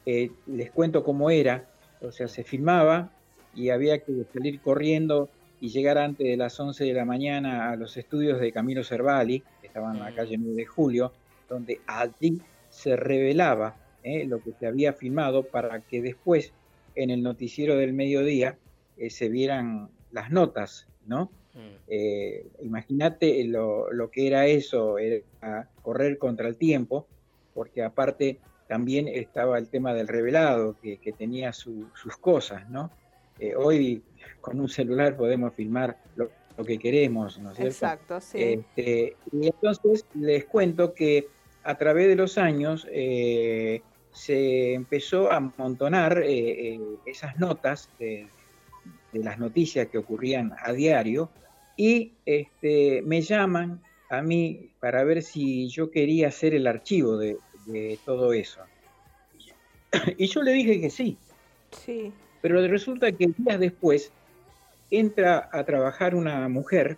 [0.06, 1.70] Eh, les cuento cómo era.
[2.00, 3.12] O sea, se filmaba
[3.52, 7.76] y había que salir corriendo y llegar antes de las 11 de la mañana a
[7.76, 10.14] los estudios de Camilo Cervali, que estaban en la Mm.
[10.14, 11.12] calle 9 de Julio,
[11.48, 16.54] donde allí se revelaba eh, lo que se había filmado para que después
[16.94, 18.58] en el noticiero del mediodía
[18.96, 21.36] eh, se vieran las notas, ¿no?
[21.54, 21.76] Mm.
[21.88, 27.08] Eh, Imagínate lo, lo que era eso, era correr contra el tiempo,
[27.52, 32.92] porque aparte también estaba el tema del revelado, que, que tenía su- sus cosas, ¿no?
[33.38, 34.04] Eh, hoy
[34.40, 37.72] con un celular podemos filmar lo, lo que queremos, ¿no es cierto?
[37.72, 38.38] Exacto, sí.
[38.42, 41.26] Este, y entonces les cuento que
[41.64, 43.82] a través de los años eh,
[44.12, 48.28] se empezó a amontonar eh, esas notas de,
[49.12, 51.30] de las noticias que ocurrían a diario
[51.76, 53.80] y este, me llaman
[54.10, 58.60] a mí para ver si yo quería hacer el archivo de, de todo eso.
[60.18, 61.16] Y yo le dije que sí,
[61.72, 62.12] Sí.
[62.42, 64.12] pero resulta que días después
[64.90, 66.96] entra a trabajar una mujer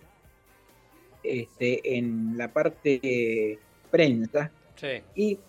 [1.23, 3.57] este, en la parte
[3.91, 5.01] prensa Sí.
[5.15, 5.39] y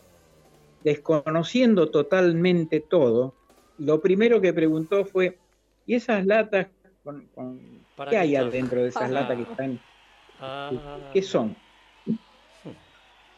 [0.85, 3.35] desconociendo totalmente todo,
[3.79, 5.39] lo primero que preguntó fue,
[5.87, 6.67] ¿y esas latas,
[7.03, 7.61] con, con-
[7.97, 9.09] ¿Para qué hay adentro de esas Ah.
[9.09, 9.81] latas que están,
[10.41, 10.71] Ah,
[11.13, 11.55] qué son?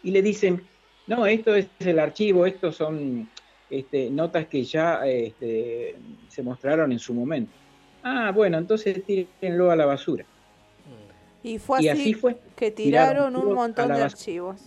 [0.02, 0.62] Y le dicen,
[1.06, 3.28] no, esto es el archivo, estos son
[3.68, 5.96] este, notas que ya este,
[6.28, 7.52] se mostraron en su momento.
[8.02, 10.24] Ah, bueno, entonces tírenlo a la basura.
[11.42, 12.38] Y fue así, Y así fue.
[12.56, 14.60] que Tiraron tiraron un montón de archivos.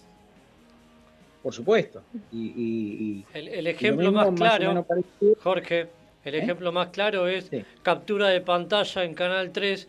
[1.42, 2.04] Por supuesto.
[2.32, 2.54] Y, y-
[3.02, 4.86] y- El, el y lo ejemplo mismo más claro,
[5.42, 5.90] Jorge,
[6.26, 6.40] El ¿Eh?
[6.40, 7.64] ejemplo más claro es Sí.
[7.82, 9.88] captura de pantalla en Canal 3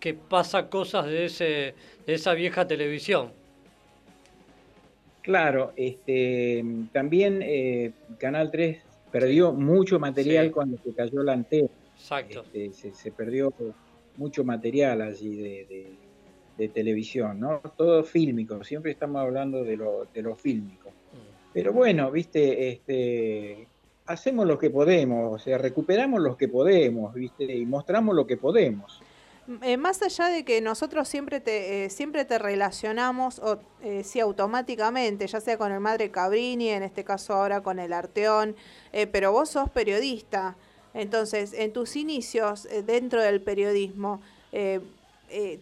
[0.00, 1.74] que pasa cosas de, ese,
[2.06, 3.30] de esa vieja televisión.
[5.22, 6.62] Claro, este,
[6.92, 8.78] también eh, Canal 3
[9.10, 10.52] perdió mucho material Sí.
[10.52, 11.68] cuando se cayó la antena.
[11.96, 12.44] Exacto.
[12.52, 13.52] Este, se, se perdió
[14.16, 16.04] mucho material allí de, de-
[16.58, 17.60] de televisión, ¿no?
[17.76, 20.88] Todo fílmico, siempre estamos hablando de lo, de lo fílmico.
[21.52, 23.66] Pero bueno, viste, este,
[24.06, 28.36] hacemos lo que podemos, o sea, recuperamos lo que podemos, viste, y mostramos lo que
[28.36, 29.02] podemos.
[29.62, 34.20] Eh, más allá de que nosotros siempre te, eh, siempre te relacionamos, o, eh, sí,
[34.20, 38.56] automáticamente, ya sea con el Madre Cabrini, en este caso ahora con el Arteón,
[38.92, 40.56] eh, pero vos sos periodista.
[40.94, 44.20] Entonces, en tus inicios dentro del periodismo,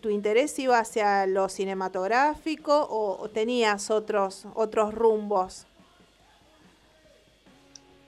[0.02, 5.66] ¿tu interés iba hacia lo cinematográfico o, o tenías otros, otros rumbos?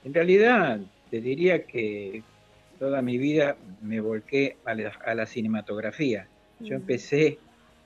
[0.04, 2.22] En realidad, te diría que
[2.78, 6.26] toda mi vida me volqué a la, a la cinematografía.
[6.60, 7.38] Yo empecé,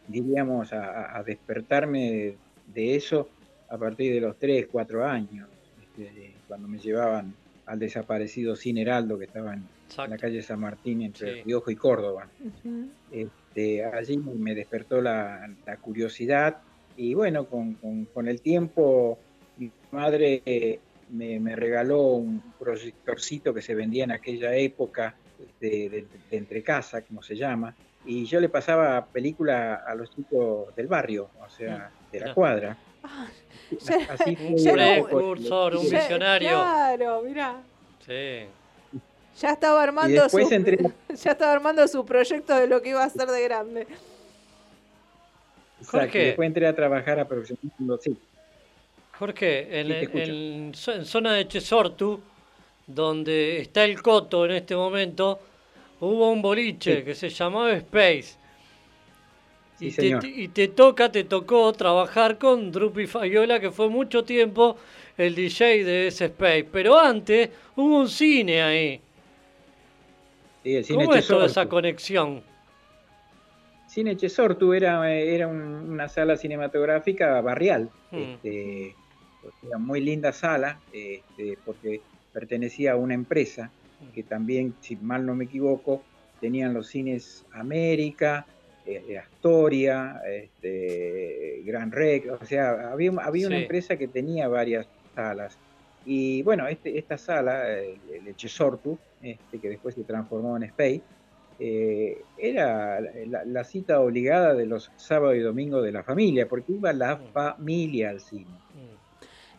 [0.08, 2.36] diríamos, a, despertarme de,
[2.74, 3.28] de eso
[3.70, 5.48] a partir de los 3, 4 años,
[5.96, 7.34] este, cuando me llevaban
[7.66, 9.62] al desaparecido Cine Heraldo, que estaba en,
[10.04, 11.42] en la calle San Martín, entre Sí.
[11.44, 12.28] Riojo y Córdoba.
[13.10, 16.58] Este, allí me despertó la, la curiosidad
[16.96, 19.18] y bueno, con, con- con el tiempo
[19.56, 20.78] mi madre eh,
[21.10, 25.14] me, me regaló un proyectorcito que se vendía en aquella época
[25.60, 27.74] de, de, de entrecasa, como se llama,
[28.04, 32.76] y yo le pasaba película a los chicos del barrio, o sea, de la cuadra.
[33.80, 36.48] Ya- Así Un precursor, un visionario.
[36.50, 37.60] Claro, mirá.
[38.06, 38.46] Sí.
[39.40, 43.06] Ya estaba armando su, entré- ya estaba armando su proyecto de lo que iba a
[43.06, 43.86] hacer de grande.
[45.80, 48.18] Exacto, después entré a trabajar aproximadamente, sí,
[49.18, 52.20] Jorge, en, Sí, zona de Chesortu,
[52.86, 55.40] donde está el Coto en este momento,
[56.00, 57.02] hubo un boliche Sí.
[57.02, 58.36] que se llamaba Space.
[59.78, 60.24] Sí, y, te, señor.
[60.24, 64.76] y te toca, te tocó trabajar con Drupi Fayola, que fue mucho tiempo
[65.16, 66.66] el DJ de ese Space.
[66.72, 69.00] Pero antes hubo un cine ahí.
[70.64, 72.42] sí, el cine ¿Cómo es toda esa conexión?
[73.88, 78.16] Cine Chesortu era, era un- una sala cinematográfica barrial, Hmm.
[78.18, 78.94] este,
[79.66, 82.00] era muy linda sala, este, porque
[82.32, 83.70] pertenecía a una empresa
[84.14, 86.02] que también, si mal no me equivoco,
[86.40, 88.46] tenían los cines América,
[88.86, 95.58] eh, Astoria, este, Gran Rex, o sea, había, había una empresa que tenía varias salas.
[96.06, 101.02] Y bueno, este, esta sala, el, el Chesortu, este, que después se transformó en Space,
[101.60, 106.72] eh, era la, la cita obligada de los sábados y domingos de la familia, porque
[106.72, 108.46] iba la familia al cine.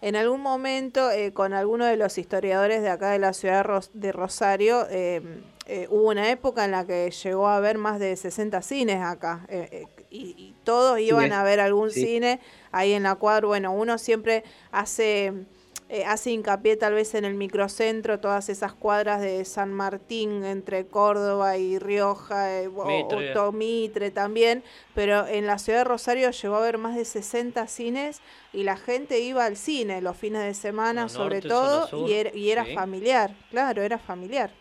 [0.02, 3.64] En algún momento, eh, con alguno de los historiadores de acá de la ciudad de
[3.64, 5.22] Ros- de Rosario, eh,
[5.66, 9.46] eh, hubo una época en la que llegó a haber más de 60 cines acá.
[9.50, 12.02] eh, eh, y, y todos iban a ver algún sí.
[12.04, 12.40] cine
[12.72, 13.46] ahí en la cuadra.
[13.48, 15.34] Bueno, uno siempre hace,
[15.90, 20.88] eh, hace hincapié tal vez en el microcentro, todas esas cuadras de San Martín entre
[20.88, 23.16] Córdoba y Rioja, eh, o- Mitre.
[23.18, 24.64] o to- Mitre también,
[24.94, 28.22] pero en la ciudad de Rosario llegó a haber más de 60 cines
[28.54, 32.36] y la gente iba al cine los fines de semana sobre todo sur, y era,
[32.36, 32.66] y era sí.
[32.66, 34.52] familiar, claro, era familiar.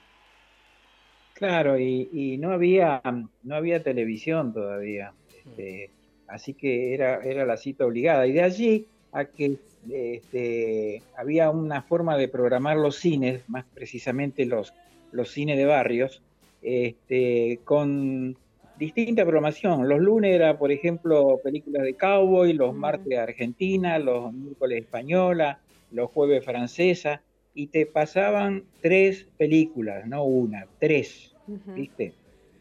[1.32, 3.00] Claro, y, y no había
[3.42, 5.94] no había televisión todavía, este,
[6.26, 8.26] así que era, era la cita obligada.
[8.26, 9.60] Y de allí a que
[9.90, 14.74] este, había una forma de programar los cines, más precisamente los,
[15.12, 16.22] los cines de barrios,
[16.62, 18.36] este, con
[18.78, 19.88] distinta programación.
[19.88, 25.60] Los lunes era, por ejemplo, películas de cowboy, los martes Argentina, los miércoles española,
[25.90, 27.22] los jueves francesa,
[27.54, 31.72] y te pasaban tres películas, no una, tres, Ujú.
[31.74, 32.14] ¿viste?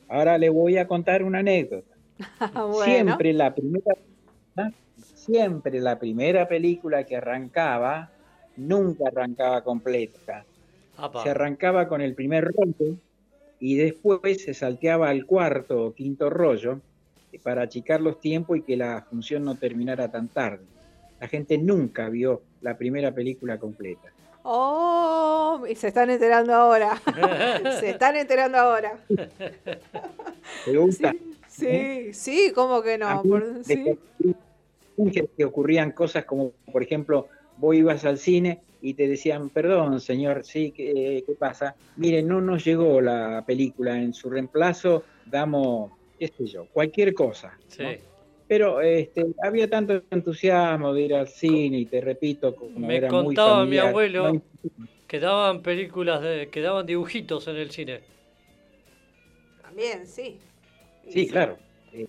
[0.09, 1.95] Ahora le voy a contar una anécdota.
[2.53, 2.83] Bueno.
[2.83, 3.93] Siempre la primera,
[5.27, 8.09] siempre la primera película que arrancaba,
[8.55, 10.45] nunca arrancaba completa.
[10.95, 11.23] Apa.
[11.23, 12.95] Se arrancaba con el primer rollo
[13.59, 16.79] y después se salteaba al cuarto o quinto rollo
[17.43, 20.65] para achicar los tiempos y que la función no terminara tan tarde.
[21.19, 24.11] La gente nunca vio la primera película completa.
[24.43, 27.01] Oh, y se están enterando ahora.
[27.79, 28.97] se están enterando ahora.
[30.65, 31.13] ¿Te gusta?
[31.47, 33.07] Sí, sí, ¿cómo que no?
[33.07, 33.97] A mí Por- sí.
[35.11, 39.99] Que, que ocurrían cosas como, por ejemplo, vos ibas al cine y te decían, perdón,
[39.99, 41.75] señor, sí, ¿qué, qué pasa?
[41.95, 47.57] Mire, no nos llegó la película, en su reemplazo damos, qué sé yo, cualquier cosa.
[47.67, 47.83] Sí.
[48.47, 53.11] Pero este, había tanto entusiasmo de ir al cine y te repito, como Me era
[53.11, 54.41] muy contaba mi abuelo no
[55.07, 58.01] Quedaban películas, de, quedaban dibujitos en el cine.
[59.61, 60.37] También, sí.
[61.09, 61.57] Sí, claro.
[61.93, 62.07] Eh,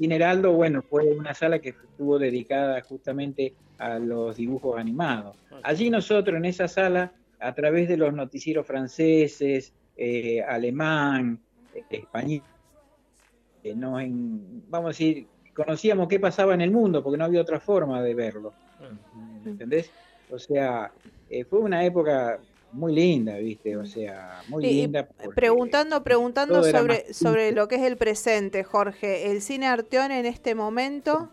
[0.00, 5.36] Cine Heraldo, bueno, fue una sala que estuvo dedicada justamente a los dibujos animados.
[5.62, 11.44] Allí nosotros en esa sala, a través de los noticieros franceses, eh, alemán,
[11.74, 12.44] eh, español,
[13.62, 17.42] eh, nos en- vamos a decir, conocíamos qué pasaba en el mundo, porque no había
[17.42, 18.54] otra forma de verlo.
[19.44, 19.92] ¿Entendés?
[20.30, 20.90] O sea,
[21.28, 22.40] eh, fue una época
[22.72, 23.76] muy linda, ¿viste?
[23.76, 25.08] O sea, muy linda.
[25.34, 29.30] Preguntando, preguntando sobre, más sobre lo que es el presente, Jorge.
[29.30, 31.30] ¿El cine Arteón en este momento?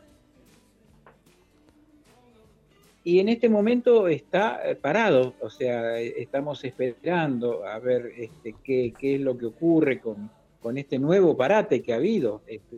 [3.04, 8.54] Y en este momento está eh, parado, o sea, eh, estamos esperando a ver este,
[8.62, 10.30] qué, qué es lo que ocurre con,
[10.62, 12.42] con este nuevo parate que ha habido.
[12.48, 12.76] Este,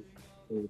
[0.52, 0.66] eh,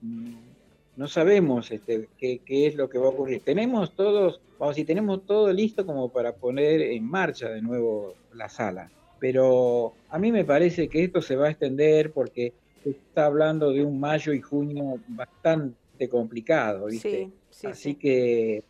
[1.00, 3.42] no sabemos este, qué, qué es lo que va a ocurrir.
[3.42, 8.50] Tenemos todos, vamos, si tenemos todo listo como para poner en marcha de nuevo la
[8.50, 8.92] sala.
[9.18, 12.52] Pero a mí me parece que esto se va a extender porque
[12.84, 17.10] se está hablando de un mayo y junio bastante complicado, ¿viste?
[17.10, 17.96] Sí, sí, Así sí.
[17.96, 18.64] que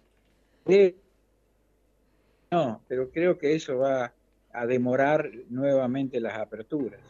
[2.51, 4.13] no, pero creo que eso va
[4.53, 7.01] a demorar nuevamente las aperturas.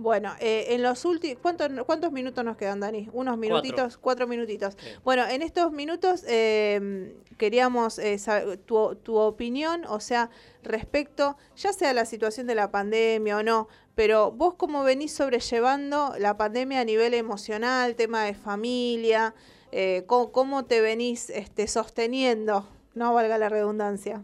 [0.00, 3.08] Bueno, eh, en los últimos, ¿cuántos, ¿cuántos minutos nos quedan, Dani?
[3.12, 4.76] Unos minutitos, cuatro, minutitos.
[5.02, 10.30] Bueno, en estos minutos eh, queríamos eh, sa- tu, tu opinión, o sea,
[10.62, 13.66] respecto, ya sea la situación de la pandemia o no,
[13.96, 19.34] pero vos cómo venís sobrellevando la pandemia a nivel emocional, tema de familia,
[19.72, 24.22] eh, cómo, cómo te venís este, sosteniendo, no valga la redundancia.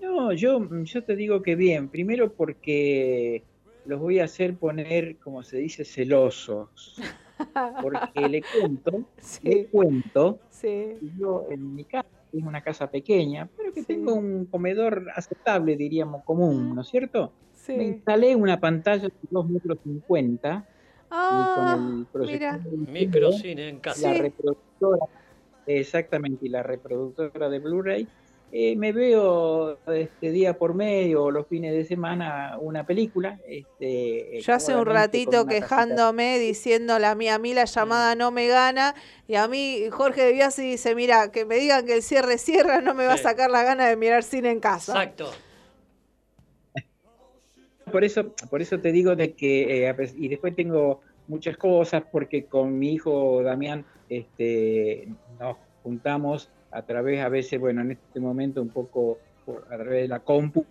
[0.00, 3.46] No, yo, yo te digo que bien, primero porque
[3.86, 6.96] los voy a hacer poner, como se dice, celosos.
[7.82, 9.04] Porque le cuento,
[9.42, 10.68] le cuento, Sí.
[10.68, 15.76] que yo en mi casa, es una casa pequeña, pero que tengo un comedor aceptable,
[15.76, 17.32] diríamos, común, ¿no es cierto?
[17.52, 17.76] Sí.
[17.76, 20.66] Me instalé una pantalla de 2 metros 50
[21.10, 22.58] Ah, y con el proyector mira.
[22.58, 24.12] del Microcine en casa.
[24.12, 25.06] la reproductora,
[25.66, 28.08] exactamente, y la reproductora de Blu-ray,
[28.56, 33.40] eh, me veo este día por medio o los fines de semana una película.
[33.48, 38.30] Este, eh, Yo hace un ratito quejándome, diciendo a mí, a mí la llamada no
[38.30, 38.94] me gana,
[39.26, 42.80] y a mí Jorge de Biasi dice, mira, que me digan que el cierre cierra
[42.80, 44.92] no me va a sacar la gana de mirar cine en casa.
[44.92, 45.32] Exacto.
[47.90, 52.44] Por eso, por eso te digo de que, eh, y después tengo muchas cosas, porque
[52.44, 55.08] con mi hijo Damián este,
[55.40, 60.02] nos juntamos a través, a veces, bueno, en este momento un poco por- a través
[60.02, 60.66] de la compu,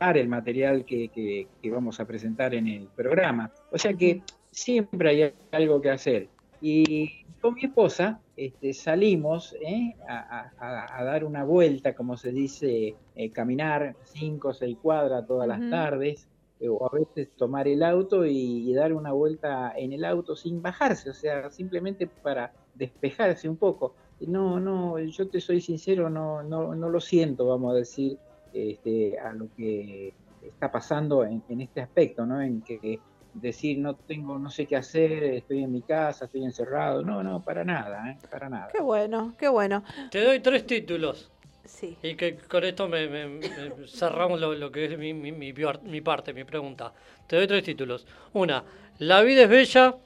[0.00, 3.50] el material que, que- que vamos a presentar en el programa.
[3.70, 6.28] O sea que siempre hay algo que hacer.
[6.60, 9.94] Y con mi esposa este, salimos ¿eh?
[10.08, 15.48] a, a- dar una vuelta, como se dice, eh, caminar cinco o seis cuadras todas
[15.48, 16.28] las tardes,
[16.60, 20.36] eh, o a veces tomar el auto y, y dar una vuelta en el auto
[20.36, 23.94] sin bajarse, o sea, simplemente para despejarse un poco.
[24.20, 28.18] No, no, yo te soy sincero, no, no, no lo siento, vamos a decir,
[28.52, 32.40] este, a lo que está pasando en, en este aspecto, ¿no?
[32.40, 33.00] En que
[33.34, 37.42] decir no tengo, no sé qué hacer, estoy en mi casa, estoy encerrado, no, no,
[37.44, 38.18] para nada, ¿eh?
[38.30, 38.68] para nada.
[38.72, 39.82] Qué bueno, qué bueno.
[40.10, 41.30] Te doy tres títulos.
[41.64, 41.98] Sí.
[42.02, 45.52] Y que con esto me, me- me cerramos lo, lo que es mi, mi, mi
[45.52, 46.94] mi parte, mi pregunta.
[47.26, 48.06] Te doy tres títulos.
[48.32, 48.64] Una,
[48.98, 49.96] La vida es bella,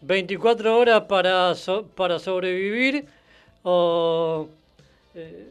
[0.00, 3.06] 24 horas para, so- para sobrevivir
[3.62, 4.48] o
[5.14, 5.48] eh,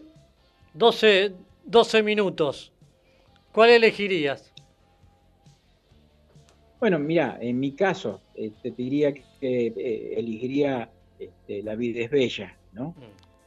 [0.73, 1.33] 12,
[1.65, 2.71] 12 minutos.
[3.51, 4.51] ¿Cuál elegirías?
[6.79, 9.23] Bueno, mira, en mi caso, eh, te diría que
[9.67, 12.93] eh, elegiría este, La vida es bella, ¿no?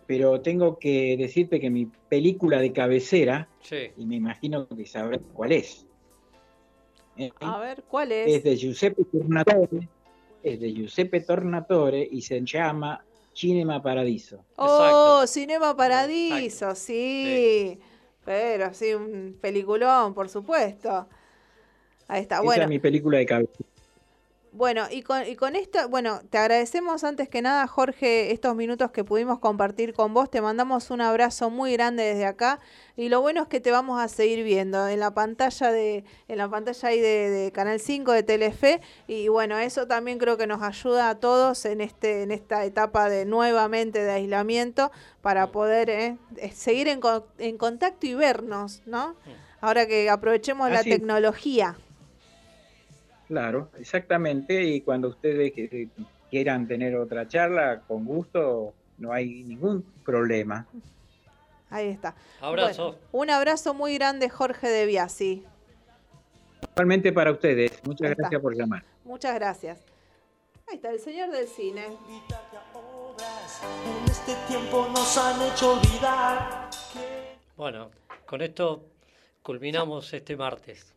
[0.08, 3.92] Pero tengo que decirte que mi película de cabecera, Sí.
[3.96, 5.86] y me imagino que sabrás cuál es,
[7.16, 7.30] ¿eh?
[7.38, 8.42] A ver, ¿cuál es es?
[8.42, 9.88] de Giuseppe Tornatore,
[10.42, 14.44] es de Giuseppe Tornatore y se llama Cinema Paradiso.
[14.56, 17.78] Oh, Cinema Paradiso, sí.
[18.24, 21.08] Pero sí, un peliculón, por supuesto.
[22.08, 22.36] Ahí está.
[22.36, 23.69] Esa Bueno, es mi película de cabecera.
[24.52, 28.90] Bueno, y con, y con esto, bueno, te agradecemos antes que nada, Jorge, estos minutos
[28.90, 30.28] que pudimos compartir con vos.
[30.28, 32.58] Te mandamos un abrazo muy grande desde acá.
[32.96, 36.38] Y lo bueno es que te vamos a seguir viendo en la pantalla de, en
[36.38, 38.80] la pantalla ahí de, de Canal 5 de Telefe.
[39.06, 43.08] Y bueno, eso también creo que nos ayuda a todos en este, en esta etapa
[43.08, 44.90] de nuevamente de aislamiento
[45.22, 47.00] para poder eh, eh, seguir en,
[47.38, 49.14] en contacto y vernos, ¿no?
[49.60, 51.76] Ahora que aprovechemos la Así tecnología.
[53.30, 54.60] Claro, exactamente.
[54.60, 55.52] Y cuando ustedes
[56.28, 60.66] quieran tener otra charla, con gusto, no hay ningún problema.
[61.70, 62.16] Ahí está.
[62.40, 62.98] Abrazo.
[63.12, 65.44] Bueno, un abrazo muy grande, Jorge de Biasi.
[66.72, 67.80] Igualmente para ustedes.
[67.84, 68.22] Muchas Ahí está.
[68.22, 68.82] gracias por llamar.
[69.04, 69.78] Muchas gracias.
[70.68, 71.84] Ahí está, el señor del cine.
[71.84, 76.68] En este tiempo nos han hecho olvidar.
[77.56, 77.92] Bueno,
[78.26, 78.86] con esto
[79.44, 80.94] culminamos este martes.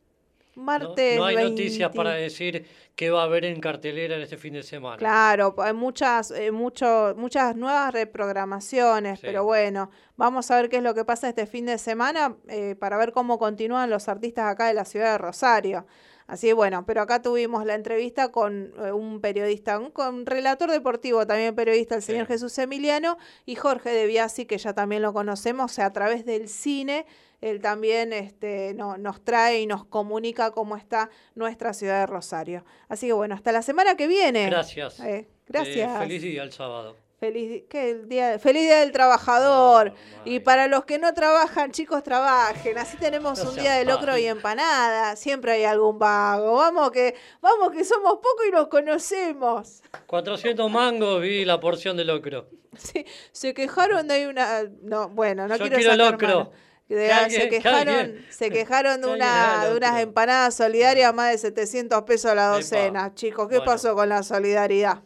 [0.55, 0.63] ¿No?
[0.63, 1.51] Martes No hay 20.
[1.51, 2.65] noticias para decir
[2.95, 4.97] qué va a haber en cartelera en este fin de semana.
[4.97, 9.25] Claro, hay muchas, eh, mucho, muchas nuevas reprogramaciones, Sí.
[9.27, 12.75] pero bueno, vamos a ver qué es lo que pasa este fin de semana eh,
[12.79, 15.85] para ver cómo continúan los artistas acá de la ciudad de Rosario.
[16.27, 20.71] Así que bueno, pero acá tuvimos la entrevista con eh, un periodista, un con relator
[20.71, 25.13] deportivo, también periodista, el señor Jesús Emiliano, y Jorge de Biasi, que ya también lo
[25.13, 27.05] conocemos, o sea, a través del cine,
[27.41, 32.63] él también este, no- nos trae y nos comunica cómo está nuestra ciudad de Rosario.
[32.87, 34.45] Así que bueno, hasta la semana que viene.
[34.45, 34.99] Gracias.
[35.01, 35.89] Eh, gracias.
[35.95, 36.95] Eh, feliz día el sábado.
[37.23, 37.91] Feliz, ¿qué?
[37.91, 39.93] El día, feliz día del trabajador.
[40.25, 42.77] y para los que no trabajan, chicos, trabajen.
[42.77, 45.15] Así tenemos No un día de locro y empanada.
[45.15, 46.57] Siempre hay algún vago.
[46.57, 49.81] Vamos que, vamos que somos pocos y nos conocemos.
[50.05, 52.49] 400 mangos vi la porción de locro.
[52.75, 54.63] Sí, se quejaron de una.
[54.81, 56.27] No, bueno, no Yo quiero quiero sacar locro.
[56.27, 56.51] mano.
[56.89, 62.01] De- Que se quejaron, se quejaron de, una, de unas empanadas solidarias más de 700
[62.03, 63.15] pesos la docena.
[63.15, 63.71] Chicos, ¿qué Bueno.
[63.71, 65.01] pasó con la solidaridad?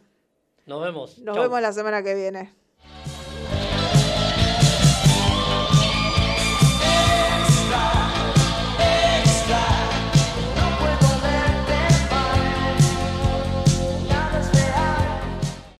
[0.68, 1.18] Nos vemos.
[1.20, 1.44] Nos Chau.
[1.44, 2.54] vemos la semana que viene.